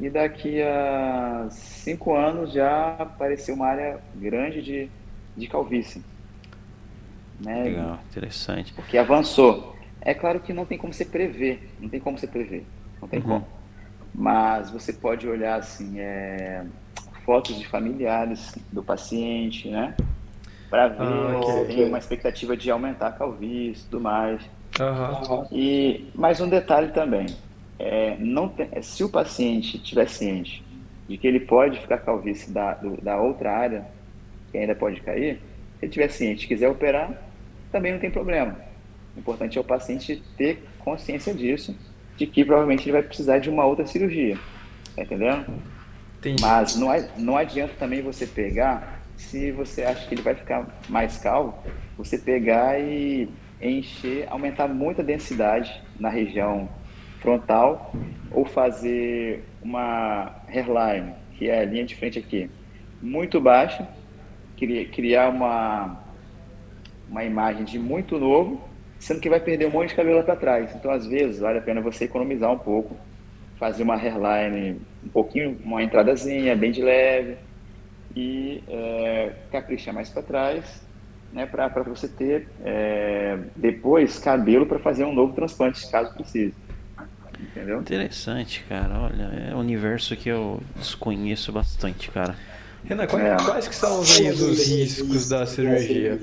e 0.01 0.09
daqui 0.09 0.63
a 0.63 1.49
cinco 1.51 2.17
anos 2.17 2.53
já 2.53 2.97
apareceu 2.99 3.55
uma 3.55 3.67
área 3.67 3.99
grande 4.15 4.63
de, 4.63 4.89
de 5.37 5.47
calvície. 5.49 6.03
Né? 7.41 7.65
Legal, 7.65 7.99
interessante. 8.11 8.73
Porque 8.73 8.99
avançou. 8.99 9.77
É 10.01 10.15
claro 10.15 10.41
que 10.41 10.53
não 10.53 10.65
tem 10.65 10.79
como 10.79 10.93
você 10.93 11.05
prever, 11.05 11.71
não 11.81 11.89
tem 11.89 12.01
como 12.01 12.19
você 12.19 12.27
prever, 12.27 12.65
não 13.01 13.09
tem 13.09 13.21
uhum. 13.21 13.27
como. 13.27 13.47
Mas 14.15 14.71
você 14.71 14.93
pode 14.93 15.29
olhar 15.29 15.59
assim, 15.59 15.99
é, 15.99 16.65
fotos 17.25 17.59
de 17.59 17.67
familiares 17.67 18.57
do 18.73 18.83
paciente, 18.83 19.69
né? 19.69 19.95
Para 20.71 20.89
ver 20.89 21.03
ah, 21.03 21.39
okay. 21.39 21.67
se 21.67 21.67
tem 21.67 21.89
uma 21.89 21.99
expectativa 21.99 22.57
de 22.57 22.71
aumentar 22.71 23.09
a 23.09 23.13
calvície 23.13 23.83
e 23.83 23.91
tudo 23.91 24.01
mais. 24.01 24.43
Uhum. 24.81 25.47
E 25.51 26.11
mais 26.15 26.41
um 26.41 26.49
detalhe 26.49 26.93
também, 26.93 27.27
é, 27.79 28.17
não 28.19 28.49
tem, 28.49 28.69
se 28.83 29.03
o 29.05 29.09
paciente 29.09 29.77
estiver 29.77 30.09
ciente 30.09 30.65
de 31.09 31.17
que 31.17 31.27
ele 31.27 31.41
pode 31.41 31.81
ficar 31.81 31.99
calvície 31.99 32.53
da, 32.53 32.75
do, 32.75 33.01
da 33.01 33.21
outra 33.21 33.53
área, 33.53 33.87
que 34.51 34.59
ainda 34.59 34.75
pode 34.75 35.01
cair, 35.01 35.37
se 35.37 35.85
ele 35.85 35.91
estiver 35.91 36.09
ciente 36.09 36.45
e 36.45 36.49
quiser 36.49 36.69
operar, 36.69 37.28
também 37.71 37.93
não 37.93 37.99
tem 37.99 38.11
problema. 38.11 38.57
O 39.17 39.21
importante 39.21 39.59
é 39.59 39.61
o 39.61 39.65
paciente 39.65 40.23
ter 40.37 40.65
consciência 40.79 41.35
disso 41.35 41.77
de 42.17 42.27
que 42.27 42.45
provavelmente 42.45 42.85
ele 42.85 42.93
vai 42.93 43.03
precisar 43.03 43.39
de 43.39 43.49
uma 43.49 43.65
outra 43.65 43.87
cirurgia. 43.87 44.37
Tá 44.95 45.03
entendendo? 45.03 45.47
Entendi. 46.19 46.43
Mas 46.43 46.77
não, 46.77 46.89
não 47.17 47.37
adianta 47.37 47.75
também 47.79 48.03
você 48.03 48.27
pegar, 48.27 49.01
se 49.17 49.53
você 49.53 49.85
acha 49.85 50.07
que 50.07 50.15
ele 50.15 50.23
vai 50.23 50.35
ficar 50.35 50.67
mais 50.89 51.19
calvo, 51.19 51.55
você 51.97 52.19
pegar 52.19 52.81
e 52.81 53.29
encher, 53.61 54.27
aumentar 54.29 54.69
muito 54.69 55.01
a 55.01 55.05
densidade 55.05 55.81
na 55.99 56.09
região 56.09 56.69
frontal 57.21 57.93
ou 58.31 58.45
fazer 58.45 59.45
uma 59.63 60.33
hairline, 60.49 61.13
que 61.33 61.49
é 61.49 61.61
a 61.61 61.65
linha 61.65 61.85
de 61.85 61.95
frente 61.95 62.19
aqui, 62.19 62.51
muito 63.01 63.41
baixa, 63.41 63.89
criar 64.57 65.29
uma, 65.29 66.01
uma 67.11 67.25
imagem 67.25 67.65
de 67.65 67.79
muito 67.79 68.19
novo, 68.19 68.61
sendo 68.99 69.21
que 69.21 69.29
vai 69.29 69.41
perder 69.41 69.67
um 69.67 69.71
monte 69.71 69.91
de 69.91 69.95
cabelo 69.95 70.23
para 70.23 70.37
trás. 70.37 70.75
Então, 70.75 70.91
às 70.91 71.07
vezes, 71.07 71.41
vale 71.41 71.59
a 71.59 71.63
pena 71.63 71.81
você 71.81 72.05
economizar 72.05 72.53
um 72.53 72.59
pouco, 72.59 72.97
fazer 73.59 73.83
uma 73.83 73.97
hairline 73.97 74.81
um 75.05 75.09
pouquinho, 75.09 75.59
uma 75.65 75.83
entradazinha, 75.83 76.55
bem 76.57 76.71
de 76.71 76.83
leve, 76.83 77.37
e 78.15 78.63
é, 78.69 79.33
caprichar 79.51 79.95
mais 79.95 80.09
para 80.09 80.23
trás, 80.23 80.83
né, 81.33 81.47
para 81.47 81.69
você 81.83 82.09
ter 82.09 82.49
é, 82.65 83.39
depois 83.55 84.19
cabelo 84.19 84.67
para 84.67 84.79
fazer 84.79 85.05
um 85.05 85.13
novo 85.13 85.35
transplante, 85.35 85.89
caso 85.91 86.13
precise. 86.15 86.55
Entendeu? 87.41 87.81
Interessante, 87.81 88.65
cara. 88.69 88.99
Olha, 88.99 89.51
é 89.51 89.55
um 89.55 89.61
universo 89.61 90.17
que 90.17 90.29
eu 90.29 90.61
desconheço 90.77 91.53
bastante, 91.53 92.11
cara. 92.11 92.35
Renan, 92.85 93.07
quais, 93.07 93.25
é. 93.25 93.37
quais 93.37 93.69
que 93.69 93.75
são 93.75 94.01
os 94.01 94.19
riscos 94.19 95.29
da 95.29 95.47
cirurgia? 95.47 96.19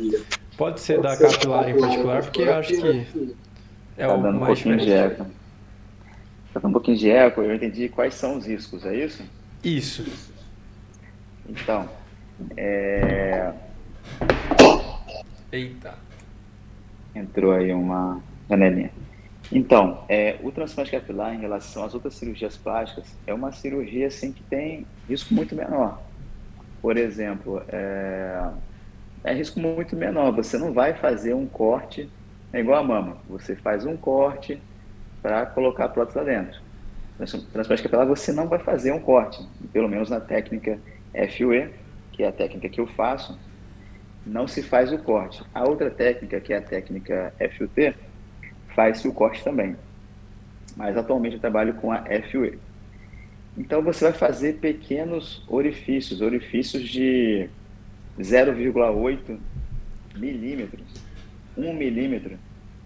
Pode 0.58 0.80
ser 0.80 1.02
da 1.02 1.18
capilar 1.18 1.70
em 1.70 1.80
particular, 1.80 2.24
porque 2.24 2.42
eu 2.42 2.54
acho 2.54 2.70
que 2.70 3.08
é 3.98 4.08
tá 4.08 4.14
o 4.14 4.22
dando 4.22 4.40
mais 4.40 4.60
um 4.60 4.64
pouquinho 4.64 4.78
de 4.78 4.92
eco. 4.92 5.26
Tá 6.54 6.60
dando 6.60 6.70
um 6.70 6.74
pouquinho 6.74 6.98
de 6.98 7.10
eco, 7.10 7.42
eu 7.42 7.56
entendi 7.56 7.90
quais 7.90 8.14
são 8.14 8.38
os 8.38 8.46
riscos, 8.46 8.86
é 8.86 8.96
isso? 8.96 9.24
Isso. 9.64 10.06
Então, 11.48 11.90
é... 12.56 13.52
Eita. 15.52 15.96
Entrou 17.14 17.54
aí 17.54 17.74
uma 17.74 18.22
janelinha. 18.50 18.92
Então, 19.52 20.04
é, 20.10 20.38
o 20.42 20.52
transplante 20.52 20.92
capilar 20.92 21.34
em 21.34 21.40
relação 21.40 21.84
às 21.84 21.94
outras 21.94 22.16
cirurgias 22.16 22.58
plásticas 22.58 23.06
é 23.28 23.34
uma 23.34 23.52
cirurgia 23.52 24.08
assim 24.08 24.32
que 24.32 24.44
tem 24.44 24.86
risco 25.08 25.34
muito 25.34 25.56
menor. 25.56 26.02
Por 26.82 26.98
exemplo, 26.98 27.62
é, 27.68 28.50
é 29.26 29.34
risco 29.34 29.60
muito 29.60 29.96
menor. 29.96 30.32
Você 30.34 30.58
não 30.58 30.72
vai 30.72 30.94
fazer 30.94 31.34
um 31.34 31.48
corte, 31.48 32.10
é 32.54 32.60
igual 32.60 32.80
a 32.80 32.84
mama. 32.84 33.18
Você 33.28 33.56
faz 33.56 33.86
um 33.86 33.98
corte 33.98 34.62
para 35.22 35.46
colocar 35.48 35.86
a 35.86 35.90
prótese 35.90 36.18
lá 36.20 36.24
dentro. 36.24 36.62
Transplante 37.52 37.82
capilar 37.82 38.06
você 38.06 38.32
não 38.32 38.48
vai 38.48 38.60
fazer 38.60 38.92
um 38.92 39.00
corte, 39.00 39.44
pelo 39.74 39.90
menos 39.90 40.10
na 40.10 40.20
técnica 40.20 40.80
FUE, 41.36 41.70
que 42.12 42.24
é 42.24 42.28
a 42.28 42.32
técnica 42.32 42.70
que 42.70 42.80
eu 42.80 42.86
faço, 42.86 43.38
não 44.26 44.48
se 44.48 44.62
faz 44.62 44.92
o 44.92 44.98
corte. 45.00 45.44
A 45.54 45.64
outra 45.64 45.90
técnica, 45.90 46.40
que 46.40 46.54
é 46.54 46.58
a 46.58 46.62
técnica 46.62 47.34
FUT, 47.58 47.96
faz-se 48.76 49.08
o 49.08 49.14
corte 49.14 49.44
também. 49.44 49.76
Mas 50.76 50.98
atualmente 50.98 51.36
eu 51.36 51.42
trabalho 51.42 51.74
com 51.76 51.92
a 51.92 52.04
FUE. 52.32 52.60
Então 53.58 53.82
você 53.82 54.06
vai 54.06 54.14
fazer 54.14 54.58
pequenos 54.58 55.44
orifícios, 55.48 56.22
orifícios 56.22 56.84
de 56.84 57.50
0,8 58.20 59.38
milímetros, 60.16 60.86
1 61.58 61.74
milímetro. 61.74 62.38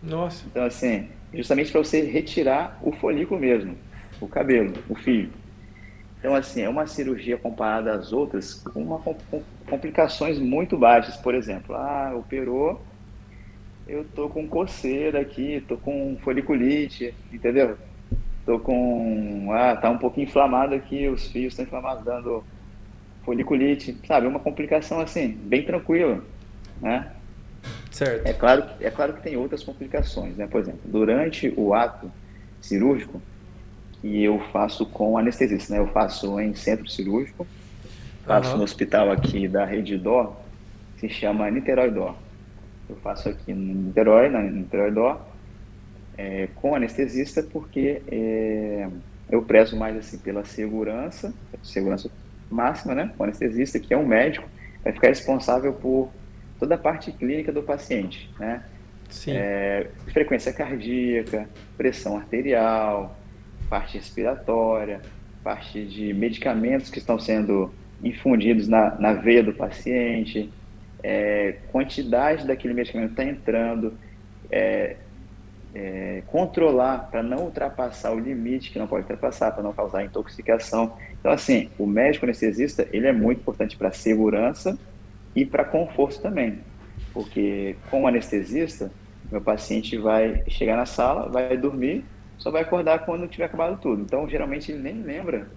Nossa. 0.02 0.46
Então 0.48 0.66
assim, 0.66 1.08
justamente 1.34 1.72
para 1.72 1.84
você 1.84 2.02
retirar 2.02 2.80
o 2.82 2.92
folículo 2.92 3.40
mesmo, 3.40 3.76
o 4.20 4.28
cabelo, 4.28 4.74
o 4.88 4.96
fio. 4.96 5.30
Então 6.20 6.36
assim, 6.36 6.62
é 6.62 6.70
uma 6.70 6.88
cirurgia 6.88 7.38
comparada 7.38 7.94
às 7.94 8.12
outras 8.12 8.56
com, 8.56 8.82
uma, 8.82 9.00
com 9.00 9.44
complicações 9.68 10.40
muito 10.40 10.78
baixas. 10.78 11.16
Por 11.18 11.34
exemplo, 11.36 11.76
ah, 11.76 12.14
operou 12.16 12.82
eu 13.90 14.06
tô 14.16 14.30
com 14.30 14.48
coceira 14.48 15.20
aqui, 15.20 15.64
tô 15.68 15.76
com 15.76 16.16
foliculite, 16.24 17.12
entendeu? 17.34 17.76
Tô 18.46 18.60
com. 18.60 19.50
Ah, 19.52 19.76
tá 19.76 19.90
um 19.90 19.98
pouquinho 19.98 20.28
inflamado 20.28 20.76
aqui, 20.76 21.08
os 21.08 21.28
fios 21.28 21.54
estão 21.54 21.66
inflamados, 21.66 22.06
dando 22.06 22.44
foliculite, 23.24 23.98
sabe? 24.08 24.28
Uma 24.28 24.40
complicação 24.40 25.00
assim, 25.00 25.30
bem 25.30 25.64
tranquila, 25.64 26.24
né? 26.82 27.12
Certo. 27.92 28.26
É 28.26 28.34
claro, 28.34 28.64
é 28.80 28.90
claro 28.90 29.14
que 29.14 29.24
tem 29.24 29.36
outras 29.36 29.64
complicações, 29.64 30.36
né? 30.38 30.48
Por 30.48 30.62
exemplo, 30.62 30.82
durante 30.86 31.54
o 31.58 31.74
ato 31.74 32.12
cirúrgico, 32.62 33.22
que 34.02 34.24
eu 34.24 34.40
faço 34.52 34.86
com 34.86 35.18
anestesista, 35.18 35.74
né? 35.74 35.80
Eu 35.80 35.88
faço 35.88 36.40
em 36.40 36.54
centro 36.54 36.90
cirúrgico, 36.90 37.46
faço 38.26 38.52
uhum. 38.52 38.58
no 38.58 38.64
hospital 38.64 39.12
aqui 39.12 39.48
da 39.48 39.66
Rede 39.66 39.98
Dó, 39.98 40.42
se 40.98 41.10
chama 41.10 41.50
Niterói 41.50 41.92
Dó 41.92 42.16
eu 42.90 42.96
faço 42.98 43.30
aqui 43.30 43.54
no 43.54 43.88
Niterói, 43.88 44.30
na 44.30 44.42
Niterói 44.42 44.92
Dó, 44.92 45.22
é, 46.18 46.50
com 46.56 46.76
anestesista, 46.76 47.44
porque 47.44 48.02
é, 48.08 48.90
eu 49.30 49.44
prezo 49.44 49.78
mais 49.78 49.96
assim 49.96 50.18
pela 50.18 50.44
segurança, 50.44 51.32
segurança 51.64 52.10
máxima, 52.50 52.96
né? 52.96 53.12
O 53.18 53.24
anestesista, 53.24 53.80
que 53.80 53.94
é 53.94 53.98
um 53.98 54.06
médico, 54.06 54.48
vai 54.84 54.94
ficar 54.94 55.08
responsável 55.10 55.74
por 55.74 56.12
toda 56.60 56.76
a 56.76 56.78
parte 56.78 57.12
clínica 57.12 57.52
do 57.52 57.64
paciente, 57.64 58.30
né? 58.40 58.64
Sim. 59.10 59.32
É, 59.34 59.88
frequência 60.08 60.54
cardíaca, 60.54 61.50
pressão 61.78 62.18
arterial, 62.18 63.18
parte 63.70 63.98
respiratória, 63.98 65.02
parte 65.44 65.84
de 65.86 66.14
medicamentos 66.14 66.90
que 66.90 67.00
estão 67.00 67.18
sendo 67.18 67.74
infundidos 68.04 68.68
na, 68.68 68.96
na 69.00 69.14
veia 69.14 69.44
do 69.44 69.54
paciente, 69.54 70.50
é, 71.02 71.56
quantidade 71.72 72.46
daquele 72.46 72.74
medicamento 72.74 73.12
está 73.12 73.24
entrando, 73.24 73.94
é, 74.52 74.98
é, 75.74 76.24
controlar 76.28 77.10
para 77.12 77.22
não 77.22 77.46
ultrapassar 77.46 78.12
o 78.12 78.20
limite 78.20 78.72
que 78.72 78.80
não 78.80 78.88
pode 78.88 79.04
ultrapassar, 79.04 79.52
para 79.52 79.64
não 79.64 79.74
causar 79.74 80.04
intoxicação. 80.04 80.94
Então, 81.20 81.32
assim, 81.32 81.70
o 81.78 81.86
médico 81.86 82.26
anestesista 82.26 82.88
ele 82.92 83.08
é 83.08 83.14
muito 83.14 83.40
importante 83.40 83.78
para 83.78 83.92
segurança 83.92 84.78
e 85.36 85.46
para 85.46 85.64
conforto 85.64 86.22
também, 86.22 86.60
porque 87.14 87.76
com 87.90 88.04
o 88.04 88.08
anestesista, 88.08 88.92
meu 89.32 89.42
paciente 89.42 89.98
vai 89.98 90.44
chegar 90.48 90.76
na 90.76 90.86
sala, 90.86 91.30
vai 91.30 91.56
dormir, 91.56 92.04
só 92.38 92.50
vai 92.50 92.64
acordar 92.64 93.06
quando 93.06 93.28
tiver 93.28 93.46
acabado 93.46 93.80
tudo. 93.80 94.02
Então, 94.02 94.28
geralmente 94.28 94.72
ele 94.72 94.82
nem 94.82 95.02
lembra, 95.02 95.48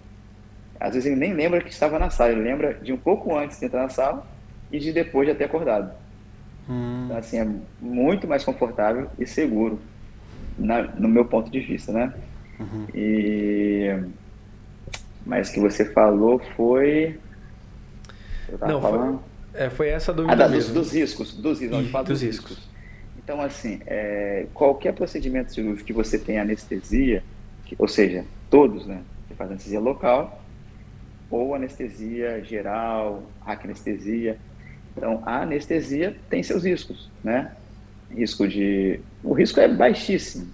às 0.79 0.93
vezes 0.93 1.09
ele 1.09 1.19
nem 1.19 1.33
lembra 1.33 1.61
que 1.61 1.71
estava 1.71 1.97
na 1.97 2.09
sala, 2.09 2.31
ele 2.31 2.41
lembra 2.41 2.75
de 2.75 2.93
um 2.93 2.97
pouco 2.97 3.35
antes 3.35 3.59
de 3.59 3.65
entrar 3.65 3.83
na 3.83 3.89
sala 3.89 4.27
e 4.71 4.77
de 4.77 4.93
depois 4.93 5.27
de 5.27 5.33
ter 5.33 5.45
acordado. 5.45 5.91
Hum. 6.69 7.05
Então, 7.05 7.17
assim, 7.17 7.39
é 7.39 7.47
muito 7.81 8.27
mais 8.27 8.43
confortável 8.43 9.09
e 9.17 9.25
seguro, 9.25 9.79
na, 10.57 10.83
no 10.83 11.07
meu 11.07 11.25
ponto 11.25 11.49
de 11.49 11.59
vista, 11.59 11.91
né? 11.91 12.13
Uhum. 12.59 12.87
E... 12.93 14.03
Mas 15.25 15.49
o 15.49 15.53
que 15.53 15.59
você 15.59 15.85
falou 15.85 16.39
foi... 16.55 17.19
Não, 18.61 18.81
falando... 18.81 19.19
foi, 19.51 19.61
é, 19.61 19.69
foi 19.69 19.89
essa 19.89 20.11
dúvida 20.13 20.33
ah, 20.33 20.35
da, 20.35 20.49
mesmo. 20.49 20.73
Dos, 20.73 20.87
dos 20.87 20.93
riscos, 20.93 21.33
dos 21.33 21.59
riscos, 21.59 21.79
e, 21.79 21.83
dos, 21.83 22.05
dos 22.05 22.21
riscos. 22.21 22.49
riscos. 22.51 22.69
Então, 23.17 23.41
assim, 23.41 23.79
é, 23.85 24.47
qualquer 24.53 24.93
procedimento 24.93 25.53
cirúrgico 25.53 25.87
que 25.87 25.93
você 25.93 26.19
tenha 26.19 26.41
anestesia, 26.41 27.23
que, 27.65 27.75
ou 27.79 27.87
seja, 27.87 28.25
todos, 28.49 28.85
né? 28.85 29.01
Você 29.27 29.35
faz 29.35 29.49
anestesia 29.49 29.79
local, 29.79 30.43
ou 31.29 31.55
anestesia 31.55 32.43
geral, 32.43 33.23
anestesia 33.45 34.37
então, 34.95 35.21
a 35.25 35.41
anestesia 35.41 36.15
tem 36.29 36.43
seus 36.43 36.63
riscos, 36.63 37.09
né? 37.23 37.51
Risco 38.15 38.47
de... 38.47 38.99
O 39.23 39.33
risco 39.33 39.59
é 39.59 39.67
baixíssimo, 39.67 40.47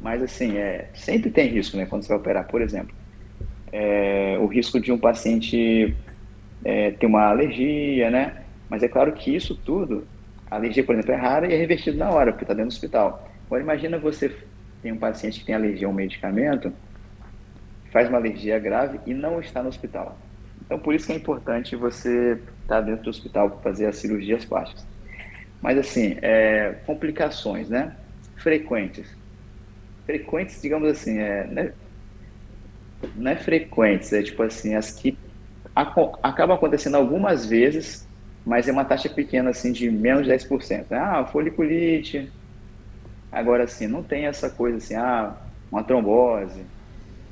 mas 0.00 0.22
assim, 0.22 0.56
é... 0.56 0.88
sempre 0.94 1.30
tem 1.30 1.48
risco, 1.48 1.76
né? 1.76 1.86
Quando 1.86 2.02
você 2.02 2.08
vai 2.08 2.18
operar, 2.18 2.46
por 2.46 2.62
exemplo, 2.62 2.94
é... 3.72 4.38
o 4.40 4.46
risco 4.46 4.80
de 4.80 4.90
um 4.90 4.98
paciente 4.98 5.94
é, 6.64 6.92
ter 6.92 7.06
uma 7.06 7.24
alergia, 7.24 8.10
né? 8.10 8.42
Mas 8.68 8.82
é 8.82 8.88
claro 8.88 9.12
que 9.12 9.34
isso 9.34 9.54
tudo, 9.54 10.06
a 10.50 10.56
alergia, 10.56 10.84
por 10.84 10.94
exemplo, 10.94 11.12
é 11.12 11.16
rara 11.16 11.46
e 11.46 11.54
é 11.54 11.56
revertido 11.56 11.98
na 11.98 12.10
hora, 12.10 12.32
porque 12.32 12.44
está 12.44 12.54
dentro 12.54 12.70
do 12.70 12.74
hospital. 12.74 13.28
Agora, 13.46 13.62
imagina 13.62 13.98
você 13.98 14.34
tem 14.82 14.92
um 14.92 14.98
paciente 14.98 15.40
que 15.40 15.46
tem 15.46 15.54
alergia 15.54 15.86
a 15.86 15.90
um 15.90 15.94
medicamento, 15.94 16.72
faz 17.90 18.08
uma 18.08 18.18
alergia 18.18 18.58
grave 18.58 18.98
e 19.06 19.12
não 19.12 19.40
está 19.40 19.62
no 19.62 19.68
hospital. 19.68 20.16
Então, 20.64 20.78
por 20.78 20.94
isso 20.94 21.06
que 21.06 21.12
é 21.12 21.16
importante 21.16 21.76
você 21.76 22.32
estar 22.62 22.76
tá 22.76 22.80
dentro 22.80 23.04
do 23.04 23.10
hospital 23.10 23.50
para 23.50 23.60
fazer 23.60 23.86
as 23.86 23.96
cirurgias 23.96 24.44
plásticas. 24.44 24.86
Mas, 25.62 25.78
assim, 25.78 26.16
é, 26.20 26.74
complicações, 26.84 27.70
né? 27.70 27.96
Frequentes. 28.36 29.06
Frequentes, 30.04 30.60
digamos 30.60 30.88
assim, 30.90 31.18
é, 31.18 31.46
né? 31.46 31.72
não 33.16 33.30
é 33.30 33.36
frequentes, 33.36 34.12
é 34.12 34.22
tipo 34.22 34.42
assim, 34.42 34.74
as 34.74 34.92
que 34.92 35.16
acabam 35.74 36.56
acontecendo 36.56 36.96
algumas 36.96 37.46
vezes, 37.46 38.06
mas 38.44 38.68
é 38.68 38.72
uma 38.72 38.84
taxa 38.84 39.08
pequena, 39.08 39.50
assim, 39.50 39.72
de 39.72 39.90
menos 39.90 40.26
de 40.26 40.32
10%. 40.32 40.86
Ah, 40.90 41.24
foliculite. 41.24 42.30
Agora, 43.30 43.64
assim, 43.64 43.86
não 43.86 44.02
tem 44.02 44.26
essa 44.26 44.50
coisa 44.50 44.76
assim, 44.76 44.94
ah, 44.94 45.34
uma 45.70 45.82
trombose, 45.82 46.62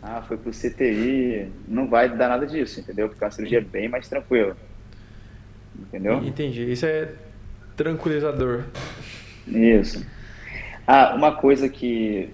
ah, 0.02 0.22
foi 0.22 0.38
pro 0.38 0.52
CTI, 0.52 1.50
não 1.68 1.86
vai 1.88 2.08
dar 2.08 2.28
nada 2.28 2.46
disso, 2.46 2.80
entendeu? 2.80 3.08
Porque 3.08 3.24
a 3.24 3.30
cirurgia 3.30 3.58
é 3.58 3.62
bem 3.62 3.88
mais 3.88 4.08
tranquila. 4.08 4.56
Entendeu? 5.78 6.22
Entendi. 6.24 6.72
Isso 6.72 6.86
é 6.86 7.12
tranquilizador. 7.80 8.64
Isso. 9.46 10.04
Ah, 10.86 11.14
uma 11.14 11.32
coisa 11.34 11.66
que 11.66 12.28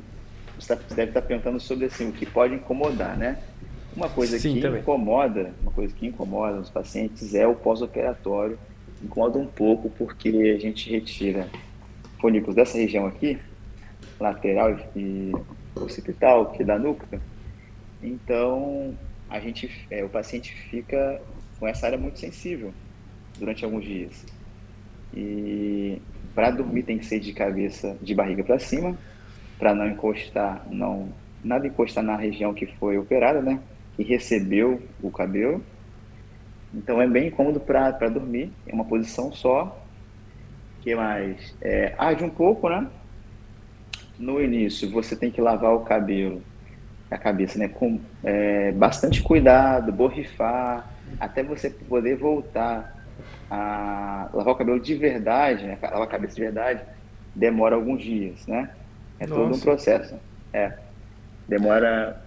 você 0.58 0.74
tá, 0.74 0.82
deve 0.92 1.10
estar 1.10 1.22
perguntando 1.22 1.60
sobre 1.60 1.84
assim, 1.84 2.08
o 2.08 2.12
que 2.12 2.26
pode 2.26 2.54
incomodar, 2.54 3.16
né? 3.16 3.38
Uma 3.94 4.08
coisa 4.08 4.40
Sim, 4.40 4.54
que 4.54 4.60
também. 4.60 4.80
incomoda, 4.80 5.54
uma 5.62 5.70
coisa 5.70 5.94
que 5.94 6.04
incomoda 6.04 6.58
os 6.58 6.68
pacientes 6.68 7.32
é 7.32 7.46
o 7.46 7.54
pós-operatório. 7.54 8.58
Incomoda 9.00 9.38
um 9.38 9.46
pouco 9.46 9.88
porque 9.90 10.28
a 10.56 10.60
gente 10.60 10.90
retira 10.90 11.46
folículos 12.20 12.56
dessa 12.56 12.76
região 12.76 13.06
aqui, 13.06 13.38
lateral 14.18 14.76
e 14.96 15.32
occipital, 15.76 16.50
que 16.52 16.64
da 16.64 16.76
nuca. 16.76 17.20
Então, 18.02 18.94
a 19.30 19.38
gente, 19.38 19.70
é, 19.92 20.02
o 20.02 20.08
paciente 20.08 20.52
fica 20.70 21.20
com 21.60 21.68
essa 21.68 21.86
área 21.86 21.98
muito 21.98 22.18
sensível 22.18 22.74
durante 23.38 23.64
alguns 23.64 23.84
dias. 23.84 24.35
E 25.14 26.00
para 26.34 26.50
dormir 26.50 26.82
tem 26.82 26.98
que 26.98 27.06
ser 27.06 27.18
de 27.18 27.32
cabeça, 27.32 27.96
de 28.02 28.14
barriga 28.14 28.44
para 28.44 28.58
cima, 28.58 28.96
para 29.58 29.74
não 29.74 29.88
encostar, 29.88 30.66
não 30.70 31.08
nada 31.42 31.66
encostar 31.66 32.04
na 32.04 32.16
região 32.16 32.52
que 32.52 32.66
foi 32.66 32.98
operada, 32.98 33.40
né? 33.40 33.60
Que 33.96 34.02
recebeu 34.02 34.82
o 35.02 35.10
cabelo. 35.10 35.62
Então 36.74 37.00
é 37.00 37.06
bem 37.06 37.28
incômodo 37.28 37.60
para 37.60 38.08
dormir, 38.08 38.52
é 38.66 38.74
uma 38.74 38.84
posição 38.84 39.32
só. 39.32 39.82
que 40.82 40.94
mais? 40.94 41.54
É, 41.62 41.94
arde 41.96 42.24
um 42.24 42.30
pouco, 42.30 42.68
né? 42.68 42.86
No 44.18 44.42
início 44.42 44.90
você 44.90 45.16
tem 45.16 45.30
que 45.30 45.40
lavar 45.40 45.74
o 45.74 45.80
cabelo, 45.80 46.42
a 47.10 47.16
cabeça, 47.16 47.58
né? 47.58 47.68
Com 47.68 48.00
é, 48.22 48.72
bastante 48.72 49.22
cuidado, 49.22 49.92
borrifar, 49.92 50.90
até 51.18 51.42
você 51.42 51.70
poder 51.70 52.16
voltar 52.16 52.95
a 53.50 54.28
lavar 54.32 54.54
o 54.54 54.56
cabelo 54.56 54.80
de 54.80 54.94
verdade, 54.94 55.64
né? 55.64 55.78
lavar 55.82 56.02
a 56.02 56.06
cabeça 56.06 56.34
de 56.34 56.40
verdade, 56.40 56.82
demora 57.34 57.76
alguns 57.76 58.02
dias, 58.02 58.46
né? 58.46 58.70
É 59.18 59.26
Nossa. 59.26 59.40
todo 59.40 59.54
um 59.54 59.60
processo. 59.60 60.18
É. 60.52 60.72
Demora. 61.48 62.22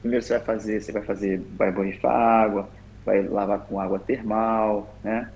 Primeiro 0.00 0.24
você 0.24 0.36
vai 0.36 0.44
fazer, 0.44 0.80
você 0.80 0.92
vai 0.92 1.02
fazer, 1.02 1.42
vai 1.56 1.70
borrifar 1.70 2.12
água, 2.12 2.68
vai 3.04 3.22
lavar 3.22 3.60
com 3.60 3.80
água 3.80 3.98
termal, 3.98 4.94
né? 5.02 5.30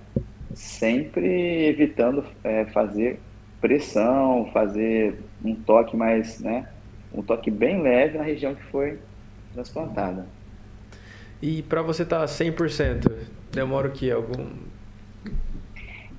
Sempre 0.53 1.67
evitando 1.67 2.25
é, 2.43 2.65
fazer 2.65 3.19
pressão, 3.61 4.49
fazer 4.53 5.19
um 5.43 5.55
toque 5.55 5.95
mais, 5.95 6.39
né? 6.39 6.67
Um 7.13 7.21
toque 7.21 7.49
bem 7.49 7.81
leve 7.81 8.17
na 8.17 8.23
região 8.23 8.53
que 8.53 8.63
foi 8.63 8.99
transplantada. 9.53 10.25
E 11.41 11.61
para 11.63 11.81
você 11.81 12.03
estar 12.03 12.19
tá 12.19 12.25
100%, 12.25 13.11
demora 13.51 13.87
o 13.87 13.91
que? 13.91 14.11
Algum 14.11 14.49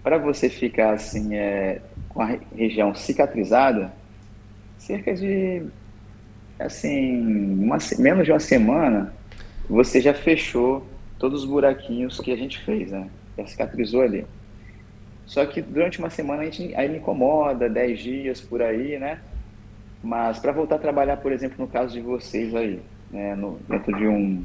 para 0.02 0.18
você 0.18 0.48
ficar 0.48 0.94
assim 0.94 1.34
é, 1.34 1.80
com 2.08 2.22
a 2.22 2.38
região 2.56 2.94
cicatrizada, 2.94 3.92
cerca 4.78 5.14
de 5.14 5.62
assim 6.58 7.22
uma, 7.62 7.78
menos 7.98 8.24
de 8.24 8.32
uma 8.32 8.40
semana 8.40 9.14
você 9.68 10.00
já 10.00 10.14
fechou 10.14 10.86
todos 11.18 11.44
os 11.44 11.48
buraquinhos 11.48 12.18
que 12.20 12.32
a 12.32 12.36
gente 12.36 12.58
fez, 12.60 12.90
né? 12.90 13.08
Já 13.36 13.46
cicatrizou 13.46 14.00
ali. 14.00 14.24
Só 15.26 15.44
que 15.44 15.60
durante 15.60 15.98
uma 15.98 16.08
semana 16.08 16.42
a 16.42 16.44
gente 16.46 16.74
aí 16.74 16.88
me 16.88 16.98
incomoda, 16.98 17.68
10 17.68 17.98
dias 17.98 18.40
por 18.40 18.62
aí, 18.62 18.98
né? 18.98 19.20
Mas 20.02 20.38
para 20.38 20.52
voltar 20.52 20.76
a 20.76 20.78
trabalhar, 20.78 21.18
por 21.18 21.32
exemplo, 21.32 21.56
no 21.58 21.66
caso 21.66 21.92
de 21.92 22.00
vocês 22.00 22.54
aí, 22.54 22.80
né, 23.10 23.34
no, 23.34 23.58
dentro 23.68 23.94
de 23.96 24.06
um, 24.06 24.42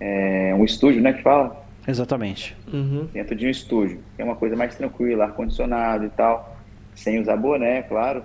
é, 0.00 0.54
um 0.54 0.64
estúdio, 0.64 1.00
né, 1.00 1.12
que 1.12 1.22
fala, 1.22 1.64
Exatamente. 1.88 2.54
Uhum. 2.70 3.08
Dentro 3.14 3.34
de 3.34 3.46
um 3.46 3.50
estúdio. 3.50 4.00
É 4.18 4.22
uma 4.22 4.36
coisa 4.36 4.54
mais 4.54 4.76
tranquila, 4.76 5.24
ar-condicionado 5.24 6.04
e 6.04 6.10
tal, 6.10 6.54
sem 6.94 7.18
usar 7.18 7.34
boné, 7.38 7.80
claro. 7.80 8.22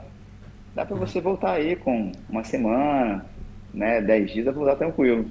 Dá 0.75 0.85
para 0.85 0.97
você 0.97 1.21
voltar 1.21 1.53
aí 1.53 1.77
com 1.77 2.11
uma 2.29 2.43
semana, 2.43 3.25
né, 3.73 4.01
dez 4.01 4.33
dias, 4.33 4.45
dá 4.45 4.51
pra 4.51 4.59
voltar 4.59 4.75
tranquilo. 4.75 5.25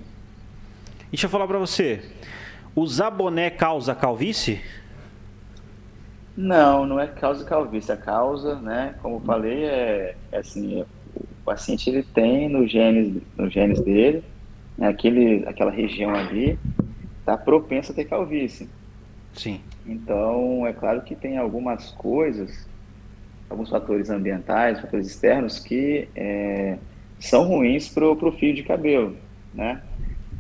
Deixa 1.11 1.27
eu 1.27 1.31
falar 1.31 1.47
para 1.47 1.59
você, 1.59 2.03
usar 2.75 3.11
boné 3.11 3.51
causa 3.51 3.95
calvície? 3.95 4.63
Não, 6.35 6.87
não 6.87 6.99
é 6.99 7.09
causa 7.09 7.45
calvície. 7.45 7.93
A 7.93 7.99
causa, 7.99 8.55
né, 8.55 8.95
como 9.03 9.17
eu 9.17 9.21
falei, 9.21 9.65
é, 9.65 10.17
é 10.33 10.39
assim, 10.39 10.81
é, 10.81 10.87
o 11.15 11.45
paciente 11.45 11.91
ele 11.91 12.03
tem 12.03 12.49
no 12.49 12.67
genes, 12.67 13.21
no 13.37 13.51
genes 13.51 13.79
dele, 13.83 14.25
né, 14.79 14.89
aquele, 14.89 15.45
aquela 15.47 15.71
região 15.71 16.15
ali, 16.15 16.59
está 17.23 17.37
propenso 17.37 17.93
a 17.93 17.95
ter 17.95 18.05
calvície. 18.05 18.69
Sim. 19.33 19.61
Então, 19.87 20.67
é 20.67 20.73
claro 20.73 21.03
que 21.03 21.15
tem 21.15 21.39
algumas 21.39 21.91
coisas, 21.93 22.69
alguns 23.49 23.71
fatores 23.71 24.11
ambientais, 24.11 24.81
fatores 24.81 25.07
externos 25.07 25.59
que 25.59 26.09
é, 26.15 26.77
são 27.19 27.45
ruins 27.45 27.89
para 27.89 28.05
o 28.07 28.33
fio 28.33 28.55
de 28.55 28.63
cabelo, 28.63 29.17
né? 29.55 29.81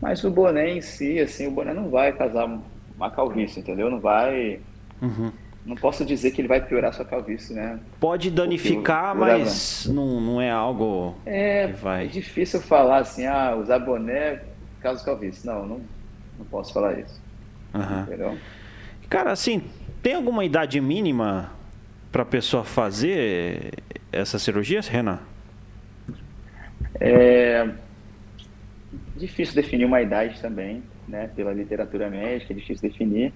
Mas 0.00 0.22
o 0.24 0.30
boné 0.30 0.70
em 0.70 0.80
si, 0.80 1.20
assim, 1.20 1.46
o 1.46 1.52
boné 1.52 1.72
não 1.72 1.88
vai 1.88 2.12
causar 2.12 2.48
uma 2.96 3.10
calvície, 3.10 3.60
entendeu? 3.60 3.88
Não 3.88 4.00
vai... 4.00 4.60
Uhum. 5.00 5.32
Não 5.64 5.76
posso 5.76 6.04
dizer 6.04 6.32
que 6.32 6.40
ele 6.40 6.48
vai 6.48 6.60
piorar 6.60 6.92
sua 6.92 7.04
calvície, 7.04 7.54
né? 7.54 7.78
Pode 8.00 8.32
danificar, 8.32 9.14
mas 9.14 9.86
não, 9.86 10.20
não 10.20 10.40
é 10.40 10.50
algo 10.50 11.14
é, 11.24 11.68
que 11.68 11.74
vai... 11.74 12.06
É 12.06 12.08
difícil 12.08 12.60
falar 12.60 12.98
assim, 12.98 13.26
ah, 13.26 13.54
usar 13.54 13.78
boné 13.78 14.40
causa 14.80 15.04
calvície. 15.04 15.46
Não, 15.46 15.64
não, 15.64 15.80
não 16.42 16.44
posso 16.44 16.72
falar 16.72 16.98
isso. 16.98 17.20
Uhum. 17.72 18.02
Entendeu? 18.02 18.38
Cara, 19.08 19.32
assim, 19.32 19.62
tem 20.02 20.14
alguma 20.14 20.44
idade 20.44 20.80
mínima 20.80 21.52
para 22.10 22.22
a 22.22 22.26
pessoa 22.26 22.64
fazer 22.64 23.72
essas 24.10 24.42
cirurgias, 24.42 24.88
Renan? 24.88 25.20
É 27.00 27.68
difícil 29.16 29.54
definir 29.54 29.84
uma 29.84 30.02
idade 30.02 30.40
também, 30.40 30.82
né? 31.06 31.30
Pela 31.34 31.52
literatura 31.52 32.10
médica, 32.10 32.52
é 32.52 32.56
difícil 32.56 32.88
definir. 32.88 33.32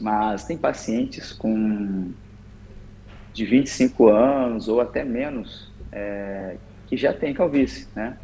Mas 0.00 0.44
tem 0.44 0.56
pacientes 0.56 1.32
com 1.32 2.12
de 3.32 3.44
25 3.44 4.08
anos 4.08 4.68
ou 4.68 4.80
até 4.80 5.04
menos 5.04 5.72
é, 5.92 6.56
que 6.86 6.96
já 6.96 7.12
tem 7.12 7.34
calvície, 7.34 7.88
né? 7.94 8.16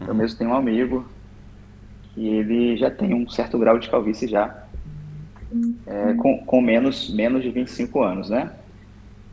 Eu 0.00 0.08
uhum. 0.08 0.14
mesmo 0.14 0.38
tenho 0.38 0.50
um 0.50 0.54
amigo 0.54 1.06
e 2.20 2.28
ele 2.28 2.76
já 2.76 2.90
tem 2.90 3.14
um 3.14 3.26
certo 3.30 3.58
grau 3.58 3.78
de 3.78 3.88
calvície 3.88 4.28
já, 4.28 4.64
é, 5.86 6.12
com, 6.12 6.36
com, 6.44 6.60
menos, 6.60 7.08
menos 7.08 7.42
de 7.42 7.50
25 7.50 8.02
anos, 8.02 8.28
né? 8.28 8.52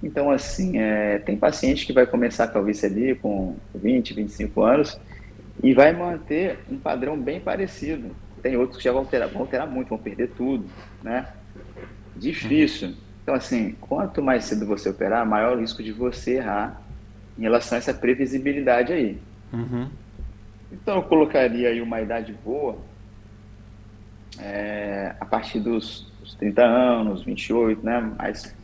Então, 0.01 0.31
assim, 0.31 0.77
é, 0.77 1.19
tem 1.19 1.35
paciente 1.35 1.85
que 1.85 1.91
vai 1.91 2.05
começar 2.05 2.45
a 2.45 2.47
calvície 2.47 2.85
ali 2.85 3.13
com 3.15 3.57
20, 3.75 4.13
25 4.13 4.61
anos 4.61 4.97
e 5.61 5.73
vai 5.73 5.91
manter 5.91 6.59
um 6.71 6.77
padrão 6.77 7.19
bem 7.19 7.41
parecido. 7.41 8.15
Tem 8.41 8.55
outros 8.55 8.77
que 8.77 8.85
já 8.85 8.93
vão 8.93 9.01
alterar, 9.01 9.27
vão 9.27 9.41
alterar 9.41 9.67
muito, 9.67 9.89
vão 9.89 9.97
perder 9.97 10.29
tudo, 10.29 10.65
né? 11.03 11.27
Difícil. 12.15 12.93
Então, 13.21 13.35
assim, 13.35 13.75
quanto 13.81 14.23
mais 14.23 14.45
cedo 14.45 14.65
você 14.65 14.87
operar, 14.87 15.27
maior 15.27 15.57
o 15.57 15.59
risco 15.59 15.83
de 15.83 15.91
você 15.91 16.35
errar 16.35 16.81
em 17.37 17.41
relação 17.41 17.75
a 17.75 17.79
essa 17.79 17.93
previsibilidade 17.93 18.93
aí. 18.93 19.19
Uhum. 19.51 19.89
Então 20.71 20.97
eu 20.97 21.03
colocaria 21.03 21.69
aí 21.69 21.81
uma 21.81 22.01
idade 22.01 22.33
boa, 22.43 22.77
é, 24.39 25.15
a 25.19 25.25
partir 25.25 25.59
dos, 25.59 26.11
dos 26.21 26.35
30 26.35 26.63
anos, 26.63 27.23
28, 27.23 27.83
né? 27.83 28.13
Mas 28.17 28.55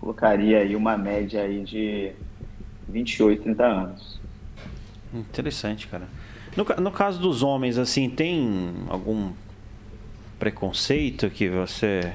colocaria 0.00 0.58
aí 0.58 0.74
uma 0.74 0.96
média 0.96 1.42
aí 1.42 1.62
de 1.62 2.12
28, 2.88 3.42
30 3.42 3.64
anos. 3.64 4.20
Interessante, 5.12 5.86
cara. 5.88 6.08
No, 6.56 6.64
no 6.82 6.90
caso 6.90 7.20
dos 7.20 7.42
homens, 7.42 7.78
assim, 7.78 8.08
tem 8.08 8.74
algum 8.88 9.32
preconceito 10.38 11.28
que 11.30 11.48
você 11.48 12.12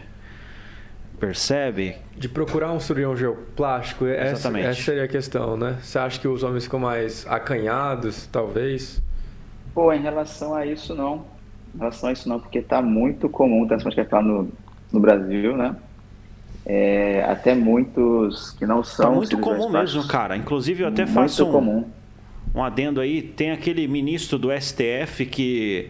percebe? 1.20 1.96
De 2.18 2.28
procurar 2.28 2.72
um 2.72 2.80
cirurgião 2.80 3.16
geoplástico, 3.16 4.06
Exatamente. 4.08 4.66
Essa, 4.66 4.72
essa 4.72 4.82
seria 4.82 5.04
a 5.04 5.08
questão, 5.08 5.56
né? 5.56 5.78
Você 5.82 6.00
acha 6.00 6.20
que 6.20 6.28
os 6.28 6.42
homens 6.42 6.64
ficam 6.64 6.80
mais 6.80 7.26
acanhados, 7.28 8.28
talvez? 8.32 9.02
Pô, 9.74 9.94
em 9.94 10.02
relação 10.02 10.54
a 10.54 10.66
isso, 10.66 10.94
não. 10.94 11.26
Em 11.74 11.80
relação 11.80 12.10
a 12.10 12.14
isso, 12.14 12.28
não, 12.28 12.40
porque 12.40 12.60
está 12.60 12.82
muito 12.82 13.30
comum 13.30 13.64
o 13.64 13.68
transplante 13.68 13.96
capilar 13.96 14.24
no, 14.24 14.50
no 14.92 15.00
Brasil, 15.00 15.56
né? 15.56 15.76
É, 16.66 17.24
até 17.24 17.56
muitos 17.56 18.52
que 18.52 18.66
não 18.66 18.84
são. 18.84 19.06
Tá 19.06 19.12
muito 19.12 19.38
comum 19.40 19.70
mesmo, 19.70 20.08
cara. 20.08 20.38
Inclusive, 20.38 20.84
eu 20.84 20.90
até 20.90 21.04
muito 21.04 21.16
faço 21.16 21.48
um, 21.48 21.52
comum. 21.52 21.86
um 22.54 22.64
adendo 22.64 23.02
aí. 23.02 23.22
Tem 23.22 23.52
aquele 23.52 23.88
ministro 23.88 24.38
do 24.38 24.50
STF 24.52 25.26
que 25.26 25.90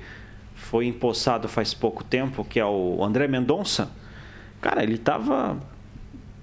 foi 0.55 0.85
empossado 0.85 1.49
faz 1.49 1.73
pouco 1.73 2.03
tempo, 2.03 2.45
que 2.45 2.59
é 2.59 2.65
o 2.65 3.03
André 3.03 3.27
Mendonça. 3.27 3.89
Cara, 4.61 4.83
ele 4.83 4.97
tava 4.97 5.57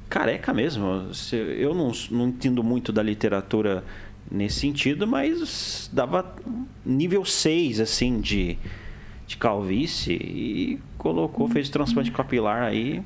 careca 0.09 0.53
mesmo. 0.53 1.07
Eu 1.33 1.75
não, 1.75 1.93
não 2.11 2.29
entendo 2.29 2.63
muito 2.63 2.93
da 2.93 3.03
literatura 3.03 3.85
nesse 4.31 4.61
sentido, 4.61 5.07
mas 5.07 5.91
dava 5.93 6.35
nível 6.85 7.25
6, 7.25 7.81
assim, 7.81 8.21
de, 8.21 8.59
de 9.27 9.37
calvície 9.37 10.15
e 10.15 10.81
colocou, 10.97 11.49
fez 11.49 11.69
o 11.69 11.73
transplante 11.73 12.11
capilar 12.11 12.63
aí. 12.63 13.03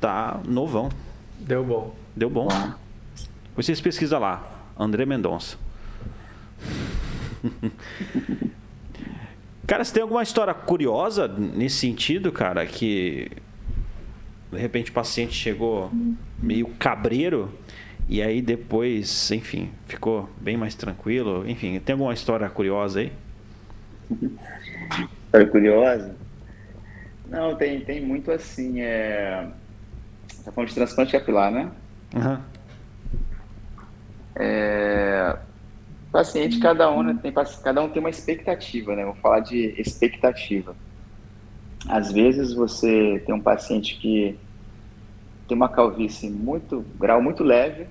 Tá 0.00 0.40
novão. 0.46 0.90
Deu 1.38 1.64
bom. 1.64 1.94
Deu 2.14 2.28
bom. 2.28 2.48
Vocês 3.56 3.80
pesquisam 3.80 4.20
lá, 4.20 4.44
André 4.78 5.06
Mendonça. 5.06 5.56
cara, 9.66 9.82
você 9.84 9.94
tem 9.94 10.02
alguma 10.02 10.22
história 10.22 10.52
curiosa 10.52 11.26
nesse 11.26 11.76
sentido, 11.76 12.30
cara, 12.30 12.66
que 12.66 13.30
de 14.52 14.58
repente 14.58 14.90
o 14.90 14.94
paciente 14.94 15.32
chegou 15.32 15.90
meio 16.42 16.68
cabreiro 16.78 17.52
e 18.10 18.20
aí 18.20 18.42
depois, 18.42 19.30
enfim, 19.30 19.70
ficou 19.86 20.28
bem 20.40 20.56
mais 20.56 20.74
tranquilo. 20.74 21.48
Enfim, 21.48 21.78
tem 21.78 21.92
alguma 21.92 22.12
história 22.12 22.50
curiosa 22.50 22.98
aí? 22.98 23.12
História 25.26 25.46
curiosa? 25.46 26.16
Não, 27.28 27.54
tem, 27.54 27.80
tem 27.82 28.04
muito 28.04 28.32
assim. 28.32 28.80
É... 28.80 29.46
Você 30.26 30.42
tá 30.42 30.50
falando 30.50 30.68
de 30.68 30.74
transplante 30.74 31.12
capilar, 31.12 31.52
né? 31.52 31.70
Uhum. 32.12 32.38
É... 34.34 35.36
Paciente, 36.10 36.58
cada 36.58 36.90
um, 36.90 37.04
né, 37.04 37.16
tem, 37.22 37.32
cada 37.62 37.80
um 37.80 37.88
tem 37.88 38.00
uma 38.00 38.10
expectativa, 38.10 38.96
né? 38.96 39.04
Vou 39.04 39.14
falar 39.14 39.38
de 39.38 39.72
expectativa. 39.80 40.74
Às 41.88 42.10
vezes 42.10 42.52
você 42.52 43.22
tem 43.24 43.32
um 43.32 43.40
paciente 43.40 43.94
que 44.00 44.36
tem 45.46 45.56
uma 45.56 45.68
calvície 45.68 46.28
muito, 46.28 46.84
grau 46.98 47.22
muito 47.22 47.44
leve, 47.44 47.86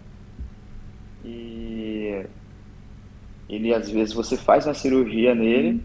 e 1.23 2.25
ele 3.49 3.73
às 3.73 3.89
vezes 3.89 4.13
você 4.13 4.37
faz 4.37 4.65
uma 4.65 4.73
cirurgia 4.73 5.33
nele, 5.33 5.83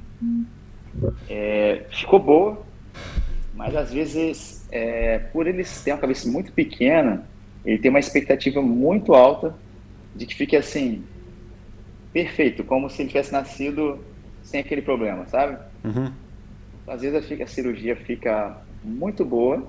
é, 1.28 1.86
ficou 1.90 2.18
boa, 2.18 2.62
mas 3.54 3.74
às 3.74 3.92
vezes 3.92 4.66
é, 4.70 5.18
por 5.18 5.46
ele 5.46 5.64
ter 5.64 5.92
uma 5.92 5.98
cabeça 5.98 6.28
muito 6.28 6.52
pequena, 6.52 7.26
ele 7.64 7.78
tem 7.78 7.90
uma 7.90 8.00
expectativa 8.00 8.60
muito 8.60 9.14
alta 9.14 9.54
de 10.14 10.26
que 10.26 10.34
fique 10.34 10.56
assim 10.56 11.02
perfeito, 12.12 12.62
como 12.62 12.88
se 12.88 13.02
ele 13.02 13.08
tivesse 13.08 13.32
nascido 13.32 13.98
sem 14.42 14.60
aquele 14.60 14.82
problema, 14.82 15.26
sabe? 15.26 15.58
Uhum. 15.84 16.12
Às 16.86 17.00
vezes 17.00 17.40
a, 17.40 17.42
a 17.42 17.46
cirurgia 17.46 17.96
fica 17.96 18.58
muito 18.84 19.24
boa, 19.24 19.66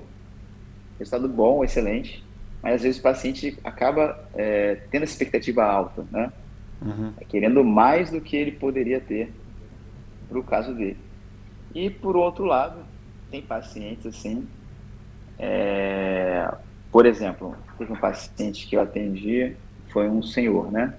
resultado 0.98 1.28
bom, 1.28 1.64
excelente, 1.64 2.22
mas 2.66 2.74
às 2.74 2.82
vezes 2.82 2.98
o 2.98 3.02
paciente 3.02 3.56
acaba 3.62 4.28
é, 4.34 4.74
tendo 4.90 5.04
expectativa 5.04 5.64
alta, 5.64 6.04
né? 6.10 6.32
Uhum. 6.82 7.12
Querendo 7.28 7.62
mais 7.62 8.10
do 8.10 8.20
que 8.20 8.36
ele 8.36 8.50
poderia 8.50 9.00
ter 9.00 9.32
para 10.28 10.36
o 10.36 10.42
caso 10.42 10.74
dele. 10.74 10.98
E 11.72 11.88
por 11.88 12.16
outro 12.16 12.44
lado, 12.44 12.80
tem 13.30 13.40
pacientes 13.40 14.04
assim, 14.04 14.48
é, 15.38 16.52
por 16.90 17.06
exemplo, 17.06 17.54
teve 17.78 17.92
um 17.92 17.96
paciente 17.96 18.66
que 18.66 18.74
eu 18.74 18.80
atendi, 18.80 19.54
foi 19.90 20.08
um 20.08 20.20
senhor, 20.20 20.72
né? 20.72 20.92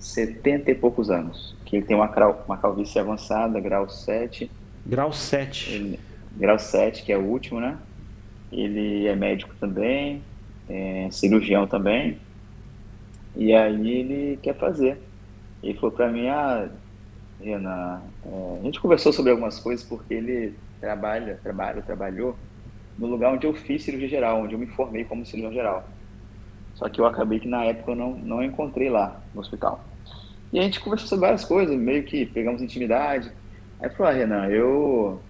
70 0.00 0.72
e 0.72 0.74
poucos 0.74 1.08
anos, 1.08 1.54
que 1.64 1.76
ele 1.76 1.86
tem 1.86 1.94
uma, 1.94 2.10
uma 2.48 2.56
calvície 2.56 2.98
avançada, 2.98 3.60
grau 3.60 3.88
7. 3.88 4.50
Grau 4.84 5.12
7. 5.12 5.72
Ele, 5.72 6.00
grau 6.36 6.58
7, 6.58 7.04
que 7.04 7.12
é 7.12 7.16
o 7.16 7.22
último, 7.22 7.60
né? 7.60 7.78
Ele 8.50 9.06
é 9.06 9.14
médico 9.14 9.54
também, 9.60 10.20
é, 10.70 11.08
cirurgião 11.10 11.66
também. 11.66 12.18
E 13.36 13.52
aí 13.52 13.90
ele 13.90 14.38
quer 14.40 14.54
fazer. 14.54 14.98
Ele 15.62 15.74
falou 15.74 15.90
para 15.90 16.08
mim, 16.08 16.28
ah, 16.28 16.68
Renan, 17.40 18.00
é, 18.24 18.58
a 18.60 18.64
gente 18.64 18.80
conversou 18.80 19.12
sobre 19.12 19.32
algumas 19.32 19.58
coisas 19.58 19.84
porque 19.84 20.14
ele 20.14 20.54
trabalha, 20.80 21.38
trabalha, 21.42 21.82
trabalhou 21.82 22.36
no 22.96 23.06
lugar 23.06 23.32
onde 23.32 23.46
eu 23.46 23.54
fiz 23.54 23.82
cirurgia 23.82 24.08
geral, 24.08 24.42
onde 24.42 24.54
eu 24.54 24.58
me 24.58 24.66
formei 24.66 25.04
como 25.04 25.26
cirurgião 25.26 25.52
geral. 25.52 25.86
Só 26.74 26.88
que 26.88 27.00
eu 27.00 27.06
acabei 27.06 27.40
que 27.40 27.48
na 27.48 27.64
época 27.64 27.92
eu 27.92 27.96
não, 27.96 28.14
não 28.14 28.42
encontrei 28.42 28.88
lá 28.88 29.20
no 29.34 29.40
hospital. 29.40 29.84
E 30.52 30.58
a 30.58 30.62
gente 30.62 30.80
conversou 30.80 31.08
sobre 31.08 31.26
várias 31.26 31.44
coisas, 31.44 31.76
meio 31.76 32.02
que 32.04 32.26
pegamos 32.26 32.62
intimidade. 32.62 33.30
Aí 33.80 33.90
falou, 33.90 34.12
ah, 34.12 34.14
Renan, 34.14 34.46
eu. 34.46 35.20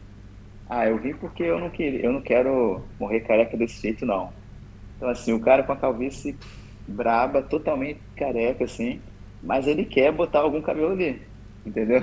Ah, 0.69 0.87
eu 0.87 0.99
vim 0.99 1.15
porque 1.15 1.43
eu 1.43 1.59
não, 1.59 1.69
queria, 1.69 2.01
eu 2.01 2.13
não 2.13 2.21
quero 2.21 2.81
morrer 2.99 3.21
careca 3.21 3.57
desse 3.57 3.83
jeito, 3.83 4.07
não. 4.07 4.33
Então, 5.01 5.09
assim, 5.09 5.33
o 5.33 5.41
cara 5.41 5.63
com 5.63 5.73
a 5.73 5.77
calvície 5.79 6.39
braba, 6.87 7.41
totalmente 7.41 8.03
careca, 8.15 8.65
assim, 8.65 9.01
mas 9.43 9.67
ele 9.67 9.87
quer 9.87 10.13
botar 10.13 10.41
algum 10.41 10.61
cabelo 10.61 10.93
ali, 10.93 11.27
entendeu? 11.65 12.03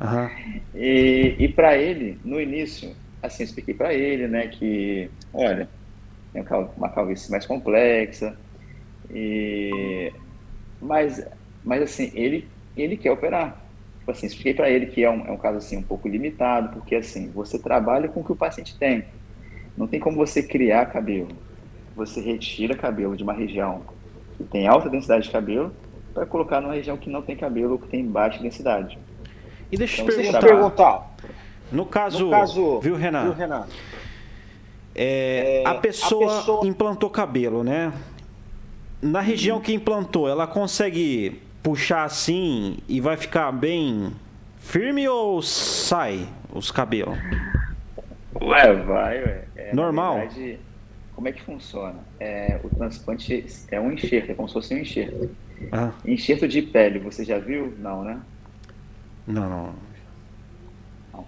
Uhum. 0.00 0.60
e 0.74 1.36
e 1.38 1.48
para 1.52 1.78
ele, 1.78 2.20
no 2.24 2.40
início, 2.40 2.96
assim, 3.22 3.44
expliquei 3.44 3.74
para 3.74 3.94
ele, 3.94 4.26
né, 4.26 4.48
que, 4.48 5.08
olha, 5.32 5.70
tem 6.32 6.42
uma 6.76 6.88
calvície 6.88 7.30
mais 7.30 7.46
complexa, 7.46 8.36
e... 9.08 10.12
mas, 10.80 11.24
mas 11.62 11.80
assim, 11.82 12.10
ele, 12.12 12.50
ele 12.76 12.96
quer 12.96 13.12
operar. 13.12 13.70
Tipo 14.00 14.10
assim, 14.10 14.26
expliquei 14.26 14.54
para 14.54 14.68
ele 14.68 14.86
que 14.86 15.04
é 15.04 15.08
um, 15.10 15.24
é 15.28 15.30
um 15.30 15.38
caso, 15.38 15.58
assim, 15.58 15.76
um 15.76 15.82
pouco 15.84 16.08
limitado, 16.08 16.70
porque, 16.70 16.96
assim, 16.96 17.30
você 17.30 17.56
trabalha 17.56 18.08
com 18.08 18.18
o 18.18 18.24
que 18.24 18.32
o 18.32 18.36
paciente 18.36 18.76
tem. 18.76 19.04
Não 19.76 19.86
tem 19.86 20.00
como 20.00 20.16
você 20.16 20.42
criar 20.42 20.86
cabelo 20.86 21.51
você 22.06 22.20
retira 22.20 22.74
cabelo 22.74 23.16
de 23.16 23.22
uma 23.22 23.32
região 23.32 23.82
que 24.36 24.44
tem 24.44 24.66
alta 24.66 24.88
densidade 24.88 25.24
de 25.24 25.30
cabelo 25.30 25.72
para 26.12 26.26
colocar 26.26 26.60
numa 26.60 26.74
região 26.74 26.96
que 26.96 27.08
não 27.08 27.22
tem 27.22 27.36
cabelo 27.36 27.72
ou 27.72 27.78
que 27.78 27.88
tem 27.88 28.04
baixa 28.04 28.42
densidade. 28.42 28.98
E 29.70 29.76
deixa 29.76 30.02
então, 30.02 30.14
eu 30.14 30.32
te 30.32 30.38
perguntar. 30.40 31.10
No 31.70 31.86
caso, 31.86 32.26
no 32.26 32.30
caso, 32.30 32.80
viu, 32.80 32.94
Renan? 32.94 33.24
Viu, 33.24 33.32
Renan? 33.32 33.66
É, 34.94 35.62
é, 35.64 35.68
a, 35.68 35.74
pessoa 35.76 36.32
a, 36.32 36.36
pessoa 36.38 36.66
implantou 36.66 37.08
cabelo, 37.08 37.64
né? 37.64 37.92
Na 39.00 39.20
região 39.20 39.58
que 39.58 39.72
implantou, 39.72 40.28
ela 40.28 40.46
consegue 40.46 41.40
puxar 41.62 42.04
assim 42.04 42.76
e 42.86 43.00
vai 43.00 43.16
ficar 43.16 43.50
bem 43.52 44.12
firme 44.58 45.08
ou 45.08 45.40
sai 45.40 46.28
os 46.52 46.70
cabelos? 46.70 47.16
Ué, 48.40 48.74
vai, 48.74 49.22
ué. 49.22 49.44
É, 49.56 49.74
Normal? 49.74 50.16
Verdade, 50.16 50.60
como 51.14 51.28
é 51.28 51.32
que 51.32 51.42
funciona? 51.42 51.98
É, 52.18 52.58
o 52.64 52.68
transplante 52.70 53.44
é 53.70 53.80
um 53.80 53.92
enxerto, 53.92 54.30
é 54.30 54.34
como 54.34 54.48
se 54.48 54.54
fosse 54.54 54.74
um 54.74 54.78
enxerto. 54.78 55.30
Ah. 55.70 55.92
Enxerto 56.04 56.48
de 56.48 56.62
pele, 56.62 56.98
você 56.98 57.24
já 57.24 57.38
viu? 57.38 57.72
Não, 57.78 58.02
né? 58.02 58.20
Não, 59.26 59.48
não. 59.48 59.74
não. 61.12 61.24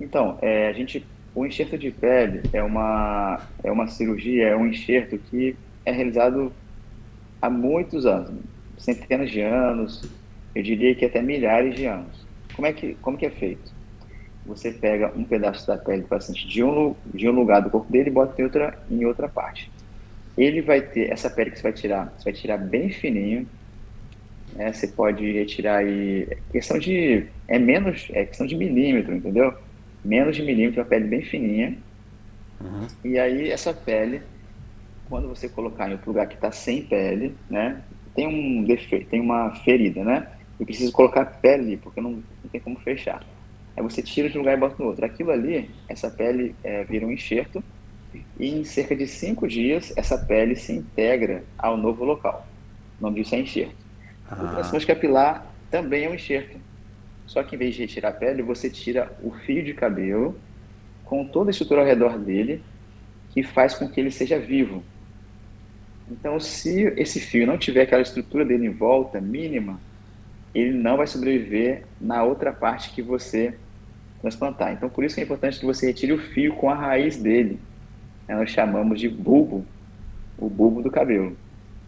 Então, 0.00 0.38
é, 0.42 0.68
a 0.68 0.72
gente, 0.72 1.06
o 1.34 1.46
enxerto 1.46 1.78
de 1.78 1.90
pele 1.90 2.42
é 2.52 2.62
uma, 2.62 3.40
é 3.62 3.70
uma 3.70 3.86
cirurgia, 3.86 4.48
é 4.48 4.56
um 4.56 4.66
enxerto 4.66 5.16
que 5.18 5.56
é 5.84 5.92
realizado 5.92 6.52
há 7.40 7.48
muitos 7.48 8.06
anos, 8.06 8.40
centenas 8.78 9.30
de 9.30 9.40
anos, 9.40 10.02
eu 10.54 10.62
diria 10.62 10.94
que 10.94 11.04
até 11.04 11.20
milhares 11.20 11.74
de 11.74 11.86
anos. 11.86 12.26
Como 12.54 12.66
é 12.66 12.72
que, 12.72 12.94
como 13.02 13.16
que 13.16 13.26
é 13.26 13.30
feito? 13.30 13.73
Você 14.46 14.70
pega 14.70 15.12
um 15.16 15.24
pedaço 15.24 15.66
da 15.66 15.76
pele 15.76 16.02
do 16.02 16.08
paciente 16.08 16.46
de 16.46 16.62
um, 16.62 16.94
de 17.12 17.28
um 17.28 17.32
lugar 17.32 17.62
do 17.62 17.70
corpo 17.70 17.90
dele 17.90 18.10
e 18.10 18.12
bota 18.12 18.40
em 18.40 18.44
outra, 18.44 18.78
em 18.90 19.04
outra 19.04 19.28
parte. 19.28 19.70
Ele 20.36 20.60
vai 20.60 20.82
ter, 20.82 21.10
essa 21.10 21.30
pele 21.30 21.50
que 21.50 21.58
você 21.58 21.62
vai 21.62 21.72
tirar, 21.72 22.12
você 22.16 22.24
vai 22.24 22.32
tirar 22.32 22.58
bem 22.58 22.90
fininho, 22.90 23.46
né? 24.54 24.72
você 24.72 24.88
pode 24.88 25.30
retirar 25.32 25.78
aí, 25.78 26.26
é 26.30 26.36
questão 26.52 26.78
de, 26.78 27.26
é 27.48 27.58
menos, 27.58 28.08
é 28.12 28.24
questão 28.24 28.46
de 28.46 28.56
milímetro, 28.56 29.14
entendeu? 29.14 29.54
Menos 30.04 30.36
de 30.36 30.42
milímetro, 30.42 30.82
a 30.82 30.84
pele 30.84 31.06
bem 31.06 31.22
fininha. 31.22 31.78
Uhum. 32.60 32.86
E 33.04 33.18
aí 33.18 33.50
essa 33.50 33.72
pele, 33.72 34.22
quando 35.08 35.28
você 35.28 35.48
colocar 35.48 35.88
em 35.88 35.92
outro 35.92 36.10
lugar 36.10 36.26
que 36.26 36.34
está 36.34 36.50
sem 36.50 36.82
pele, 36.82 37.34
né? 37.48 37.80
Tem 38.14 38.26
um 38.26 38.64
defeito, 38.64 39.08
tem 39.08 39.20
uma 39.20 39.54
ferida, 39.64 40.04
né? 40.04 40.28
Eu 40.58 40.66
preciso 40.66 40.92
colocar 40.92 41.24
pele, 41.24 41.76
porque 41.76 42.00
não, 42.00 42.12
não 42.12 42.50
tem 42.50 42.60
como 42.60 42.78
fechar. 42.78 43.24
Aí 43.76 43.82
você 43.82 44.02
tira 44.02 44.28
de 44.28 44.36
um 44.36 44.40
lugar 44.40 44.56
e 44.56 44.60
bota 44.60 44.76
no 44.78 44.88
outro. 44.88 45.04
Aquilo 45.04 45.30
ali, 45.30 45.70
essa 45.88 46.10
pele 46.10 46.54
é, 46.62 46.84
vira 46.84 47.06
um 47.06 47.10
enxerto 47.10 47.62
e 48.38 48.48
em 48.48 48.64
cerca 48.64 48.94
de 48.94 49.06
cinco 49.06 49.48
dias 49.48 49.92
essa 49.96 50.16
pele 50.16 50.54
se 50.54 50.72
integra 50.72 51.44
ao 51.58 51.76
novo 51.76 52.04
local. 52.04 52.46
O 53.00 53.02
nome 53.02 53.20
disso 53.20 53.34
é 53.34 53.40
enxerto. 53.40 53.74
Ah. 54.30 54.42
O 54.42 54.54
transplante 54.54 54.86
capilar 54.86 55.46
também 55.70 56.04
é 56.04 56.10
um 56.10 56.14
enxerto. 56.14 56.56
Só 57.26 57.42
que 57.42 57.56
em 57.56 57.58
vez 57.58 57.74
de 57.74 57.82
retirar 57.82 58.10
a 58.10 58.12
pele, 58.12 58.42
você 58.42 58.70
tira 58.70 59.10
o 59.22 59.32
fio 59.32 59.62
de 59.64 59.74
cabelo 59.74 60.38
com 61.04 61.24
toda 61.24 61.50
a 61.50 61.52
estrutura 61.52 61.80
ao 61.80 61.86
redor 61.86 62.18
dele 62.18 62.62
que 63.30 63.42
faz 63.42 63.74
com 63.74 63.88
que 63.88 64.00
ele 64.00 64.10
seja 64.10 64.38
vivo. 64.38 64.84
Então, 66.08 66.38
se 66.38 66.82
esse 66.96 67.18
fio 67.18 67.46
não 67.46 67.58
tiver 67.58 67.82
aquela 67.82 68.02
estrutura 68.02 68.44
dele 68.44 68.66
em 68.66 68.70
volta 68.70 69.20
mínima, 69.20 69.80
ele 70.54 70.72
não 70.72 70.98
vai 70.98 71.06
sobreviver 71.06 71.84
na 72.00 72.22
outra 72.22 72.52
parte 72.52 72.90
que 72.90 73.02
você 73.02 73.54
transplantar. 74.24 74.72
Então, 74.72 74.88
por 74.88 75.04
isso 75.04 75.14
que 75.14 75.20
é 75.20 75.24
importante 75.24 75.60
que 75.60 75.66
você 75.66 75.86
retire 75.86 76.12
o 76.12 76.18
fio 76.18 76.54
com 76.54 76.70
a 76.70 76.74
raiz 76.74 77.16
dele. 77.16 77.60
É, 78.26 78.34
nós 78.34 78.50
chamamos 78.50 78.98
de 78.98 79.08
bulbo, 79.08 79.64
o 80.38 80.48
bulbo 80.48 80.82
do 80.82 80.90
cabelo. 80.90 81.36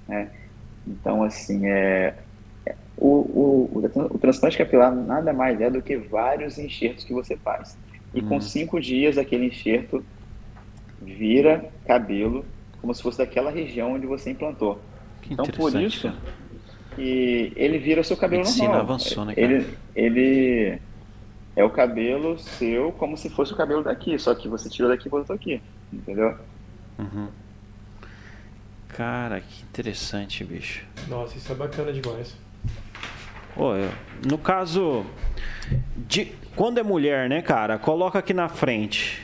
Né? 0.07 0.29
Então, 0.87 1.23
assim, 1.23 1.67
é, 1.67 2.15
O, 2.97 3.09
o, 3.09 3.71
o, 3.73 4.15
o, 4.15 4.19
transplante 4.19 4.57
capilar 4.57 4.95
nada 4.95 5.33
mais 5.33 5.61
é 5.61 5.71
do 5.71 5.83
que 5.83 5.97
vários 5.97 6.59
enxertos 6.59 7.05
que 7.05 7.13
você 7.13 7.37
faz. 7.37 7.77
E 8.15 8.21
com 8.21 8.37
hum. 8.37 8.41
cinco 8.41 8.81
dias, 8.81 9.19
aquele 9.19 9.47
enxerto 9.47 10.05
vira 11.03 11.71
cabelo, 11.87 12.45
como 12.81 12.95
se 12.95 13.03
fosse 13.03 13.19
daquela 13.19 13.51
região 13.51 13.95
onde 13.95 14.07
você 14.07 14.31
implantou. 14.31 14.81
Que 15.23 15.33
então, 15.33 15.45
por 15.47 15.75
isso, 15.75 16.13
que 16.95 17.53
ele 17.57 17.79
vira 17.79 18.01
o 18.01 18.05
seu 18.05 18.17
cabelo 18.17 18.43
Medicina 18.43 18.69
normal. 18.69 18.83
avançou, 18.83 19.25
né, 19.25 19.35
cara? 19.35 19.47
Ele, 19.47 19.67
ele 19.95 20.79
é 21.57 21.65
o 21.65 21.71
cabelo 21.71 22.39
seu 22.39 22.93
como 22.93 23.17
se 23.17 23.31
fosse 23.31 23.55
o 23.55 23.57
cabelo 23.57 23.83
daqui, 23.83 24.19
só 24.19 24.35
que 24.35 24.47
você 24.47 24.69
tirou 24.69 24.91
daqui 24.91 25.09
e 25.09 25.11
botou 25.11 25.35
aqui, 25.35 25.61
entendeu? 25.91 26.37
Uhum. 26.99 27.29
Cara, 28.89 29.41
que 29.41 29.63
interessante, 29.63 30.45
bicho. 30.45 30.85
Nossa, 31.09 31.37
isso 31.37 31.51
é 31.51 31.55
bacana 31.55 31.93
demais. 31.93 32.37
Oh, 33.57 33.75
eu, 33.75 33.91
no 34.29 34.37
caso 34.37 35.05
de 35.97 36.27
quando 36.55 36.79
é 36.79 36.83
mulher, 36.83 37.29
né, 37.29 37.41
cara, 37.41 37.79
coloca 37.79 38.19
aqui 38.19 38.35
na 38.35 38.49
frente. 38.49 39.23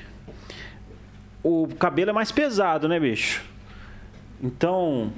O 1.43 1.69
cabelo 1.79 2.11
é 2.11 2.13
mais 2.13 2.33
pesado, 2.33 2.89
né, 2.89 2.99
bicho? 2.99 3.43
Então, 4.43 5.13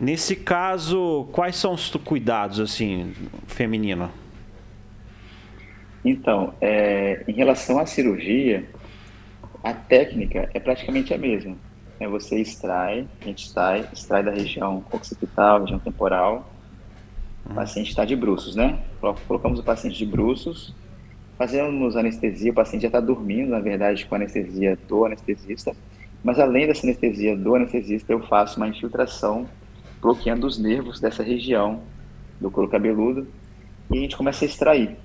nesse 0.00 0.36
caso, 0.36 1.28
quais 1.32 1.56
são 1.56 1.74
os 1.74 1.90
cuidados 1.90 2.60
assim, 2.60 3.14
feminino? 3.46 4.10
Então, 6.04 6.54
é, 6.60 7.22
em 7.28 7.32
relação 7.32 7.78
à 7.78 7.86
cirurgia, 7.86 8.68
a 9.62 9.72
técnica 9.72 10.50
é 10.52 10.58
praticamente 10.58 11.14
a 11.14 11.18
mesma. 11.18 11.56
É 12.00 12.08
você 12.08 12.40
extrai, 12.40 13.06
a 13.20 13.24
gente 13.24 13.46
extrai, 13.46 13.88
extrai 13.92 14.22
da 14.24 14.32
região 14.32 14.84
occipital, 14.90 15.60
região 15.60 15.78
temporal. 15.78 16.50
O 17.44 17.50
uhum. 17.50 17.54
paciente 17.54 17.90
está 17.90 18.04
de 18.04 18.16
bruços, 18.16 18.56
né? 18.56 18.80
Colocamos 19.28 19.60
o 19.60 19.62
paciente 19.62 19.96
de 19.96 20.06
bruços, 20.06 20.74
fazemos 21.38 21.96
anestesia, 21.96 22.50
o 22.50 22.54
paciente 22.54 22.82
já 22.82 22.88
está 22.88 23.00
dormindo, 23.00 23.50
na 23.50 23.60
verdade, 23.60 24.04
com 24.06 24.16
anestesia 24.16 24.76
do 24.88 25.04
anestesista. 25.04 25.76
Mas 26.24 26.40
além 26.40 26.66
dessa 26.66 26.84
anestesia 26.84 27.36
do 27.36 27.54
anestesista, 27.54 28.12
eu 28.12 28.20
faço 28.26 28.56
uma 28.56 28.68
infiltração 28.68 29.46
bloqueando 30.00 30.46
os 30.46 30.58
nervos 30.58 31.00
dessa 31.00 31.22
região 31.22 31.80
do 32.40 32.50
couro 32.50 32.68
cabeludo 32.68 33.28
e 33.90 33.98
a 33.98 34.00
gente 34.00 34.16
começa 34.16 34.44
a 34.44 34.46
extrair 34.46 34.96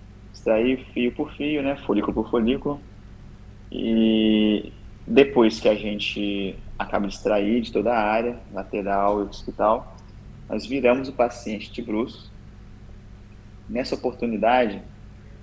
extrair 0.48 0.86
fio 0.94 1.12
por 1.12 1.34
fio, 1.34 1.62
né, 1.62 1.76
folículo 1.86 2.14
por 2.14 2.32
folículo. 2.32 2.80
E 3.70 4.72
depois 5.06 5.60
que 5.60 5.68
a 5.68 5.76
gente 5.76 6.56
acaba 6.80 7.06
de 7.08 7.14
extrair 7.14 7.62
de 7.62 7.72
toda 7.72 7.92
a 7.92 8.00
área, 8.00 8.40
lateral 8.54 9.20
e 9.20 9.24
occipital, 9.24 9.96
nós 10.50 10.66
viramos 10.66 11.10
o 11.10 11.14
paciente 11.14 11.72
de 11.72 11.82
bruços. 11.82 12.32
Nessa 13.70 13.96
oportunidade, 13.96 14.82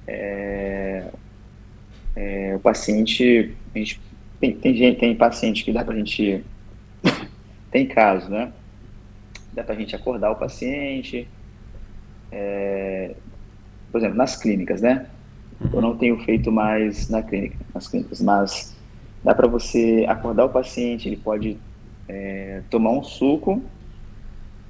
é, 0.07 1.11
é, 2.17 2.55
o 2.57 2.61
paciente, 2.61 3.55
a 3.75 3.79
gente, 3.79 4.01
tem, 4.41 4.55
tem, 4.55 4.75
gente, 4.75 4.99
tem 4.99 5.15
paciente 5.15 5.63
que 5.63 5.73
dá 5.73 5.85
para 5.85 5.93
a 5.93 5.99
gente, 5.99 6.43
tem 7.71 7.87
caso, 7.87 8.31
né? 8.31 8.51
Dá 9.53 9.63
para 9.63 9.75
a 9.75 9.79
gente 9.79 9.95
acordar 9.95 10.31
o 10.31 10.37
paciente, 10.37 11.29
é, 12.33 13.15
por 13.95 13.99
exemplo, 13.99 14.17
nas 14.17 14.35
clínicas, 14.35 14.81
né? 14.83 15.07
Uhum. 15.61 15.71
Eu 15.75 15.81
não 15.81 15.97
tenho 15.97 16.19
feito 16.25 16.51
mais 16.51 17.09
na 17.09 17.23
clínica, 17.23 17.57
nas 17.73 17.87
clínicas, 17.87 18.21
mas 18.21 18.77
dá 19.23 19.33
para 19.33 19.47
você 19.47 20.05
acordar 20.09 20.47
o 20.47 20.49
paciente, 20.49 21.09
ele 21.09 21.17
pode 21.17 21.57
é, 22.09 22.63
tomar 22.69 22.91
um 22.91 23.05
suco 23.05 23.63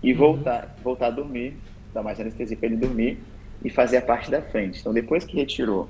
e 0.02 0.12
uhum. 0.12 0.18
voltar, 0.18 0.76
voltar 0.84 1.06
a 1.06 1.10
dormir, 1.10 1.56
dar 1.94 2.02
mais 2.02 2.20
anestesia 2.20 2.54
para 2.54 2.66
ele 2.66 2.76
dormir 2.76 3.18
e 3.64 3.70
fazer 3.70 3.96
a 3.96 4.02
parte 4.02 4.30
da 4.30 4.42
frente. 4.42 4.80
Então, 4.80 4.92
depois 4.92 5.24
que 5.24 5.34
retirou 5.34 5.88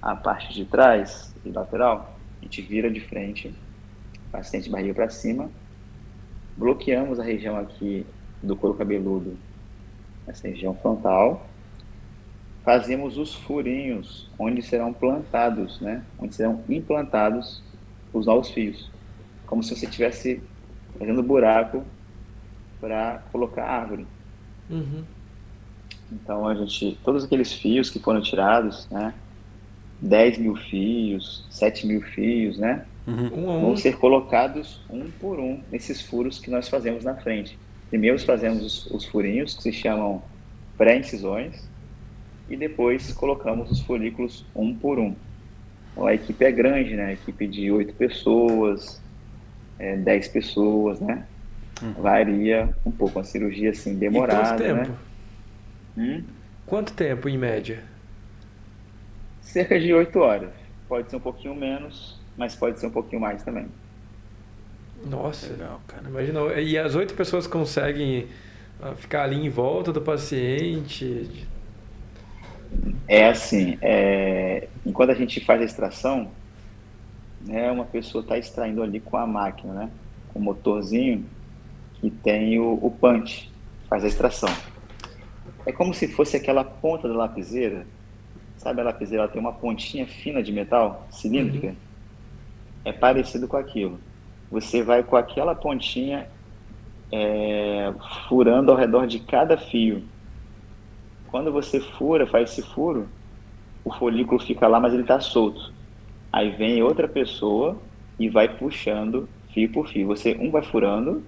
a 0.00 0.16
parte 0.16 0.54
de 0.54 0.64
trás 0.64 1.30
e 1.44 1.50
lateral, 1.50 2.16
a 2.40 2.44
gente 2.46 2.62
vira 2.62 2.90
de 2.90 3.00
frente, 3.00 3.54
paciente 4.32 4.70
barriga 4.70 4.94
para 4.94 5.10
cima, 5.10 5.50
bloqueamos 6.56 7.20
a 7.20 7.22
região 7.22 7.58
aqui 7.58 8.06
do 8.42 8.56
couro 8.56 8.78
cabeludo, 8.78 9.36
essa 10.26 10.48
região 10.48 10.74
frontal, 10.74 11.50
fazemos 12.64 13.18
os 13.18 13.34
furinhos 13.34 14.28
onde 14.38 14.62
serão 14.62 14.92
plantados, 14.92 15.80
né? 15.80 16.02
Onde 16.18 16.34
serão 16.34 16.64
implantados 16.68 17.62
os 18.12 18.26
novos 18.26 18.50
fios, 18.50 18.90
como 19.46 19.62
se 19.62 19.76
você 19.76 19.86
estivesse 19.86 20.42
fazendo 20.98 21.22
buraco 21.22 21.84
para 22.80 23.22
colocar 23.30 23.64
árvore. 23.64 24.06
Uhum. 24.70 25.04
Então 26.10 26.46
a 26.48 26.54
gente, 26.54 26.98
todos 27.04 27.24
aqueles 27.24 27.52
fios 27.52 27.90
que 27.90 27.98
foram 27.98 28.20
tirados, 28.20 28.88
né? 28.90 29.12
10 30.00 30.38
mil 30.38 30.56
fios, 30.56 31.46
7 31.50 31.86
mil 31.86 32.02
fios, 32.02 32.58
né? 32.58 32.84
Uhum. 33.06 33.26
Um 33.34 33.50
um. 33.50 33.60
Vão 33.60 33.76
ser 33.76 33.98
colocados 33.98 34.80
um 34.88 35.10
por 35.10 35.38
um 35.38 35.60
nesses 35.70 36.00
furos 36.00 36.38
que 36.38 36.50
nós 36.50 36.68
fazemos 36.68 37.04
na 37.04 37.14
frente. 37.14 37.58
Primeiro 37.90 38.18
fazemos 38.18 38.62
os, 38.64 38.86
os 38.90 39.04
furinhos, 39.04 39.54
que 39.54 39.62
se 39.62 39.72
chamam 39.72 40.22
pré-incisões, 40.76 41.68
e 42.48 42.56
depois 42.56 43.12
colocamos 43.12 43.70
os 43.70 43.80
folículos 43.80 44.44
um 44.54 44.74
por 44.74 44.98
um. 44.98 45.14
Então, 45.92 46.06
a 46.06 46.14
equipe 46.14 46.44
é 46.44 46.52
grande, 46.52 46.94
né? 46.94 47.06
A 47.06 47.12
equipe 47.12 47.46
de 47.46 47.70
oito 47.70 47.94
pessoas, 47.94 49.00
é, 49.78 49.96
dez 49.96 50.28
pessoas, 50.28 51.00
né? 51.00 51.24
Uhum. 51.82 51.92
Varia 51.94 52.74
um 52.84 52.90
pouco, 52.90 53.18
a 53.18 53.24
cirurgia 53.24 53.70
assim 53.70 53.94
demorada, 53.94 54.40
e 54.40 54.48
quanto 54.48 54.62
tempo? 54.62 54.98
Né? 55.96 56.16
Hum? 56.16 56.24
Quanto 56.66 56.92
tempo 56.92 57.28
em 57.28 57.38
média? 57.38 57.82
Cerca 59.40 59.78
de 59.78 59.92
oito 59.92 60.18
horas. 60.18 60.50
Pode 60.88 61.10
ser 61.10 61.16
um 61.16 61.20
pouquinho 61.20 61.54
menos, 61.54 62.20
mas 62.36 62.54
pode 62.54 62.78
ser 62.78 62.86
um 62.86 62.90
pouquinho 62.90 63.20
mais 63.20 63.42
também. 63.42 63.66
Nossa, 65.04 65.52
legal, 65.52 65.80
cara. 65.86 66.08
Imagina. 66.08 66.40
E 66.60 66.78
as 66.78 66.94
oito 66.94 67.14
pessoas 67.14 67.46
conseguem 67.46 68.28
ah, 68.80 68.94
ficar 68.94 69.24
ali 69.24 69.36
em 69.36 69.50
volta 69.50 69.92
do 69.92 70.00
paciente, 70.00 71.46
é 73.06 73.28
assim, 73.28 73.78
é, 73.80 74.68
enquanto 74.84 75.10
a 75.10 75.14
gente 75.14 75.44
faz 75.44 75.60
a 75.60 75.64
extração, 75.64 76.30
né, 77.40 77.70
uma 77.70 77.84
pessoa 77.84 78.22
está 78.22 78.38
extraindo 78.38 78.82
ali 78.82 79.00
com 79.00 79.16
a 79.16 79.26
máquina, 79.26 79.72
né, 79.72 79.90
com 80.32 80.38
o 80.38 80.42
motorzinho 80.42 81.24
que 82.00 82.10
tem 82.10 82.58
o, 82.58 82.78
o 82.82 82.90
punch, 82.90 83.50
faz 83.88 84.04
a 84.04 84.08
extração. 84.08 84.48
É 85.66 85.72
como 85.72 85.94
se 85.94 86.08
fosse 86.08 86.36
aquela 86.36 86.64
ponta 86.64 87.08
da 87.08 87.14
lapiseira, 87.14 87.86
sabe 88.56 88.80
a 88.80 88.84
lapiseira 88.84 89.24
ela 89.24 89.32
tem 89.32 89.40
uma 89.40 89.52
pontinha 89.52 90.06
fina 90.06 90.42
de 90.42 90.52
metal, 90.52 91.06
cilíndrica? 91.10 91.68
Uhum. 91.68 91.76
É 92.84 92.92
parecido 92.92 93.48
com 93.48 93.56
aquilo. 93.56 93.98
Você 94.50 94.82
vai 94.82 95.02
com 95.02 95.16
aquela 95.16 95.54
pontinha 95.54 96.28
é, 97.10 97.92
furando 98.28 98.70
ao 98.70 98.76
redor 98.76 99.06
de 99.06 99.18
cada 99.20 99.56
fio 99.56 100.02
quando 101.34 101.50
você 101.50 101.80
fura, 101.80 102.28
faz 102.28 102.52
esse 102.52 102.62
furo, 102.62 103.08
o 103.84 103.92
folículo 103.92 104.38
fica 104.38 104.68
lá, 104.68 104.78
mas 104.78 104.92
ele 104.92 105.02
está 105.02 105.18
solto. 105.18 105.72
Aí 106.32 106.50
vem 106.50 106.80
outra 106.80 107.08
pessoa 107.08 107.76
e 108.20 108.28
vai 108.28 108.48
puxando 108.48 109.28
fio 109.52 109.68
por 109.72 109.88
fio. 109.88 110.06
Você 110.06 110.36
um 110.38 110.52
vai 110.52 110.62
furando 110.62 111.24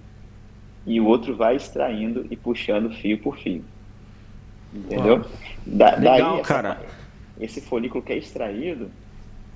e 0.86 1.00
o 1.00 1.06
outro 1.06 1.34
vai 1.34 1.56
extraindo 1.56 2.24
e 2.30 2.36
puxando 2.36 2.94
fio 2.94 3.18
por 3.18 3.36
fio. 3.36 3.64
Entendeu? 4.72 5.24
Da, 5.66 5.96
Legal, 5.96 6.04
daí, 6.04 6.40
essa, 6.40 6.54
cara. 6.54 6.80
Esse 7.40 7.60
folículo 7.60 8.04
que 8.04 8.12
é 8.12 8.16
extraído, 8.16 8.88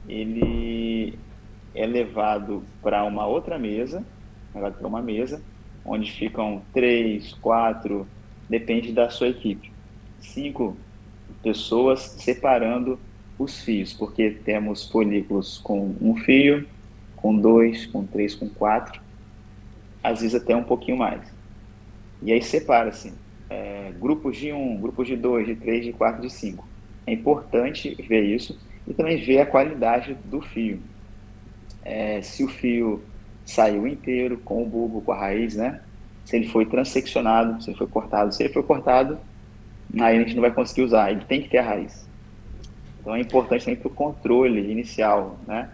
ele 0.09 1.17
é 1.77 1.87
levado 1.87 2.65
para 2.83 3.05
uma 3.05 3.25
outra 3.25 3.57
mesa, 3.57 4.05
levado 4.53 4.79
para 4.79 4.89
uma 4.89 5.01
mesa, 5.01 5.41
onde 5.85 6.11
ficam 6.11 6.61
três, 6.75 7.35
quatro, 7.35 8.05
depende 8.49 8.93
da 8.93 9.09
sua 9.11 9.29
equipe 9.29 9.70
cinco 10.21 10.77
pessoas 11.43 12.01
separando 12.19 12.99
os 13.39 13.63
fios, 13.63 13.93
porque 13.93 14.31
temos 14.31 14.87
folículos 14.91 15.59
com 15.59 15.95
um 16.01 16.15
fio, 16.15 16.67
com 17.17 17.35
dois, 17.37 17.87
com 17.87 18.05
três, 18.05 18.35
com 18.35 18.49
quatro, 18.49 19.01
às 20.03 20.21
vezes 20.21 20.35
até 20.35 20.55
um 20.55 20.65
pouquinho 20.65 20.99
mais. 20.99 21.21
E 22.23 22.33
aí 22.33 22.43
separa-se 22.43 23.13
é, 23.49 23.93
grupos 23.99 24.37
de 24.37 24.53
um, 24.53 24.81
grupos 24.81 25.07
de 25.07 25.17
dois, 25.17 25.47
de 25.47 25.55
três, 25.55 25.85
de 25.85 25.93
quatro, 25.93 26.21
de 26.21 26.31
cinco. 26.31 26.67
É 27.07 27.13
importante 27.13 27.95
ver 28.07 28.23
isso 28.23 28.59
e 28.87 28.95
também 28.95 29.23
ver 29.23 29.41
a 29.41 29.47
qualidade 29.47 30.17
do 30.25 30.41
fio. 30.41 30.81
É, 31.83 32.21
se 32.21 32.45
o 32.45 32.49
fio 32.49 33.03
saiu 33.45 33.87
inteiro, 33.87 34.39
com 34.39 34.63
o 34.63 34.67
bulbo, 34.67 35.01
com 35.01 35.13
a 35.13 35.19
raiz, 35.19 35.57
né? 35.57 35.81
Se 36.25 36.37
ele 36.37 36.49
foi 36.49 36.67
transeccionado, 36.67 37.63
se 37.63 37.71
ele 37.71 37.79
foi 37.79 37.87
cortado. 37.87 38.33
Se 38.33 38.43
ele 38.43 38.53
foi 38.53 38.63
cortado, 38.63 39.19
aí 39.99 40.17
a 40.17 40.21
gente 40.21 40.35
não 40.35 40.43
vai 40.43 40.53
conseguir 40.53 40.83
usar, 40.83 41.11
ele 41.11 41.25
tem 41.25 41.43
que 41.43 41.49
ter 41.49 41.59
a 41.59 41.63
raiz. 41.63 42.09
Então 43.01 43.15
é 43.15 43.21
importante 43.21 43.75
para 43.77 43.89
o 43.89 43.91
controle 43.91 44.71
inicial, 44.71 45.39
né? 45.47 45.71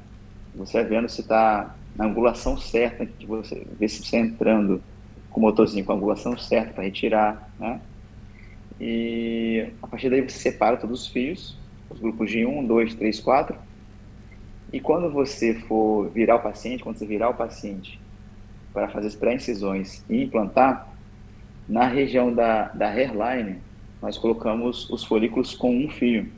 Você 0.54 0.82
vendo 0.84 1.08
se 1.08 1.20
está 1.20 1.74
na 1.94 2.06
angulação 2.06 2.56
certa, 2.56 3.04
que 3.04 3.26
você 3.26 3.66
vê 3.78 3.88
se 3.88 4.02
você 4.02 4.16
entrando 4.16 4.82
com 5.30 5.40
o 5.40 5.42
motorzinho 5.42 5.84
com 5.84 5.92
a 5.92 5.96
angulação 5.96 6.36
certa 6.38 6.72
para 6.72 6.84
retirar, 6.84 7.50
né? 7.58 7.80
E 8.80 9.68
a 9.82 9.86
partir 9.86 10.08
daí 10.08 10.22
você 10.22 10.38
separa 10.38 10.76
todos 10.76 11.02
os 11.02 11.06
fios, 11.08 11.58
os 11.90 11.98
grupos 11.98 12.30
de 12.30 12.46
1, 12.46 12.66
2, 12.66 12.94
3, 12.94 13.20
4. 13.20 13.56
E 14.72 14.80
quando 14.80 15.10
você 15.10 15.54
for 15.54 16.10
virar 16.10 16.36
o 16.36 16.40
paciente, 16.40 16.82
quando 16.82 16.96
você 16.96 17.06
virar 17.06 17.30
o 17.30 17.34
paciente 17.34 18.00
para 18.72 18.88
fazer 18.88 19.08
as 19.08 19.14
pré-incisões 19.14 20.04
e 20.08 20.22
implantar, 20.22 20.92
na 21.68 21.86
região 21.86 22.32
da, 22.32 22.68
da 22.68 22.88
hairline, 22.88 23.58
nós 24.06 24.16
colocamos 24.16 24.88
os 24.88 25.02
folículos 25.02 25.52
com 25.52 25.76
um 25.76 25.90
fio. 25.90 26.28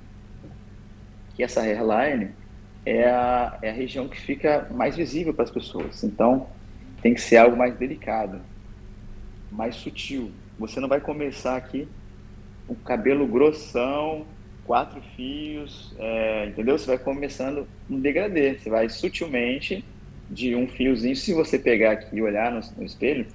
Que 1.35 1.43
essa 1.43 1.61
hairline 1.61 2.31
é 2.87 3.05
a, 3.05 3.59
é 3.61 3.69
a 3.69 3.73
região 3.75 4.09
que 4.09 4.19
fica 4.19 4.67
mais 4.71 4.97
visível 4.97 5.35
para 5.35 5.45
as 5.45 5.51
pessoas. 5.51 6.03
Então, 6.03 6.47
tem 7.03 7.13
que 7.13 7.21
ser 7.21 7.37
algo 7.37 7.59
mais 7.59 7.77
delicado, 7.77 8.41
mais 9.53 9.77
sutil. 9.77 10.31
Você 10.59 10.81
não 10.81 10.89
vai 10.89 10.99
começar 10.99 11.57
aqui 11.57 11.87
um 12.67 12.75
cabelo 12.75 13.27
grossão, 13.27 14.25
quatro 14.65 15.03
fios, 15.15 15.95
é, 15.99 16.47
entendeu? 16.47 16.79
Você 16.79 16.87
vai 16.87 16.97
começando 16.97 17.69
um 17.91 18.01
degradê. 18.01 18.55
Você 18.55 18.71
vai 18.71 18.89
sutilmente 18.89 19.85
de 20.31 20.57
um 20.57 20.67
fiozinho. 20.67 21.15
Se 21.15 21.35
você 21.35 21.59
pegar 21.59 21.93
aqui 21.93 22.17
e 22.17 22.23
olhar 22.23 22.51
no, 22.51 22.61
no 22.79 22.83
espelho, 22.83 23.27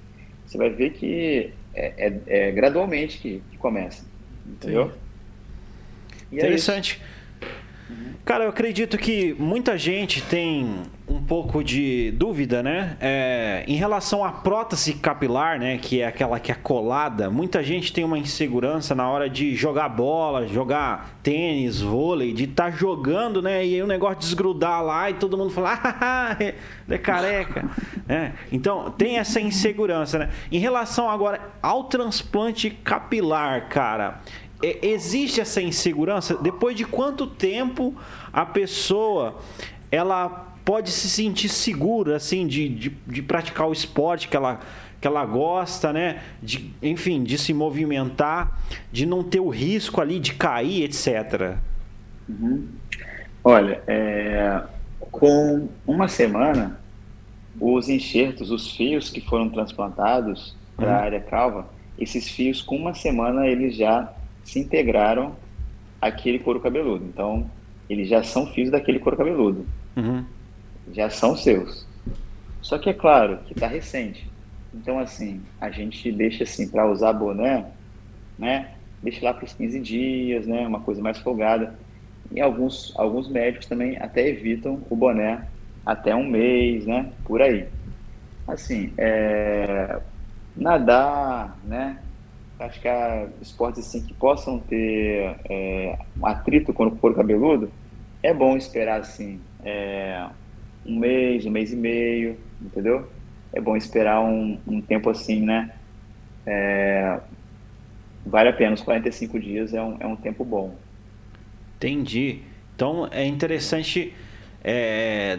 você 0.44 0.58
vai 0.58 0.70
ver 0.70 0.90
que 0.90 1.52
é, 1.74 2.08
é, 2.08 2.48
é 2.48 2.52
gradualmente 2.52 3.18
que, 3.18 3.42
que, 3.50 3.58
começa, 3.58 4.04
entendeu? 4.46 4.92
É 6.32 6.36
Interessante. 6.36 7.00
Cara, 8.24 8.44
eu 8.44 8.48
acredito 8.48 8.96
que 8.96 9.36
muita 9.38 9.76
gente 9.76 10.22
tem 10.22 10.82
um 11.06 11.22
pouco 11.22 11.62
de 11.62 12.10
dúvida, 12.12 12.62
né? 12.62 12.96
É, 12.98 13.64
em 13.68 13.76
relação 13.76 14.24
à 14.24 14.32
prótese 14.32 14.94
capilar, 14.94 15.58
né? 15.58 15.76
Que 15.76 16.00
é 16.00 16.06
aquela 16.06 16.40
que 16.40 16.50
é 16.50 16.54
colada, 16.54 17.28
muita 17.28 17.62
gente 17.62 17.92
tem 17.92 18.02
uma 18.02 18.18
insegurança 18.18 18.94
na 18.94 19.08
hora 19.10 19.28
de 19.28 19.54
jogar 19.54 19.90
bola, 19.90 20.46
jogar 20.46 21.18
tênis, 21.22 21.82
vôlei, 21.82 22.32
de 22.32 22.44
estar 22.44 22.70
tá 22.72 22.76
jogando, 22.76 23.42
né? 23.42 23.64
E 23.64 23.74
aí 23.74 23.82
o 23.82 23.86
negócio 23.86 24.20
desgrudar 24.20 24.82
lá 24.82 25.10
e 25.10 25.14
todo 25.14 25.36
mundo 25.36 25.50
fala, 25.50 25.78
ah, 25.84 26.36
é 26.88 26.98
careca. 26.98 27.68
é, 28.08 28.32
então, 28.50 28.90
tem 28.90 29.18
essa 29.18 29.38
insegurança, 29.38 30.18
né? 30.18 30.30
Em 30.50 30.58
relação 30.58 31.10
agora 31.10 31.40
ao 31.60 31.84
transplante 31.84 32.70
capilar, 32.70 33.68
cara, 33.68 34.20
é, 34.62 34.86
existe 34.86 35.40
essa 35.40 35.60
insegurança? 35.60 36.36
Depois 36.36 36.76
de 36.76 36.84
quanto 36.84 37.26
tempo 37.26 37.94
a 38.32 38.44
pessoa 38.46 39.38
ela 39.90 40.54
pode 40.64 40.90
se 40.90 41.08
sentir 41.08 41.48
segura 41.48 42.16
assim 42.16 42.46
de, 42.46 42.68
de, 42.68 42.90
de, 43.06 43.22
praticar 43.22 43.68
o 43.68 43.72
esporte 43.72 44.28
que 44.28 44.36
ela, 44.36 44.60
que 45.00 45.06
ela 45.06 45.24
gosta, 45.24 45.92
né? 45.92 46.22
De, 46.42 46.72
enfim, 46.82 47.22
de 47.22 47.36
se 47.36 47.52
movimentar, 47.52 48.58
de 48.90 49.04
não 49.04 49.22
ter 49.22 49.40
o 49.40 49.48
risco 49.48 50.00
ali 50.00 50.18
de 50.18 50.34
cair, 50.34 50.84
etc. 50.84 51.56
Uhum. 52.28 52.68
Olha, 53.42 53.82
é, 53.86 54.62
com 55.10 55.68
uma 55.86 56.08
semana, 56.08 56.80
os 57.60 57.88
enxertos, 57.88 58.50
os 58.50 58.74
fios 58.74 59.10
que 59.10 59.20
foram 59.20 59.50
transplantados 59.50 60.56
para 60.76 60.94
a 60.94 60.98
uhum. 60.98 61.04
área 61.04 61.20
calva, 61.20 61.68
esses 61.98 62.28
fios, 62.28 62.62
com 62.62 62.76
uma 62.76 62.94
semana, 62.94 63.46
eles 63.46 63.76
já 63.76 64.12
se 64.44 64.58
integraram 64.58 65.34
àquele 66.00 66.38
couro 66.38 66.60
cabeludo. 66.60 67.04
Então, 67.04 67.50
eles 67.88 68.08
já 68.08 68.22
são 68.22 68.46
fios 68.46 68.70
daquele 68.70 68.98
couro 68.98 69.16
cabeludo. 69.16 69.66
Uhum. 69.96 70.24
Já 70.92 71.10
são 71.10 71.36
seus. 71.36 71.86
Só 72.60 72.78
que 72.78 72.90
é 72.90 72.94
claro 72.94 73.38
que 73.46 73.52
está 73.52 73.66
recente. 73.66 74.30
Então, 74.72 74.98
assim, 74.98 75.40
a 75.60 75.70
gente 75.70 76.10
deixa 76.10 76.44
assim 76.44 76.68
para 76.68 76.90
usar 76.90 77.12
boné, 77.12 77.66
né? 78.38 78.70
Deixa 79.02 79.24
lá 79.24 79.32
para 79.32 79.44
os 79.44 79.52
15 79.52 79.80
dias, 79.80 80.46
né? 80.46 80.66
Uma 80.66 80.80
coisa 80.80 81.02
mais 81.02 81.18
folgada. 81.18 81.78
E 82.32 82.40
alguns, 82.40 82.92
alguns 82.96 83.28
médicos 83.28 83.66
também 83.66 83.96
até 83.98 84.26
evitam 84.28 84.82
o 84.90 84.96
boné 84.96 85.46
até 85.84 86.14
um 86.14 86.26
mês, 86.26 86.86
né? 86.86 87.12
Por 87.24 87.42
aí. 87.42 87.68
Assim, 88.48 88.92
é, 88.98 90.00
nadar, 90.56 91.58
né? 91.64 91.98
Praticar 92.64 93.28
esportes 93.40 93.86
assim 93.86 94.02
que 94.02 94.14
possam 94.14 94.58
ter 94.58 95.36
é, 95.48 95.98
atrito 96.22 96.72
com 96.72 96.86
o 96.86 96.96
couro 96.96 97.14
cabeludo, 97.14 97.70
é 98.22 98.32
bom 98.32 98.56
esperar 98.56 99.00
assim 99.00 99.40
é, 99.64 100.26
um 100.86 100.98
mês, 100.98 101.44
um 101.44 101.50
mês 101.50 101.72
e 101.72 101.76
meio, 101.76 102.38
entendeu? 102.60 103.08
É 103.52 103.60
bom 103.60 103.76
esperar 103.76 104.20
um, 104.20 104.58
um 104.66 104.80
tempo 104.80 105.10
assim, 105.10 105.40
né? 105.40 105.70
É, 106.46 107.20
vale 108.24 108.48
a 108.48 108.52
pena, 108.52 108.74
os 108.74 108.82
45 108.82 109.38
dias 109.38 109.74
é 109.74 109.82
um, 109.82 109.96
é 110.00 110.06
um 110.06 110.16
tempo 110.16 110.44
bom. 110.44 110.74
Entendi. 111.76 112.40
Então 112.74 113.08
é 113.10 113.24
interessante 113.24 114.12
é, 114.62 115.38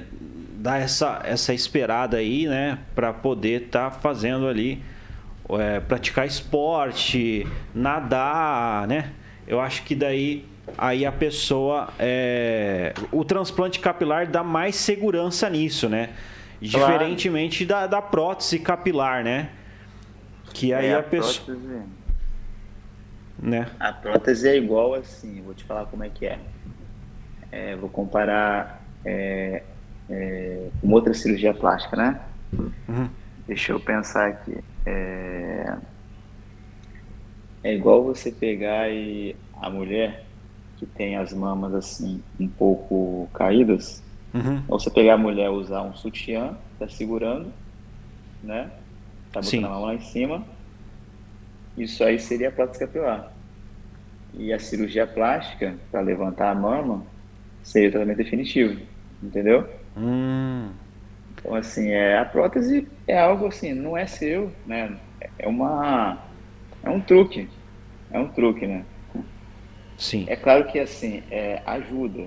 dar 0.58 0.80
essa, 0.80 1.22
essa 1.26 1.54
esperada 1.54 2.18
aí, 2.18 2.48
né? 2.48 2.80
Para 2.94 3.12
poder 3.12 3.64
estar 3.64 3.90
tá 3.90 4.00
fazendo 4.00 4.48
ali 4.48 4.82
é, 5.50 5.80
praticar 5.80 6.26
esporte, 6.26 7.48
nadar, 7.74 8.88
né? 8.88 9.12
Eu 9.48 9.60
acho 9.60 9.84
que 9.84 9.94
daí 9.94 10.46
aí 10.78 11.06
a 11.06 11.12
pessoa 11.12 11.90
é, 12.00 12.94
o 13.12 13.24
transplante 13.24 13.80
capilar 13.80 14.28
dá 14.28 14.44
mais 14.44 14.76
segurança 14.76 15.50
nisso, 15.50 15.88
né? 15.88 16.10
Diferentemente 16.60 17.66
claro. 17.66 17.90
da, 17.90 17.98
da 17.98 18.02
prótese 18.02 18.60
capilar, 18.60 19.24
né? 19.24 19.50
Que 20.54 20.74
aí 20.74 20.88
é, 20.88 20.96
a, 20.96 21.00
a, 21.00 21.04
pessoa 21.04 21.46
prótese, 21.46 21.84
né? 23.40 23.68
A 23.80 23.94
prótese 23.94 24.50
é 24.50 24.58
igual 24.58 24.96
assim, 24.96 25.42
vou 25.42 25.54
te 25.54 25.64
falar 25.64 25.86
como 25.86 26.04
é 26.04 26.10
que 26.10 26.26
é. 26.26 26.40
é 27.52 27.76
vou 27.76 27.90
comparar 27.90 28.82
é, 29.04 29.62
é, 30.10 30.68
com 30.82 30.92
outra 30.92 31.14
cirurgia 31.14 31.54
plástica, 31.54 31.96
né? 31.96 32.20
Uhum. 32.54 33.10
Deixa 33.48 33.74
eu 33.74 33.80
pensar 33.80 34.28
aqui. 34.28 34.58
É, 34.86 35.78
é 37.64 37.74
igual 37.74 38.04
você 38.04 38.32
pegar 38.32 38.90
e 38.90 39.36
a 39.60 39.70
mulher 39.70 40.26
que 40.78 40.86
tem 40.86 41.16
as 41.16 41.34
mamas 41.34 41.74
assim 41.74 42.22
um 42.40 42.48
pouco 42.48 43.30
caídas, 43.34 44.04
uhum. 44.34 44.62
ou 44.68 44.80
você 44.80 44.90
pegar 44.90 45.16
a 45.16 45.18
mulher 45.18 45.50
usar 45.50 45.82
um 45.82 45.96
sutiã, 45.96 46.58
tá 46.78 46.88
segurando, 46.88 47.52
né? 48.44 48.70
Tá 49.32 49.40
botando 49.40 49.50
Sim. 49.50 49.64
a 49.64 49.70
mão 49.70 49.86
lá 49.86 49.96
em 49.96 50.02
cima. 50.02 50.46
Isso 51.78 52.04
aí 52.04 52.20
seria 52.20 52.50
a 52.50 52.52
prótese 52.52 52.80
capilar. 52.80 53.34
E 54.34 54.52
a 54.54 54.60
cirurgia 54.60 55.08
plástica 55.08 55.76
para 55.92 56.02
levantar 56.02 56.52
a 56.52 56.56
mama 56.56 57.06
seria 57.64 57.90
o 57.90 57.92
tratamento 57.92 58.18
definitivo, 58.18 58.80
entendeu? 59.24 59.68
Hum. 59.98 60.70
Então, 61.46 61.56
assim, 61.56 61.90
é, 61.92 62.18
a 62.18 62.26
prótese 62.26 62.88
é 63.08 63.20
algo 63.20 63.46
assim, 63.46 63.72
não 63.72 63.96
é 63.96 64.08
seu, 64.08 64.52
né? 64.66 64.98
É 65.38 65.48
uma. 65.48 66.18
É 66.84 66.90
um 66.90 67.00
truque. 67.00 67.48
É 68.10 68.18
um 68.18 68.28
truque, 68.28 68.66
né? 68.66 68.84
Sim. 69.96 70.26
É 70.28 70.36
claro 70.36 70.66
que, 70.66 70.80
assim, 70.80 71.22
é, 71.30 71.62
ajuda 71.64 72.26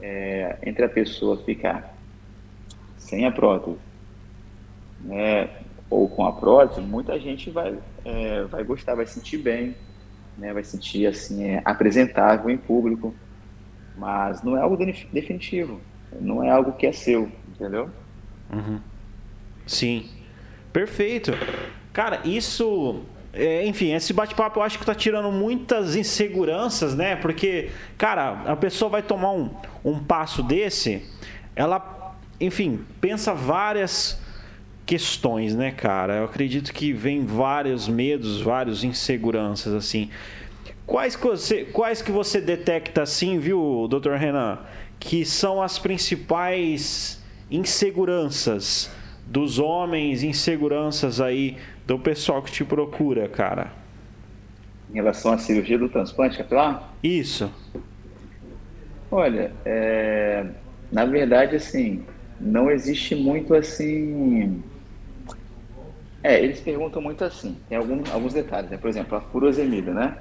é, 0.00 0.56
entre 0.64 0.84
a 0.84 0.88
pessoa 0.88 1.36
ficar 1.42 1.96
sem 2.96 3.26
a 3.26 3.32
prótese 3.32 3.76
né, 5.00 5.50
ou 5.90 6.08
com 6.08 6.24
a 6.24 6.32
prótese, 6.32 6.80
muita 6.80 7.18
gente 7.18 7.50
vai, 7.50 7.76
é, 8.04 8.44
vai 8.44 8.62
gostar, 8.62 8.94
vai 8.94 9.06
sentir 9.06 9.38
bem, 9.38 9.74
né, 10.38 10.52
vai 10.52 10.62
sentir 10.62 11.06
assim, 11.08 11.44
é, 11.44 11.62
apresentável 11.64 12.48
em 12.48 12.56
público, 12.56 13.12
mas 13.96 14.44
não 14.44 14.56
é 14.56 14.60
algo 14.60 14.76
definitivo, 15.12 15.80
não 16.20 16.42
é 16.42 16.50
algo 16.50 16.72
que 16.72 16.86
é 16.86 16.92
seu, 16.92 17.28
entendeu? 17.48 17.90
Uhum. 18.52 18.80
Sim. 19.66 20.08
Perfeito. 20.72 21.32
Cara, 21.92 22.20
isso. 22.24 23.02
É, 23.34 23.66
enfim, 23.66 23.92
esse 23.94 24.12
bate-papo 24.12 24.60
eu 24.60 24.62
acho 24.62 24.78
que 24.78 24.84
tá 24.84 24.94
tirando 24.94 25.32
muitas 25.32 25.96
inseguranças, 25.96 26.94
né? 26.94 27.16
Porque, 27.16 27.70
cara, 27.96 28.42
a 28.44 28.54
pessoa 28.54 28.90
vai 28.90 29.02
tomar 29.02 29.32
um, 29.32 29.50
um 29.82 29.98
passo 29.98 30.42
desse, 30.42 31.08
ela, 31.56 32.14
enfim, 32.38 32.84
pensa 33.00 33.32
várias 33.32 34.20
questões, 34.84 35.54
né, 35.54 35.70
cara? 35.70 36.16
Eu 36.16 36.24
acredito 36.24 36.74
que 36.74 36.92
vem 36.92 37.24
vários 37.24 37.88
medos, 37.88 38.42
vários 38.42 38.84
inseguranças, 38.84 39.72
assim. 39.72 40.10
Quais 40.86 41.16
que 41.16 41.26
você, 41.26 41.64
quais 41.64 42.02
que 42.02 42.10
você 42.10 42.38
detecta, 42.38 43.02
assim, 43.02 43.38
viu, 43.38 43.86
doutor 43.88 44.18
Renan, 44.18 44.58
que 45.00 45.24
são 45.24 45.62
as 45.62 45.78
principais 45.78 47.21
inseguranças 47.56 48.90
dos 49.26 49.58
homens, 49.58 50.22
inseguranças 50.22 51.20
aí 51.20 51.56
do 51.86 51.98
pessoal 51.98 52.42
que 52.42 52.50
te 52.50 52.64
procura, 52.64 53.28
cara? 53.28 53.72
Em 54.90 54.94
relação 54.94 55.32
à 55.32 55.38
cirurgia 55.38 55.78
do 55.78 55.88
transplante 55.88 56.38
capilar? 56.38 56.92
Isso. 57.02 57.50
Olha, 59.10 59.52
é, 59.64 60.46
na 60.90 61.04
verdade, 61.04 61.56
assim, 61.56 62.04
não 62.40 62.70
existe 62.70 63.14
muito 63.14 63.54
assim. 63.54 64.62
É, 66.22 66.42
eles 66.42 66.60
perguntam 66.60 67.02
muito 67.02 67.24
assim, 67.24 67.56
tem 67.68 67.76
algum, 67.76 68.02
alguns 68.12 68.32
detalhes, 68.32 68.70
né? 68.70 68.76
Por 68.76 68.88
exemplo, 68.88 69.16
a 69.16 69.20
furosemida, 69.20 69.92
né? 69.92 70.16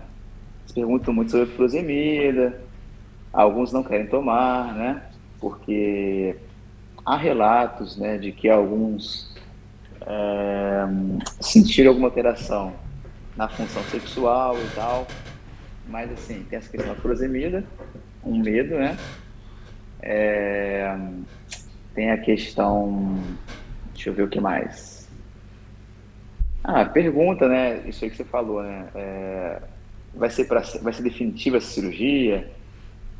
perguntam 0.74 1.14
muito 1.14 1.32
sobre 1.32 1.48
furosemida, 1.48 2.62
alguns 3.32 3.72
não 3.72 3.84
querem 3.84 4.08
tomar, 4.08 4.74
né? 4.74 5.02
Porque 5.40 6.36
há 7.06 7.18
relatos, 7.18 7.98
né, 7.98 8.18
de 8.18 8.32
que 8.32 8.50
alguns 8.50 9.34
é, 10.02 10.86
sentiram 11.40 11.90
alguma 11.90 12.08
alteração 12.08 12.74
na 13.36 13.48
função 13.48 13.84
sexual 13.84 14.58
e 14.58 14.76
tal, 14.76 15.08
mas 15.88 16.12
assim, 16.12 16.44
tem 16.50 16.58
essa 16.58 16.70
questão 16.70 16.94
da 16.94 17.00
furosemida, 17.00 17.64
um 18.24 18.38
medo, 18.38 18.76
né? 18.76 18.98
É, 20.02 20.98
tem 21.94 22.12
a 22.12 22.18
questão, 22.18 23.20
deixa 23.94 24.10
eu 24.10 24.14
ver 24.14 24.24
o 24.24 24.28
que 24.28 24.40
mais. 24.40 25.10
Ah, 26.64 26.86
pergunta, 26.86 27.48
né? 27.48 27.82
Isso 27.88 28.04
aí 28.04 28.12
que 28.12 28.18
você 28.18 28.24
falou, 28.24 28.62
né? 28.62 28.88
É, 28.96 29.62
vai 30.14 30.30
ser 30.30 30.46
para 30.46 30.62
vai 30.82 30.94
ser 30.94 31.02
definitiva 31.02 31.58
essa 31.58 31.68
cirurgia? 31.68 32.52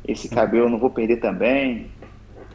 Esse 0.06 0.28
cabelo 0.28 0.66
eu 0.66 0.70
não 0.70 0.78
vou 0.78 0.90
perder 0.90 1.18
também? 1.18 1.90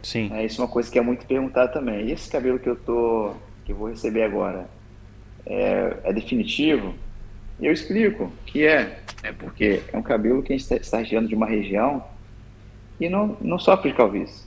Sim. 0.03 0.29
É, 0.33 0.45
isso 0.45 0.61
é 0.61 0.65
uma 0.65 0.71
coisa 0.71 0.91
que 0.91 0.97
é 0.97 1.01
muito 1.01 1.25
perguntada 1.25 1.71
também. 1.71 2.07
E 2.07 2.11
esse 2.11 2.29
cabelo 2.29 2.59
que 2.59 2.69
eu 2.69 2.75
tô 2.75 3.33
que 3.65 3.73
eu 3.73 3.75
vou 3.75 3.89
receber 3.89 4.23
agora 4.23 4.69
é, 5.45 5.97
é 6.03 6.13
definitivo? 6.13 6.93
Eu 7.59 7.73
explico 7.73 8.31
que 8.45 8.65
é, 8.65 8.99
é 9.23 9.31
porque 9.31 9.81
é 9.91 9.97
um 9.97 10.01
cabelo 10.01 10.43
que 10.43 10.53
a 10.53 10.57
gente 10.57 10.73
está 10.73 10.99
regiando 10.99 11.27
de 11.27 11.35
uma 11.35 11.47
região 11.47 12.03
e 12.99 13.09
não, 13.09 13.35
não 13.41 13.57
sofre 13.57 13.91
de 13.91 13.97
calvície. 13.97 14.45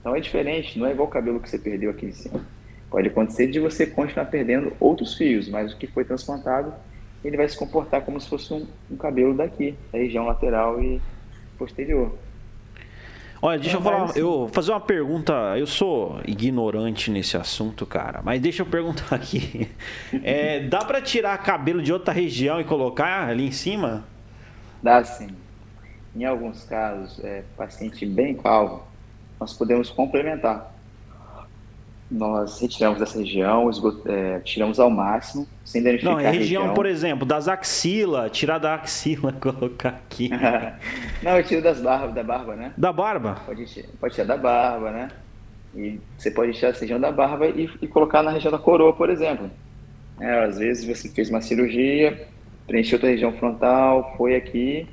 Então 0.00 0.14
é 0.14 0.20
diferente, 0.20 0.78
não 0.78 0.86
é 0.86 0.92
igual 0.92 1.08
o 1.08 1.10
cabelo 1.10 1.40
que 1.40 1.48
você 1.48 1.58
perdeu 1.58 1.90
aqui 1.90 2.06
em 2.06 2.12
cima. 2.12 2.44
Pode 2.90 3.08
acontecer 3.08 3.46
de 3.46 3.58
você 3.58 3.86
continuar 3.86 4.26
perdendo 4.26 4.72
outros 4.78 5.14
fios, 5.14 5.48
mas 5.48 5.72
o 5.72 5.76
que 5.76 5.86
foi 5.86 6.04
transplantado, 6.04 6.74
ele 7.24 7.36
vai 7.36 7.48
se 7.48 7.56
comportar 7.56 8.02
como 8.02 8.20
se 8.20 8.28
fosse 8.28 8.52
um, 8.52 8.66
um 8.90 8.96
cabelo 8.96 9.34
daqui, 9.34 9.74
da 9.92 9.98
região 9.98 10.26
lateral 10.26 10.82
e 10.82 11.00
posterior. 11.56 12.14
Olha, 13.44 13.58
deixa 13.58 13.76
eu 13.76 13.82
falar, 13.82 14.16
eu 14.16 14.48
fazer 14.52 14.70
uma 14.70 14.80
pergunta. 14.80 15.32
Eu 15.58 15.66
sou 15.66 16.20
ignorante 16.24 17.10
nesse 17.10 17.36
assunto, 17.36 17.84
cara, 17.84 18.22
mas 18.22 18.40
deixa 18.40 18.62
eu 18.62 18.66
perguntar 18.66 19.06
aqui. 19.16 19.68
É, 20.22 20.60
dá 20.60 20.84
para 20.84 21.02
tirar 21.02 21.36
cabelo 21.38 21.82
de 21.82 21.92
outra 21.92 22.14
região 22.14 22.60
e 22.60 22.64
colocar 22.64 23.28
ali 23.28 23.48
em 23.48 23.50
cima? 23.50 24.04
Dá 24.80 25.02
sim. 25.02 25.30
Em 26.14 26.24
alguns 26.24 26.62
casos, 26.62 27.18
é, 27.24 27.42
paciente 27.56 28.06
bem 28.06 28.36
calvo, 28.36 28.84
nós 29.40 29.52
podemos 29.52 29.90
complementar 29.90 30.71
nós 32.12 32.60
retiramos 32.60 32.98
dessa 32.98 33.18
região, 33.18 33.70
esgot... 33.70 34.06
é, 34.06 34.38
tiramos 34.40 34.78
ao 34.78 34.90
máximo, 34.90 35.48
sem 35.64 35.82
danificar 35.82 36.12
Não, 36.12 36.20
é 36.20 36.30
região, 36.30 36.62
região, 36.62 36.74
por 36.74 36.84
exemplo, 36.84 37.26
das 37.26 37.48
axilas, 37.48 38.30
tirar 38.30 38.58
da 38.58 38.74
axila, 38.74 39.32
colocar 39.40 39.88
aqui. 39.88 40.28
Não, 41.22 41.38
eu 41.38 41.44
tiro 41.44 41.62
das 41.62 41.80
barbas, 41.80 42.14
da 42.14 42.22
barba, 42.22 42.54
né? 42.54 42.74
Da 42.76 42.92
barba? 42.92 43.36
Pode, 43.46 43.88
pode 43.98 44.14
tirar 44.14 44.26
da 44.26 44.36
barba, 44.36 44.90
né? 44.90 45.08
E 45.74 45.98
você 46.18 46.30
pode 46.30 46.52
tirar 46.52 46.70
essa 46.70 46.80
região 46.80 47.00
da 47.00 47.10
barba 47.10 47.46
e, 47.48 47.70
e 47.80 47.88
colocar 47.88 48.22
na 48.22 48.30
região 48.30 48.52
da 48.52 48.58
coroa, 48.58 48.92
por 48.92 49.08
exemplo. 49.08 49.50
É, 50.20 50.44
às 50.44 50.58
vezes 50.58 50.84
você 50.84 51.08
fez 51.08 51.30
uma 51.30 51.40
cirurgia, 51.40 52.28
preencheu 52.66 52.98
a 53.02 53.06
região 53.06 53.32
frontal, 53.32 54.14
foi 54.18 54.36
aqui, 54.36 54.86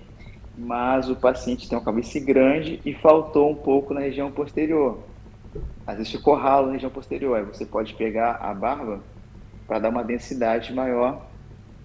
mas 0.57 1.09
o 1.09 1.17
paciente 1.17 1.67
tem 1.67 1.78
uma 1.78 1.84
cabeça 1.84 2.17
grande 2.22 2.80
e 2.86 2.93
faltou 2.93 3.51
um 3.51 3.55
pouco 3.55 3.93
na 3.93 3.99
região 3.99 4.32
posterior 4.32 5.09
às 5.86 5.97
vezes 5.97 6.12
ficou 6.12 6.36
ralo 6.36 6.68
na 6.68 6.74
região 6.74 6.91
posterior. 6.91 7.38
Aí 7.38 7.43
você 7.43 7.66
pode 7.66 7.93
pegar 7.93 8.38
a 8.41 8.53
barba 8.53 9.01
para 9.68 9.80
dar 9.80 9.89
uma 9.89 10.03
densidade 10.03 10.74
maior, 10.74 11.26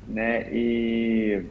né? 0.07 0.49
E 0.53 1.45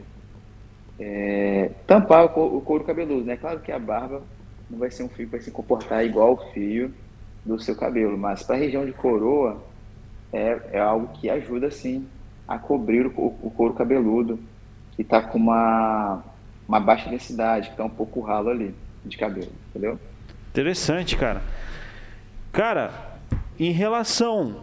é, 0.98 1.70
tampar 1.86 2.24
o, 2.24 2.60
couro 2.60 2.84
cabeludo, 2.84 3.24
né? 3.24 3.36
Claro 3.36 3.60
que 3.60 3.72
a 3.72 3.78
barba 3.78 4.22
não 4.70 4.78
vai 4.78 4.90
ser 4.90 5.02
um 5.02 5.08
fio 5.08 5.26
que 5.26 5.32
vai 5.32 5.40
se 5.40 5.50
comportar 5.50 6.04
igual 6.04 6.34
o 6.34 6.52
fio 6.52 6.92
do 7.44 7.58
seu 7.60 7.76
cabelo, 7.76 8.16
mas 8.16 8.42
para 8.42 8.56
a 8.56 8.58
região 8.58 8.86
de 8.86 8.92
coroa 8.92 9.62
é, 10.32 10.60
é 10.72 10.80
algo 10.80 11.08
que 11.18 11.28
ajuda 11.28 11.70
sim 11.70 12.06
a 12.48 12.58
cobrir 12.58 13.06
o, 13.06 13.26
o 13.42 13.52
couro 13.54 13.74
cabeludo 13.74 14.38
que 14.96 15.02
está 15.02 15.20
com 15.20 15.38
uma, 15.38 16.22
uma 16.68 16.80
baixa 16.80 17.10
densidade, 17.10 17.68
que 17.68 17.74
está 17.74 17.84
um 17.84 17.90
pouco 17.90 18.20
ralo 18.20 18.50
ali 18.50 18.74
de 19.04 19.16
cabelo, 19.16 19.52
entendeu? 19.70 19.98
Interessante, 20.50 21.16
cara. 21.16 21.42
Cara, 22.54 23.18
em 23.58 23.72
relação 23.72 24.62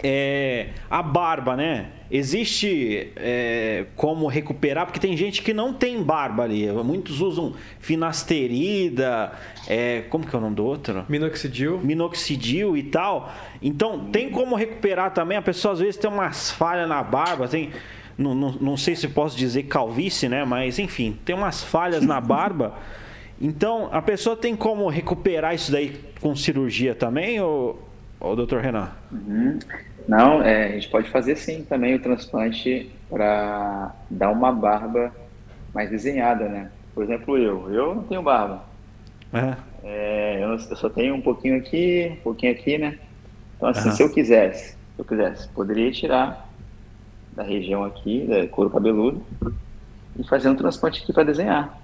é, 0.00 0.68
a 0.88 1.02
barba, 1.02 1.56
né? 1.56 1.90
Existe 2.08 3.10
é, 3.16 3.86
como 3.96 4.28
recuperar, 4.28 4.86
porque 4.86 5.00
tem 5.00 5.16
gente 5.16 5.42
que 5.42 5.52
não 5.52 5.74
tem 5.74 6.00
barba 6.00 6.44
ali. 6.44 6.70
Muitos 6.70 7.20
usam 7.20 7.52
finasterida, 7.80 9.32
é, 9.66 10.04
como 10.08 10.24
que 10.24 10.34
é 10.34 10.38
o 10.38 10.40
nome 10.40 10.54
do 10.54 10.64
outro? 10.64 11.04
Minoxidil. 11.08 11.80
Minoxidil 11.80 12.76
e 12.76 12.84
tal. 12.84 13.34
Então, 13.60 14.06
tem 14.12 14.30
como 14.30 14.54
recuperar 14.54 15.12
também. 15.12 15.36
A 15.36 15.42
pessoa 15.42 15.74
às 15.74 15.80
vezes 15.80 15.96
tem 15.96 16.08
umas 16.08 16.52
falhas 16.52 16.88
na 16.88 17.02
barba, 17.02 17.48
tem. 17.48 17.70
Não, 18.16 18.36
não, 18.36 18.52
não 18.52 18.76
sei 18.76 18.94
se 18.94 19.08
posso 19.08 19.36
dizer 19.36 19.64
calvície, 19.64 20.28
né? 20.28 20.44
Mas 20.44 20.78
enfim, 20.78 21.18
tem 21.24 21.34
umas 21.34 21.60
falhas 21.60 22.06
na 22.06 22.20
barba. 22.20 22.74
Então, 23.40 23.88
a 23.92 24.02
pessoa 24.02 24.36
tem 24.36 24.56
como 24.56 24.88
recuperar 24.88 25.54
isso 25.54 25.70
daí 25.70 26.00
com 26.20 26.34
cirurgia 26.34 26.94
também, 26.94 27.40
ou, 27.40 27.80
ou 28.18 28.34
doutor 28.34 28.60
Renan? 28.60 28.90
Uhum. 29.12 29.58
Não, 30.08 30.42
é, 30.42 30.68
a 30.68 30.72
gente 30.72 30.88
pode 30.88 31.08
fazer 31.10 31.36
sim 31.36 31.64
também 31.64 31.94
o 31.94 32.02
transplante 32.02 32.90
para 33.08 33.94
dar 34.10 34.30
uma 34.30 34.50
barba 34.50 35.14
mais 35.72 35.90
desenhada, 35.90 36.48
né? 36.48 36.70
Por 36.94 37.04
exemplo, 37.04 37.36
eu. 37.36 37.72
Eu 37.72 37.94
não 37.94 38.02
tenho 38.02 38.22
barba. 38.22 38.64
É. 39.32 39.56
É, 39.84 40.42
eu, 40.42 40.50
eu, 40.50 40.58
só 40.58 40.88
tenho 40.88 41.14
um 41.14 41.20
pouquinho 41.20 41.56
aqui, 41.56 42.16
um 42.18 42.22
pouquinho 42.22 42.52
aqui, 42.52 42.78
né? 42.78 42.98
Então, 43.56 43.68
assim, 43.68 43.90
uhum. 43.90 43.94
se 43.94 44.02
eu 44.02 44.12
quisesse, 44.12 44.70
se 44.72 44.76
eu 44.98 45.04
quisesse, 45.04 45.48
poderia 45.48 45.90
tirar 45.92 46.48
da 47.32 47.42
região 47.42 47.84
aqui, 47.84 48.26
da 48.26 48.48
couro 48.48 48.70
cabeludo, 48.70 49.22
e 50.18 50.24
fazer 50.24 50.48
um 50.48 50.56
transplante 50.56 51.02
aqui 51.02 51.12
para 51.12 51.22
desenhar. 51.22 51.78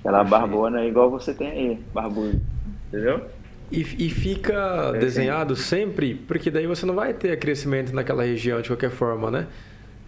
Aquela 0.00 0.24
barbona 0.24 0.84
igual 0.84 1.10
você 1.10 1.34
tem 1.34 1.50
aí, 1.50 1.80
barbudo. 1.92 2.40
Entendeu? 2.88 3.26
E, 3.70 3.80
e 3.80 4.10
fica 4.10 4.92
é 4.94 4.98
desenhado 4.98 5.54
sim. 5.54 5.62
sempre, 5.62 6.14
porque 6.14 6.50
daí 6.50 6.66
você 6.66 6.86
não 6.86 6.94
vai 6.94 7.12
ter 7.12 7.38
crescimento 7.38 7.94
naquela 7.94 8.24
região 8.24 8.60
de 8.62 8.68
qualquer 8.68 8.90
forma, 8.90 9.30
né? 9.30 9.46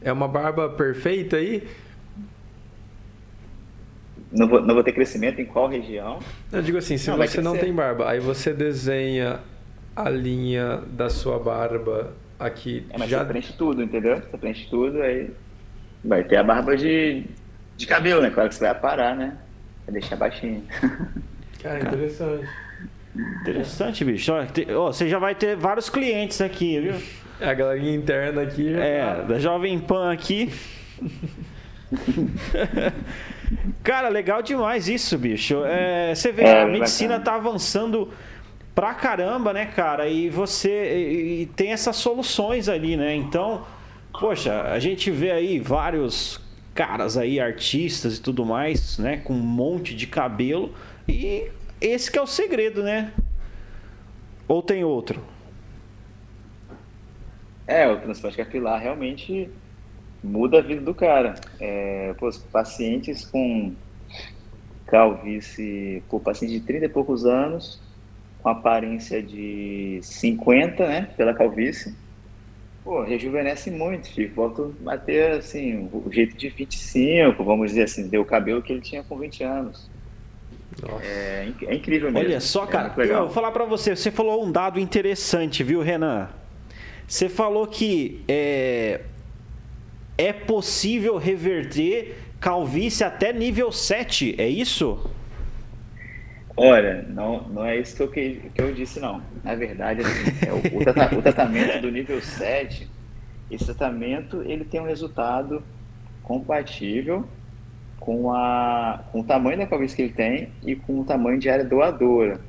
É 0.03 0.11
uma 0.11 0.27
barba 0.27 0.69
perfeita 0.71 1.37
aí. 1.37 1.67
Não 4.33 4.49
vou, 4.49 4.63
não 4.63 4.75
vou 4.75 4.83
ter 4.83 4.93
crescimento 4.93 5.41
em 5.41 5.45
qual 5.45 5.69
região? 5.69 6.21
Eu 6.51 6.63
digo 6.63 6.79
assim, 6.79 6.97
se 6.97 7.11
não, 7.11 7.19
você 7.19 7.41
não 7.41 7.57
tem 7.59 7.73
barba, 7.73 8.09
aí 8.09 8.21
você 8.21 8.55
desenha 8.55 9.41
a 9.95 10.09
linha 10.09 10.83
da 10.93 11.11
sua 11.11 11.39
barba 11.39 12.15
aqui. 12.39 12.87
É, 12.91 12.97
mas 12.97 13.11
já... 13.11 13.19
você 13.19 13.25
preenche 13.27 13.53
tudo, 13.53 13.83
entendeu? 13.83 14.17
Você 14.17 14.39
preenche 14.39 14.71
tudo, 14.71 15.03
aí 15.03 15.31
vai 16.03 16.25
ter 16.25 16.37
a 16.37 16.43
barba 16.43 16.77
de, 16.77 17.25
de 17.77 17.87
cabelo, 17.87 18.23
né? 18.23 18.31
Claro 18.31 18.49
que 18.49 18.55
você 18.55 18.65
vai 18.65 18.75
parar, 18.75 19.15
né? 19.15 19.37
Vai 19.91 20.01
deixar 20.01 20.17
baixinho. 20.17 20.63
Cara, 21.61 21.81
interessante. 21.81 22.49
Interessante, 23.43 24.05
bicho. 24.05 24.33
Ó, 24.77 24.87
você 24.87 25.09
já 25.09 25.19
vai 25.19 25.35
ter 25.35 25.57
vários 25.57 25.91
clientes 25.91 26.41
aqui, 26.41 26.81
viu? 26.81 26.95
É, 27.41 27.51
a 27.51 27.55
galerinha 27.55 27.97
interna 27.97 28.43
aqui. 28.43 28.73
É, 28.73 29.01
tá... 29.01 29.15
da 29.23 29.39
Jovem 29.41 29.79
Pan 29.81 30.13
aqui. 30.13 30.53
Cara, 33.83 34.09
legal 34.09 34.43
demais 34.43 34.89
isso, 34.89 35.19
bicho. 35.19 35.65
É, 35.65 36.15
você 36.15 36.31
vê, 36.31 36.45
é, 36.45 36.63
a 36.63 36.67
medicina 36.67 37.19
bacana. 37.19 37.25
tá 37.25 37.35
avançando 37.35 38.11
pra 38.73 38.95
caramba, 38.95 39.53
né, 39.53 39.67
cara? 39.67 40.07
E 40.09 40.31
você 40.31 40.97
e, 40.97 41.43
e 41.43 41.47
tem 41.47 41.73
essas 41.73 41.97
soluções 41.97 42.69
ali, 42.69 42.97
né? 42.97 43.13
Então, 43.17 43.67
poxa, 44.13 44.63
a 44.63 44.79
gente 44.79 45.11
vê 45.11 45.33
aí 45.33 45.59
vários 45.59 46.41
caras 46.75 47.17
aí, 47.17 47.41
artistas 47.41 48.19
e 48.19 48.23
tudo 48.23 48.45
mais, 48.45 48.99
né? 48.99 49.19
Com 49.19 49.35
um 49.35 49.43
monte 49.43 49.95
de 49.95 50.07
cabelo. 50.07 50.75
E 51.09 51.51
esse 51.81 52.11
que 52.11 52.19
é 52.19 52.23
o 52.23 52.27
segredo, 52.27 52.83
né? 52.83 53.13
Ou 54.47 54.63
tem 54.63 54.85
outro? 54.85 55.23
É, 57.67 57.87
o 57.87 58.01
transplante 58.01 58.37
capilar 58.37 58.81
realmente 58.81 59.49
muda 60.23 60.59
a 60.59 60.63
vida 60.63 60.81
do 60.81 60.95
cara. 60.95 61.37
É, 61.61 62.15
pô, 62.19 62.29
pacientes 62.53 63.25
com 63.25 63.73
calvície, 64.87 66.03
pô, 66.09 66.19
paciente 66.19 66.53
de 66.53 66.61
30 66.61 66.87
e 66.87 66.89
poucos 66.89 67.25
anos, 67.25 67.81
com 68.43 68.49
aparência 68.49 69.23
de 69.23 70.01
50, 70.03 70.87
né, 70.87 71.09
pela 71.17 71.33
calvície, 71.33 71.95
Pô, 72.83 73.03
rejuvenesce 73.03 73.71
muito, 73.71 74.11
filho. 74.11 74.33
Volta 74.35 74.71
a 74.87 74.97
ter, 74.97 75.33
assim, 75.33 75.89
o 75.93 76.11
jeito 76.11 76.37
de 76.37 76.49
25, 76.49 77.45
vamos 77.45 77.69
dizer 77.69 77.83
assim, 77.83 78.09
deu 78.09 78.23
o 78.23 78.25
cabelo 78.25 78.63
que 78.63 78.73
ele 78.73 78.81
tinha 78.81 79.03
com 79.03 79.19
20 79.19 79.45
anos. 79.45 79.91
É, 81.03 81.53
é, 81.67 81.75
incrível 81.75 82.11
mesmo. 82.11 82.27
Olha 82.27 82.41
só, 82.41 82.65
é 82.65 82.67
cara, 82.67 82.95
é 82.97 83.05
eu 83.05 83.19
vou 83.21 83.31
falar 83.31 83.51
para 83.51 83.65
você, 83.65 83.95
você 83.95 84.11
falou 84.11 84.45
um 84.45 84.51
dado 84.51 84.81
interessante, 84.81 85.63
viu, 85.63 85.83
Renan? 85.83 86.29
Você 87.07 87.29
falou 87.29 87.67
que 87.67 88.23
é, 88.29 89.03
é 90.17 90.33
possível 90.33 91.19
reverter 91.19 92.17
calvície 92.41 93.05
até 93.05 93.33
nível 93.33 93.71
7, 93.71 94.37
é 94.39 94.49
isso? 94.49 95.11
Olha, 96.63 97.07
não, 97.09 97.49
não 97.49 97.65
é 97.65 97.79
isso 97.79 97.97
que 97.97 98.03
eu, 98.03 98.09
que, 98.11 98.51
que 98.55 98.61
eu 98.61 98.75
disse, 98.75 99.01
não. 99.01 99.23
Na 99.43 99.55
verdade, 99.55 100.03
assim, 100.03 100.47
é 100.47 100.53
o, 100.53 100.79
o, 100.79 100.85
trata, 100.85 101.17
o, 101.17 101.23
tratamento 101.23 101.81
do 101.81 101.91
nível 101.91 102.21
7, 102.21 102.87
esse 103.51 103.65
tratamento 103.65 104.43
ele 104.43 104.63
tem 104.67 104.79
um 104.79 104.85
resultado 104.85 105.63
compatível 106.23 107.25
com, 107.99 108.31
a, 108.31 109.03
com 109.11 109.21
o 109.21 109.25
tamanho 109.25 109.57
da 109.57 109.67
calvície 109.67 109.97
que 109.97 110.03
ele 110.03 110.13
tem 110.13 110.51
e 110.63 110.77
com 110.77 111.01
o 111.01 111.05
tamanho 111.05 111.39
de 111.39 111.49
área 111.49 111.65
doadora. 111.65 112.43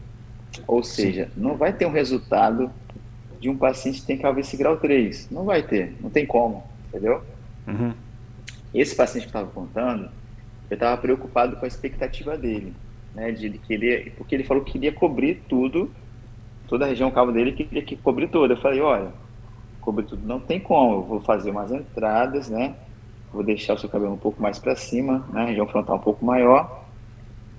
Ou 0.68 0.84
seja, 0.84 1.28
Sim. 1.28 1.32
não 1.38 1.55
vai 1.55 1.72
ter 1.72 1.86
um 1.86 1.91
resultado 1.91 2.70
de 3.39 3.47
um 3.47 3.55
paciente 3.55 4.01
que 4.01 4.07
tem 4.07 4.18
calvície 4.18 4.57
grau 4.57 4.76
3. 4.76 5.30
Não 5.32 5.45
vai 5.45 5.64
ter, 5.64 5.95
não 6.01 6.09
tem 6.09 6.26
como, 6.26 6.66
entendeu? 6.89 7.24
Uhum. 7.66 7.93
Esse 8.74 8.93
paciente 8.93 9.24
que 9.24 9.30
estava 9.30 9.49
contando, 9.49 10.09
eu 10.70 10.74
estava 10.74 11.01
preocupado 11.01 11.55
com 11.55 11.64
a 11.64 11.68
expectativa 11.70 12.38
dele, 12.38 12.74
né? 13.14 13.32
De 13.32 13.45
ele 13.45 13.57
querer, 13.57 14.14
porque 14.18 14.36
ele 14.36 14.43
falou 14.43 14.64
que 14.64 14.74
queria 14.74 14.91
cobrir 14.91 15.43
tudo, 15.47 15.91
toda 16.68 16.86
a 16.86 16.88
região 16.88 17.12
calva 17.12 17.32
dele 17.32 17.51
queria 17.51 17.82
que 17.82 17.95
cobrir 17.95 18.28
toda. 18.28 18.53
Eu 18.53 18.57
falei, 18.57 18.82
olha, 18.82 19.12
cobrir 19.80 20.05
tudo 20.05 20.26
não 20.28 20.39
tem 20.39 20.59
como, 20.59 20.95
eu 20.95 21.03
vou 21.03 21.20
fazer 21.20 21.51
umas 21.51 21.72
entradas, 21.72 22.49
né? 22.49 22.76
Vou 23.34 23.43
deixar 23.43 23.74
o 23.74 23.78
seu 23.78 23.89
cabelo 23.89 24.14
um 24.14 24.18
pouco 24.18 24.41
mais 24.41 24.59
para 24.59 24.76
cima, 24.76 25.26
né? 25.32 25.45
região 25.45 25.68
frontal 25.68 25.95
um 25.95 25.99
pouco 25.99 26.26
maior 26.26 26.82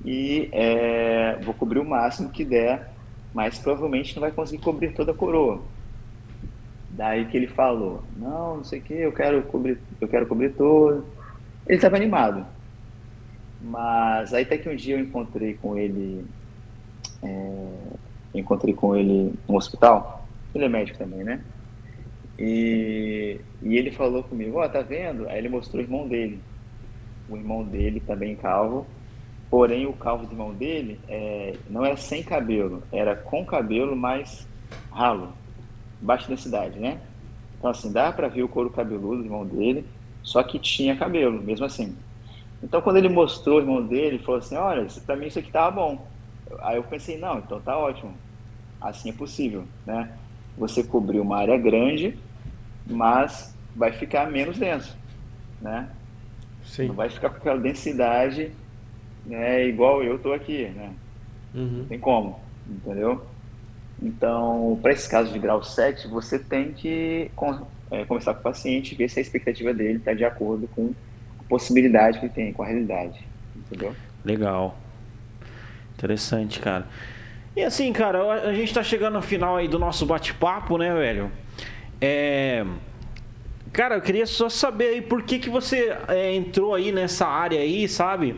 e 0.04 0.48
é, 0.52 1.38
vou 1.42 1.54
cobrir 1.54 1.78
o 1.78 1.84
máximo 1.84 2.30
que 2.30 2.44
der, 2.44 2.90
mas 3.32 3.58
provavelmente 3.58 4.14
não 4.14 4.20
vai 4.20 4.32
conseguir 4.32 4.62
cobrir 4.62 4.92
toda 4.92 5.12
a 5.12 5.14
coroa. 5.14 5.62
Daí 6.90 7.24
que 7.26 7.36
ele 7.36 7.46
falou, 7.46 8.02
não, 8.16 8.58
não 8.58 8.64
sei 8.64 8.80
o 8.80 8.82
que, 8.82 8.94
eu 8.94 9.12
quero 9.12 9.42
cobrir, 9.44 9.78
eu 10.00 10.08
quero 10.08 10.26
cobrir 10.26 10.50
todo. 10.50 11.06
Ele 11.66 11.76
estava 11.76 11.96
animado. 11.96 12.44
Mas 13.62 14.34
aí 14.34 14.42
até 14.42 14.58
que 14.58 14.68
um 14.68 14.74
dia 14.74 14.96
eu 14.96 15.00
encontrei 15.00 15.54
com 15.54 15.76
ele, 15.76 16.24
é, 17.22 17.68
encontrei 18.34 18.74
com 18.74 18.96
ele 18.96 19.32
no 19.48 19.56
hospital. 19.56 20.26
Ele 20.54 20.64
é 20.64 20.68
médico 20.68 20.98
também, 20.98 21.22
né? 21.22 21.40
E, 22.38 23.40
e 23.62 23.76
ele 23.76 23.92
falou 23.92 24.24
comigo, 24.24 24.58
ó, 24.58 24.64
oh, 24.64 24.68
tá 24.68 24.82
vendo? 24.82 25.28
Aí 25.28 25.38
ele 25.38 25.48
mostrou 25.48 25.80
o 25.80 25.84
irmão 25.84 26.08
dele. 26.08 26.40
O 27.28 27.36
irmão 27.36 27.62
dele 27.62 28.00
também 28.00 28.34
calvo. 28.34 28.86
Porém, 29.48 29.86
o 29.86 29.92
calvo 29.92 30.26
do 30.26 30.32
irmão 30.32 30.52
dele 30.52 30.98
é, 31.08 31.54
não 31.68 31.84
era 31.84 31.96
sem 31.96 32.22
cabelo, 32.22 32.82
era 32.90 33.14
com 33.14 33.44
cabelo, 33.44 33.94
mas 33.94 34.48
ralo 34.90 35.34
baixa 36.02 36.28
densidade, 36.28 36.78
né? 36.78 37.00
Então, 37.58 37.70
assim, 37.70 37.92
dá 37.92 38.12
para 38.12 38.28
ver 38.28 38.42
o 38.42 38.48
couro 38.48 38.68
cabeludo 38.68 39.18
do 39.18 39.24
irmão 39.24 39.46
dele, 39.46 39.86
só 40.22 40.42
que 40.42 40.58
tinha 40.58 40.96
cabelo, 40.96 41.40
mesmo 41.40 41.64
assim. 41.64 41.94
Então, 42.62 42.80
quando 42.80 42.96
ele 42.96 43.08
mostrou 43.08 43.56
o 43.56 43.60
irmão 43.60 43.84
dele, 43.84 44.16
ele 44.16 44.18
falou 44.18 44.38
assim: 44.38 44.56
Olha, 44.56 44.86
para 45.04 45.16
mim 45.16 45.26
isso 45.26 45.38
aqui 45.38 45.50
tava 45.50 45.70
bom. 45.70 46.06
Aí 46.60 46.76
eu 46.76 46.82
pensei: 46.84 47.18
Não, 47.18 47.38
então 47.38 47.60
tá 47.60 47.76
ótimo. 47.76 48.14
Assim 48.80 49.10
é 49.10 49.12
possível, 49.12 49.64
né? 49.86 50.12
Você 50.56 50.82
cobriu 50.82 51.22
uma 51.22 51.38
área 51.38 51.56
grande, 51.56 52.16
mas 52.86 53.54
vai 53.74 53.92
ficar 53.92 54.30
menos 54.30 54.58
denso, 54.58 54.96
né? 55.60 55.88
Sim. 56.64 56.88
Não 56.88 56.94
vai 56.94 57.08
ficar 57.08 57.30
com 57.30 57.36
aquela 57.36 57.58
densidade, 57.58 58.52
né? 59.24 59.66
Igual 59.66 60.02
eu 60.02 60.18
tô 60.18 60.32
aqui, 60.32 60.68
né? 60.68 60.92
Uhum. 61.54 61.78
Não 61.78 61.84
tem 61.86 61.98
como, 61.98 62.40
entendeu? 62.68 63.24
Então, 64.00 64.78
para 64.82 64.92
esse 64.92 65.08
caso 65.08 65.32
de 65.32 65.38
grau 65.38 65.62
7, 65.62 66.08
você 66.08 66.38
tem 66.38 66.72
que 66.72 67.30
é, 67.90 68.04
conversar 68.04 68.34
com 68.34 68.40
o 68.40 68.42
paciente, 68.42 68.94
ver 68.94 69.08
se 69.08 69.20
a 69.20 69.22
expectativa 69.22 69.72
dele 69.72 69.98
está 69.98 70.12
de 70.12 70.24
acordo 70.24 70.68
com 70.68 70.92
possibilidade 71.52 72.18
que 72.18 72.30
tem, 72.30 72.50
com 72.50 72.62
a 72.62 72.66
realidade. 72.66 73.20
Entendeu? 73.54 73.94
Legal. 74.24 74.74
Interessante, 75.94 76.58
cara. 76.58 76.86
E 77.54 77.62
assim, 77.62 77.92
cara, 77.92 78.22
a 78.48 78.54
gente 78.54 78.68
está 78.68 78.82
chegando 78.82 79.14
no 79.14 79.22
final 79.22 79.58
aí 79.58 79.68
do 79.68 79.78
nosso 79.78 80.06
bate-papo, 80.06 80.78
né, 80.78 80.94
velho? 80.94 81.30
É... 82.00 82.64
Cara, 83.70 83.96
eu 83.96 84.00
queria 84.00 84.24
só 84.24 84.48
saber 84.48 84.94
aí 84.94 85.02
por 85.02 85.24
que, 85.24 85.38
que 85.38 85.50
você 85.50 85.94
é, 86.08 86.34
entrou 86.34 86.74
aí 86.74 86.90
nessa 86.90 87.26
área 87.26 87.60
aí, 87.60 87.86
sabe? 87.86 88.34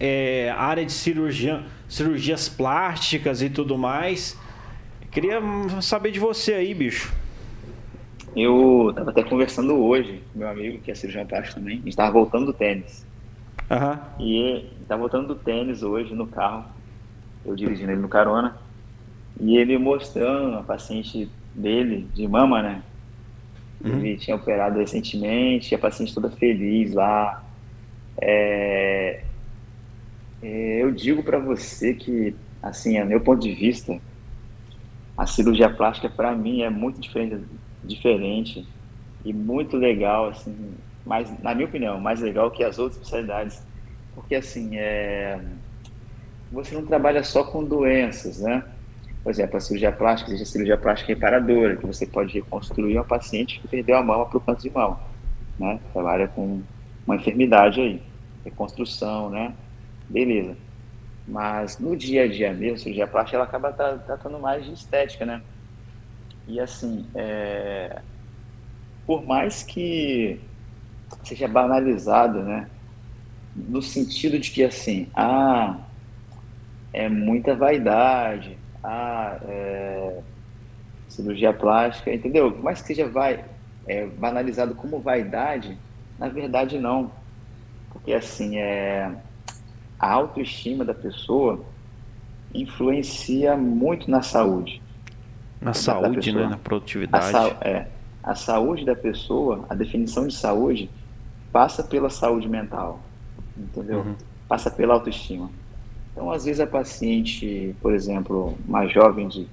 É, 0.00 0.52
área 0.56 0.84
de 0.84 0.92
cirurgia, 0.92 1.62
cirurgias 1.88 2.48
plásticas 2.48 3.42
e 3.42 3.48
tudo 3.48 3.78
mais. 3.78 4.36
Queria 5.12 5.40
saber 5.80 6.10
de 6.10 6.18
você 6.18 6.54
aí, 6.54 6.74
bicho. 6.74 7.14
Eu 8.36 8.92
tava 8.94 9.10
até 9.10 9.22
conversando 9.22 9.74
hoje 9.76 10.22
com 10.32 10.38
meu 10.38 10.48
amigo, 10.48 10.78
que 10.78 10.90
é 10.90 10.94
cirurgião 10.94 11.26
plástico 11.26 11.60
também. 11.60 11.78
A 11.78 11.84
gente 11.84 11.96
tava 11.96 12.12
voltando 12.12 12.46
do 12.46 12.52
tênis. 12.52 13.06
Uhum. 13.70 14.24
E 14.24 14.70
tava 14.86 15.00
voltando 15.00 15.28
do 15.28 15.34
tênis 15.34 15.82
hoje 15.82 16.14
no 16.14 16.26
carro. 16.26 16.64
Eu 17.44 17.54
dirigindo 17.54 17.92
ele 17.92 18.00
no 18.00 18.08
carona. 18.08 18.56
E 19.40 19.56
ele 19.56 19.78
mostrando 19.78 20.58
a 20.58 20.62
paciente 20.62 21.30
dele, 21.54 22.08
de 22.14 22.26
mama, 22.26 22.62
né? 22.62 22.82
Uhum. 23.84 23.98
Ele 23.98 24.16
tinha 24.16 24.36
operado 24.36 24.78
recentemente, 24.78 25.74
a 25.74 25.78
paciente 25.78 26.14
toda 26.14 26.30
feliz 26.30 26.92
lá. 26.92 27.44
É... 28.20 29.22
É, 30.42 30.82
eu 30.82 30.92
digo 30.92 31.22
para 31.22 31.38
você 31.38 31.94
que, 31.94 32.34
assim, 32.62 32.96
a 32.96 33.04
meu 33.04 33.20
ponto 33.20 33.40
de 33.42 33.52
vista, 33.52 33.98
a 35.16 35.26
cirurgia 35.26 35.68
plástica 35.68 36.08
para 36.08 36.34
mim 36.34 36.62
é 36.62 36.70
muito 36.70 37.00
diferente, 37.00 37.38
diferente 37.84 38.66
e 39.24 39.32
muito 39.32 39.76
legal, 39.76 40.28
assim, 40.28 40.74
mais, 41.04 41.42
na 41.42 41.54
minha 41.54 41.66
opinião, 41.66 42.00
mais 42.00 42.20
legal 42.20 42.50
que 42.50 42.62
as 42.62 42.78
outras 42.78 42.96
especialidades, 42.96 43.62
porque 44.14 44.34
assim, 44.34 44.76
é, 44.76 45.40
você 46.50 46.74
não 46.74 46.84
trabalha 46.86 47.22
só 47.22 47.44
com 47.44 47.64
doenças, 47.64 48.40
né? 48.40 48.64
Por 49.22 49.30
exemplo, 49.30 49.56
a 49.56 49.60
cirurgia 49.60 49.92
plástica, 49.92 50.30
existe 50.30 50.48
a 50.48 50.52
cirurgia 50.52 50.78
plástica 50.78 51.12
reparadora, 51.12 51.76
que 51.76 51.86
você 51.86 52.06
pode 52.06 52.32
reconstruir 52.34 52.96
uma 52.96 53.04
paciente 53.04 53.60
que 53.60 53.68
perdeu 53.68 53.96
a 53.96 54.02
mama 54.02 54.26
para 54.26 54.38
o 54.38 54.40
câncer 54.40 54.68
de 54.68 54.74
mama, 54.74 55.00
né? 55.58 55.80
Trabalha 55.92 56.28
com 56.28 56.62
uma 57.06 57.16
enfermidade 57.16 57.80
aí, 57.80 58.02
reconstrução, 58.44 59.30
né? 59.30 59.54
Beleza. 60.08 60.56
Mas 61.26 61.78
no 61.78 61.94
dia 61.94 62.24
a 62.24 62.28
dia 62.28 62.52
mesmo, 62.54 62.76
a 62.76 62.78
cirurgia 62.78 63.06
plástica 63.06 63.36
ela 63.36 63.44
acaba 63.44 63.72
tratando 63.72 64.38
mais 64.38 64.64
de 64.64 64.72
estética, 64.72 65.26
né? 65.26 65.42
E 66.48 66.58
assim, 66.58 67.06
é... 67.14 68.00
por 69.06 69.24
mais 69.26 69.62
que 69.62 70.40
seja 71.22 71.46
banalizado, 71.46 72.42
né? 72.42 72.68
No 73.54 73.82
sentido 73.82 74.38
de 74.38 74.50
que 74.50 74.64
assim, 74.64 75.08
ah, 75.14 75.76
é 76.92 77.06
muita 77.08 77.54
vaidade, 77.54 78.56
ah, 78.82 79.38
é... 79.42 80.22
cirurgia 81.08 81.52
plástica, 81.52 82.12
entendeu? 82.14 82.50
Por 82.50 82.64
mais 82.64 82.80
que 82.80 82.88
seja 82.88 83.06
vai, 83.06 83.44
é, 83.86 84.06
banalizado 84.06 84.74
como 84.74 85.00
vaidade, 85.00 85.76
na 86.18 86.28
verdade 86.28 86.78
não. 86.78 87.12
Porque 87.92 88.14
assim, 88.14 88.56
é 88.56 89.14
a 89.98 90.12
autoestima 90.12 90.84
da 90.84 90.94
pessoa 90.94 91.64
influencia 92.54 93.56
muito 93.56 94.10
na 94.10 94.22
saúde. 94.22 94.80
Na 95.60 95.74
saúde, 95.74 96.32
né? 96.32 96.46
Na 96.46 96.56
produtividade. 96.56 97.36
A, 97.36 97.68
é, 97.68 97.88
a 98.22 98.34
saúde 98.34 98.84
da 98.84 98.94
pessoa, 98.94 99.64
a 99.68 99.74
definição 99.74 100.26
de 100.26 100.34
saúde, 100.34 100.90
passa 101.52 101.82
pela 101.82 102.10
saúde 102.10 102.48
mental, 102.48 103.00
entendeu? 103.56 104.00
Uhum. 104.00 104.14
Passa 104.46 104.70
pela 104.70 104.94
autoestima. 104.94 105.50
Então, 106.12 106.30
às 106.30 106.44
vezes, 106.44 106.60
a 106.60 106.66
paciente, 106.66 107.74
por 107.80 107.94
exemplo, 107.94 108.56
uma 108.66 108.86
jovem 108.86 109.28
de 109.28 109.46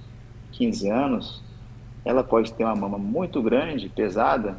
15 0.51 0.89
anos, 0.89 1.43
ela 2.03 2.23
pode 2.23 2.53
ter 2.53 2.63
uma 2.63 2.75
mama 2.75 2.97
muito 2.97 3.41
grande, 3.41 3.89
pesada, 3.89 4.57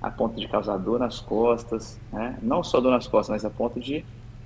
a 0.00 0.10
ponto 0.10 0.38
de 0.38 0.48
causar 0.48 0.76
dor 0.78 0.98
nas 0.98 1.20
costas, 1.20 1.98
né? 2.12 2.38
não 2.40 2.62
só 2.62 2.80
dor 2.80 2.92
nas 2.92 3.06
costas, 3.06 3.34
mas 3.34 3.44
a 3.44 3.50
ponto 3.50 3.80
de 3.80 4.04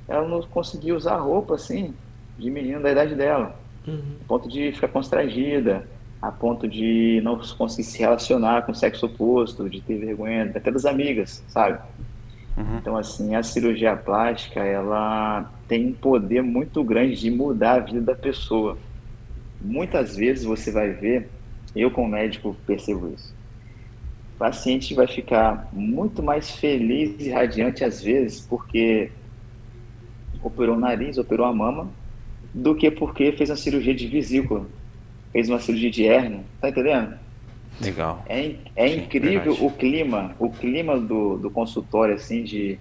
ela 0.08 0.26
não 0.26 0.42
conseguia 0.42 0.94
usar 0.94 1.16
roupa 1.16 1.54
assim, 1.54 1.94
de 2.38 2.50
menina 2.50 2.80
da 2.80 2.90
idade 2.90 3.14
dela. 3.14 3.54
Uhum. 3.86 4.16
A 4.20 4.24
ponto 4.26 4.48
de 4.48 4.72
ficar 4.72 4.88
constrangida, 4.88 5.86
a 6.22 6.30
ponto 6.30 6.68
de 6.68 7.20
não 7.24 7.36
conseguir 7.58 7.82
se 7.82 7.98
relacionar 7.98 8.62
com 8.62 8.70
o 8.70 8.74
sexo 8.74 9.06
oposto, 9.06 9.68
de 9.68 9.80
ter 9.80 9.98
vergonha 9.98 10.44
até 10.54 10.70
das 10.70 10.84
amigas, 10.84 11.42
sabe? 11.48 11.80
Uhum. 12.56 12.76
Então, 12.78 12.96
assim, 12.96 13.34
a 13.34 13.42
cirurgia 13.42 13.96
plástica, 13.96 14.60
ela 14.60 15.50
tem 15.66 15.88
um 15.88 15.92
poder 15.92 16.40
muito 16.40 16.84
grande 16.84 17.18
de 17.18 17.28
mudar 17.28 17.72
a 17.72 17.78
vida 17.80 18.00
da 18.00 18.14
pessoa. 18.14 18.78
Muitas 19.60 20.14
vezes 20.14 20.44
você 20.44 20.70
vai 20.70 20.90
ver, 20.90 21.28
eu 21.74 21.90
como 21.90 22.08
médico 22.08 22.56
percebo 22.64 23.12
isso, 23.16 23.34
o 24.36 24.38
paciente 24.38 24.94
vai 24.94 25.08
ficar 25.08 25.68
muito 25.72 26.22
mais 26.22 26.52
feliz 26.52 27.16
e 27.18 27.30
radiante 27.30 27.82
às 27.84 28.00
vezes, 28.00 28.40
porque 28.40 29.10
operou 30.40 30.76
o 30.76 30.80
nariz, 30.80 31.18
operou 31.18 31.46
a 31.46 31.52
mama, 31.52 31.88
do 32.54 32.74
que 32.76 32.90
porque 32.90 33.32
fez 33.32 33.50
uma 33.50 33.56
cirurgia 33.56 33.94
de 33.94 34.06
vesícula, 34.06 34.66
fez 35.32 35.48
uma 35.48 35.58
cirurgia 35.58 35.90
de 35.90 36.06
hérnia, 36.06 36.40
tá 36.60 36.68
entendendo? 36.68 37.18
Legal. 37.80 38.22
É, 38.28 38.54
é 38.76 38.88
Sim, 38.88 38.98
incrível 39.00 39.54
verdade. 39.54 39.64
o 39.64 39.70
clima, 39.70 40.34
o 40.38 40.50
clima 40.50 40.98
do, 41.00 41.38
do 41.38 41.50
consultório, 41.50 42.14
assim, 42.14 42.44
de, 42.44 42.78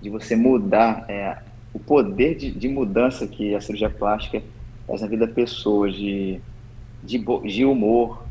de 0.00 0.08
você 0.08 0.36
mudar 0.36 1.04
é, 1.08 1.36
o 1.72 1.78
poder 1.78 2.36
de, 2.36 2.50
de, 2.50 2.68
mudança 2.68 3.26
que 3.26 3.54
a 3.54 3.60
cirurgia 3.60 3.90
plástica 3.90 4.42
faz 4.86 5.02
na 5.02 5.08
vida 5.08 5.26
da 5.26 5.32
pessoa, 5.32 5.90
de, 5.90 6.40
de, 7.02 7.18
de 7.18 7.64
humor, 7.64 8.24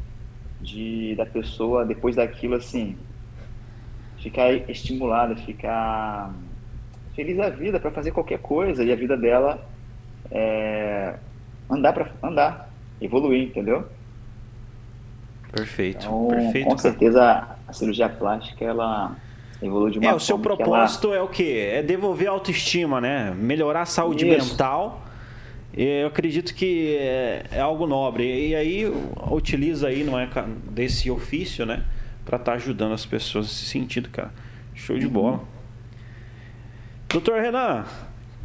de 0.62 1.16
da 1.16 1.26
pessoa 1.26 1.86
depois 1.86 2.16
daquilo 2.16 2.56
assim 2.56 2.98
ficar 4.20 4.52
estimulada, 4.70 5.36
ficar 5.36 6.34
feliz 7.16 7.38
da 7.38 7.50
vida 7.50 7.80
para 7.80 7.92
fazer 7.92 8.12
qualquer 8.12 8.40
coisa 8.40 8.84
e 8.84 8.92
a 8.92 8.96
vida 8.96 9.18
dela 9.18 9.66
é, 10.30 11.16
andar 11.70 11.94
para 11.94 12.12
andar, 12.22 12.69
evoluir, 13.02 13.44
entendeu? 13.44 13.86
Perfeito, 15.52 16.06
então, 16.06 16.28
perfeito. 16.28 16.68
Com 16.68 16.78
certeza 16.78 17.48
a 17.68 17.74
cirurgia 17.74 18.08
plástica 18.08 18.64
ela 18.64 19.16
evolui 19.62 19.92
de 19.92 20.00
uma 20.00 20.10
É, 20.10 20.14
o 20.14 20.20
seu 20.20 20.38
propósito 20.38 21.08
ela... 21.08 21.18
é 21.18 21.22
o 21.22 21.28
quê? 21.28 21.70
É 21.74 21.84
devolver 21.84 22.28
a 22.28 22.32
autoestima, 22.32 23.02
né? 23.02 23.34
Melhorar 23.36 23.82
a 23.82 23.86
saúde 23.86 24.28
Isso. 24.28 24.52
mental. 24.52 25.06
Eu 25.74 26.08
acredito 26.08 26.54
que 26.54 26.98
é, 26.98 27.46
é, 27.52 27.60
algo 27.60 27.88
nobre. 27.88 28.50
E 28.50 28.56
aí 28.56 28.86
utiliza 29.32 29.88
aí, 29.88 30.04
não 30.04 30.20
é, 30.20 30.28
desse 30.70 31.10
ofício, 31.10 31.66
né? 31.66 31.84
Para 32.26 32.38
estar 32.38 32.52
tá 32.52 32.58
ajudando 32.58 32.94
as 32.94 33.06
pessoas 33.06 33.48
nesse 33.48 33.66
sentido, 33.66 34.10
cara. 34.10 34.32
Show 34.76 34.98
de 34.98 35.08
bola. 35.08 35.38
Uhum. 35.38 35.46
Doutor 37.10 37.42
Renan, 37.42 37.86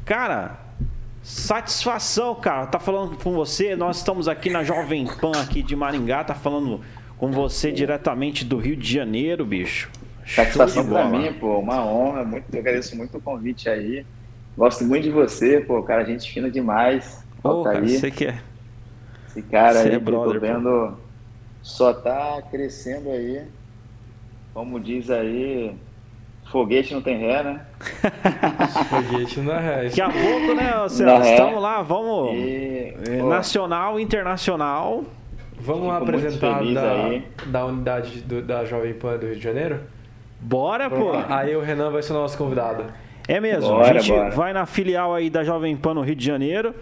cara, 0.06 0.58
satisfação, 1.24 2.34
cara. 2.34 2.66
Tá 2.66 2.78
falando 2.78 3.16
com 3.16 3.32
você. 3.32 3.74
Nós 3.74 3.96
estamos 3.96 4.28
aqui 4.28 4.50
na 4.50 4.62
Jovem 4.62 5.06
Pan 5.06 5.32
aqui 5.32 5.62
de 5.62 5.74
Maringá, 5.74 6.22
tá 6.22 6.34
falando 6.34 6.82
com 7.16 7.32
você 7.32 7.72
diretamente 7.72 8.44
do 8.44 8.58
Rio 8.58 8.76
de 8.76 8.92
Janeiro, 8.92 9.44
bicho. 9.46 9.90
Satisfação 10.26 10.86
para 10.86 11.06
mim, 11.06 11.32
pô, 11.32 11.58
uma 11.58 11.84
honra. 11.84 12.24
Muito, 12.24 12.44
eu 12.52 12.60
agradeço 12.60 12.94
muito 12.96 13.16
o 13.16 13.20
convite 13.20 13.68
aí. 13.68 14.04
Gosto 14.56 14.84
muito 14.84 15.04
de 15.04 15.10
você, 15.10 15.60
pô, 15.60 15.82
cara, 15.82 16.04
gente 16.04 16.30
fina 16.30 16.50
demais. 16.50 17.24
Pô, 17.42 17.64
cara, 17.64 17.80
aí. 17.80 17.98
você 17.98 18.10
que 18.10 18.26
é. 18.26 18.38
Esse 19.28 19.42
cara 19.42 19.80
você 19.80 19.88
aí, 19.88 19.94
é 19.94 19.98
brother, 19.98 20.40
tô 20.40 20.46
vendo, 20.46 20.92
pô. 20.92 20.96
só 21.62 21.92
tá 21.92 22.42
crescendo 22.50 23.10
aí. 23.10 23.42
Como 24.52 24.78
diz 24.78 25.10
aí, 25.10 25.74
foguete 26.54 26.94
não 26.94 27.02
tem 27.02 27.18
ré, 27.18 27.42
né? 27.42 27.60
foguete 28.88 29.40
não 29.40 29.52
é 29.52 29.60
ré. 29.60 29.84
Daqui 29.88 30.00
a 30.00 30.08
pouco, 30.08 30.54
né, 30.54 30.88
Celso? 30.88 31.28
Estamos 31.28 31.60
lá, 31.60 31.82
vamos. 31.82 32.32
E, 32.32 32.94
é, 33.08 33.22
nacional, 33.22 33.98
internacional. 33.98 35.02
Vamos 35.58 35.88
lá 35.88 35.98
apresentar 35.98 36.62
da, 36.62 37.20
da 37.46 37.66
unidade 37.66 38.20
do, 38.20 38.40
da 38.40 38.64
Jovem 38.64 38.94
Pan 38.94 39.16
do 39.16 39.26
Rio 39.26 39.34
de 39.34 39.42
Janeiro? 39.42 39.80
Bora, 40.40 40.88
pô. 40.88 41.10
Aí 41.28 41.56
o 41.56 41.60
Renan 41.60 41.90
vai 41.90 42.02
ser 42.02 42.12
o 42.12 42.16
nosso 42.16 42.38
convidado. 42.38 42.84
É 43.26 43.40
mesmo. 43.40 43.70
Bora, 43.70 43.90
a 43.90 44.00
gente 44.00 44.12
bora. 44.12 44.30
vai 44.30 44.52
na 44.52 44.64
filial 44.64 45.12
aí 45.12 45.28
da 45.28 45.42
Jovem 45.42 45.76
Pan 45.76 45.94
no 45.94 46.02
Rio 46.02 46.14
de 46.14 46.24
Janeiro. 46.24 46.72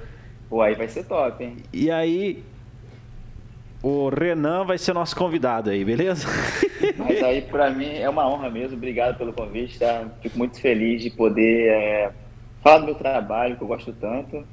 Pô, 0.51 0.61
aí 0.61 0.75
vai 0.75 0.89
ser 0.89 1.05
top, 1.05 1.43
hein? 1.43 1.57
E 1.73 1.91
aí 1.91 2.45
o 3.83 4.11
Renan 4.11 4.65
vai 4.65 4.77
ser 4.77 4.93
nosso 4.93 5.17
convidado 5.17 5.71
aí, 5.71 5.83
beleza? 5.83 6.29
Mas 7.05 7.23
aí 7.23 7.43
para 7.43 7.71
mim 7.71 7.97
é 7.99 8.09
uma 8.09 8.29
honra 8.29 8.51
mesmo. 8.51 8.77
Obrigado 8.77 9.17
pelo 9.19 9.33
convite, 9.33 9.79
tá? 9.79 10.07
Fico 10.21 10.39
muito 10.39 10.61
feliz 10.61 11.03
de 11.03 11.11
poder 11.11 11.69
é, 11.69 12.11
falar 12.63 12.79
do 12.79 12.87
meu 12.87 12.95
trabalho 12.95 13.57
que 13.57 13.63
eu 13.63 13.69
gosto 13.69 13.93
tanto. 13.93 14.45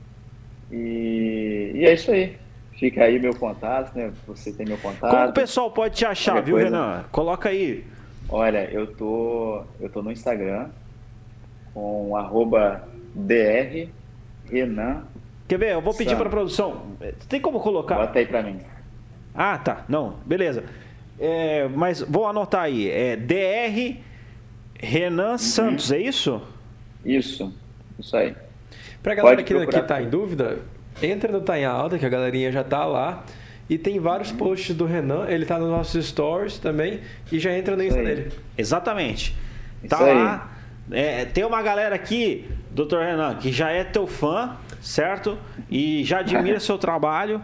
E, 0.72 1.72
e 1.76 1.86
é 1.86 1.94
isso 1.94 2.12
aí. 2.12 2.38
Fica 2.74 3.04
aí 3.04 3.20
meu 3.20 3.36
contato, 3.36 3.96
né? 3.96 4.12
Você 4.28 4.54
tem 4.54 4.66
meu 4.66 4.78
contato. 4.78 5.12
Como 5.12 5.30
o 5.30 5.34
pessoal 5.34 5.72
pode 5.72 5.96
te 5.96 6.06
achar, 6.06 6.34
Qualquer 6.34 6.46
viu, 6.46 6.56
coisa... 6.56 6.70
Renan? 6.70 7.04
Coloca 7.12 7.50
aí. 7.50 7.84
Olha, 8.30 8.70
eu 8.72 8.88
tô, 8.96 9.64
eu 9.82 9.90
tô 9.90 10.02
no 10.02 10.12
Instagram 10.12 10.70
com 11.74 12.16
arroba 12.16 12.88
dr 13.14 13.90
Renan. 14.50 15.04
Quer 15.48 15.58
ver? 15.58 15.74
Eu 15.74 15.82
vou 15.82 15.94
pedir 15.94 16.16
para 16.16 16.28
a 16.28 16.30
produção. 16.30 16.96
Tem 17.28 17.42
como 17.42 17.60
colocar? 17.60 17.96
Bota 17.96 18.20
aí 18.20 18.26
para 18.26 18.44
mim. 18.44 18.60
Ah, 19.34 19.58
tá. 19.58 19.84
Não, 19.90 20.16
beleza. 20.26 20.64
É, 21.20 21.68
mas 21.68 22.02
vou 22.02 22.26
anotar 22.26 22.64
aí. 22.64 22.90
É 22.90 23.16
dr 23.16 24.00
Renan 24.80 25.32
uhum. 25.32 25.38
Santos, 25.38 25.92
é 25.92 26.00
isso? 26.00 26.42
Isso, 27.04 27.54
isso 28.00 28.16
aí. 28.16 28.34
Pra 29.04 29.16
galera 29.16 29.44
que, 29.44 29.54
que 29.68 29.82
tá 29.82 30.02
em 30.02 30.10
dúvida, 30.10 30.60
entra 31.02 31.32
no 31.32 31.42
Tá 31.42 31.60
em 31.60 31.66
Alta, 31.66 31.98
que 31.98 32.06
a 32.06 32.10
galerinha 32.10 32.52
já 32.52 32.64
tá 32.64 32.86
lá. 32.86 33.24
E 33.70 33.78
tem 33.78 34.00
vários 34.00 34.32
posts 34.32 34.76
do 34.76 34.86
Renan, 34.86 35.28
ele 35.28 35.46
tá 35.46 35.60
nos 35.60 35.70
nossos 35.70 36.08
stories 36.08 36.58
também 36.58 37.02
e 37.32 37.38
já 37.38 37.56
entra 37.56 37.76
no 37.76 37.84
Insta 37.84 38.02
dele. 38.02 38.32
Exatamente. 38.58 39.36
Isso 39.84 39.90
tá 39.90 40.04
aí. 40.04 40.14
lá. 40.16 40.52
É, 40.92 41.26
tem 41.26 41.46
uma 41.46 41.62
galera 41.62 41.94
aqui, 41.94 42.50
doutor 42.72 43.06
Renan, 43.06 43.36
que 43.36 43.52
já 43.52 43.70
é 43.70 43.84
teu 43.84 44.08
fã, 44.08 44.58
certo? 44.82 45.38
E 45.70 46.04
já 46.04 46.20
admira 46.20 46.58
seu 46.60 46.80
trabalho. 46.80 47.42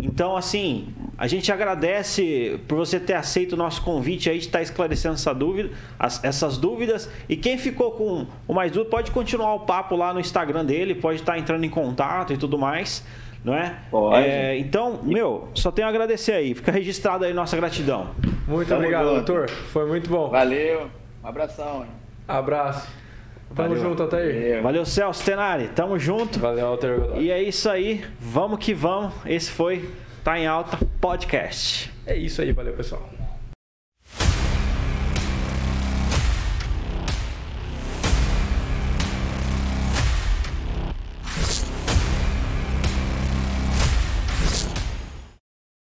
Então, 0.00 0.36
assim, 0.36 0.88
a 1.16 1.26
gente 1.26 1.50
agradece 1.50 2.60
por 2.68 2.76
você 2.76 3.00
ter 3.00 3.14
aceito 3.14 3.52
o 3.52 3.56
nosso 3.56 3.82
convite 3.82 4.30
aí 4.30 4.38
de 4.38 4.46
estar 4.46 4.62
esclarecendo 4.62 5.14
essa 5.14 5.34
dúvida, 5.34 5.70
as, 5.98 6.22
essas 6.22 6.56
dúvidas. 6.56 7.10
E 7.28 7.36
quem 7.36 7.58
ficou 7.58 7.92
com 7.92 8.26
o 8.46 8.54
mais 8.54 8.70
dúvida 8.70 8.90
pode 8.90 9.10
continuar 9.10 9.54
o 9.54 9.60
papo 9.60 9.96
lá 9.96 10.14
no 10.14 10.20
Instagram 10.20 10.64
dele, 10.64 10.94
pode 10.94 11.20
estar 11.20 11.38
entrando 11.38 11.64
em 11.64 11.70
contato 11.70 12.32
e 12.32 12.36
tudo 12.36 12.56
mais 12.56 13.04
não 13.44 13.54
é? 13.54 13.76
Pode. 13.90 14.26
É, 14.26 14.58
então, 14.58 15.00
meu, 15.02 15.48
só 15.54 15.70
tenho 15.70 15.86
a 15.86 15.90
agradecer 15.90 16.32
aí. 16.32 16.54
Fica 16.54 16.72
registrado 16.72 17.24
aí 17.24 17.32
nossa 17.32 17.56
gratidão. 17.56 18.08
Muito 18.46 18.68
Tamo 18.68 18.80
obrigado, 18.80 19.04
junto. 19.04 19.14
doutor. 19.24 19.48
Foi 19.48 19.86
muito 19.86 20.10
bom. 20.10 20.28
Valeu. 20.28 20.90
Um 21.22 21.26
abração. 21.28 21.82
Hein? 21.82 21.90
Abraço. 22.26 22.88
Tamo 23.54 23.68
Valeu. 23.70 23.82
junto, 23.82 24.02
até 24.02 24.18
aí. 24.18 24.60
Valeu, 24.60 24.84
Celso 24.84 25.24
Tenari. 25.24 25.68
Tamo 25.68 25.98
junto. 25.98 26.38
Valeu, 26.38 26.66
Alter. 26.66 27.12
E 27.16 27.30
é 27.30 27.42
isso 27.42 27.68
aí. 27.68 28.04
Vamos 28.20 28.58
que 28.58 28.72
vamos. 28.74 29.12
Esse 29.26 29.50
foi 29.50 29.88
Tá 30.22 30.38
em 30.38 30.46
Alta 30.46 30.78
Podcast. 31.00 31.90
É 32.06 32.14
isso 32.14 32.42
aí. 32.42 32.52
Valeu, 32.52 32.74
pessoal. 32.74 33.17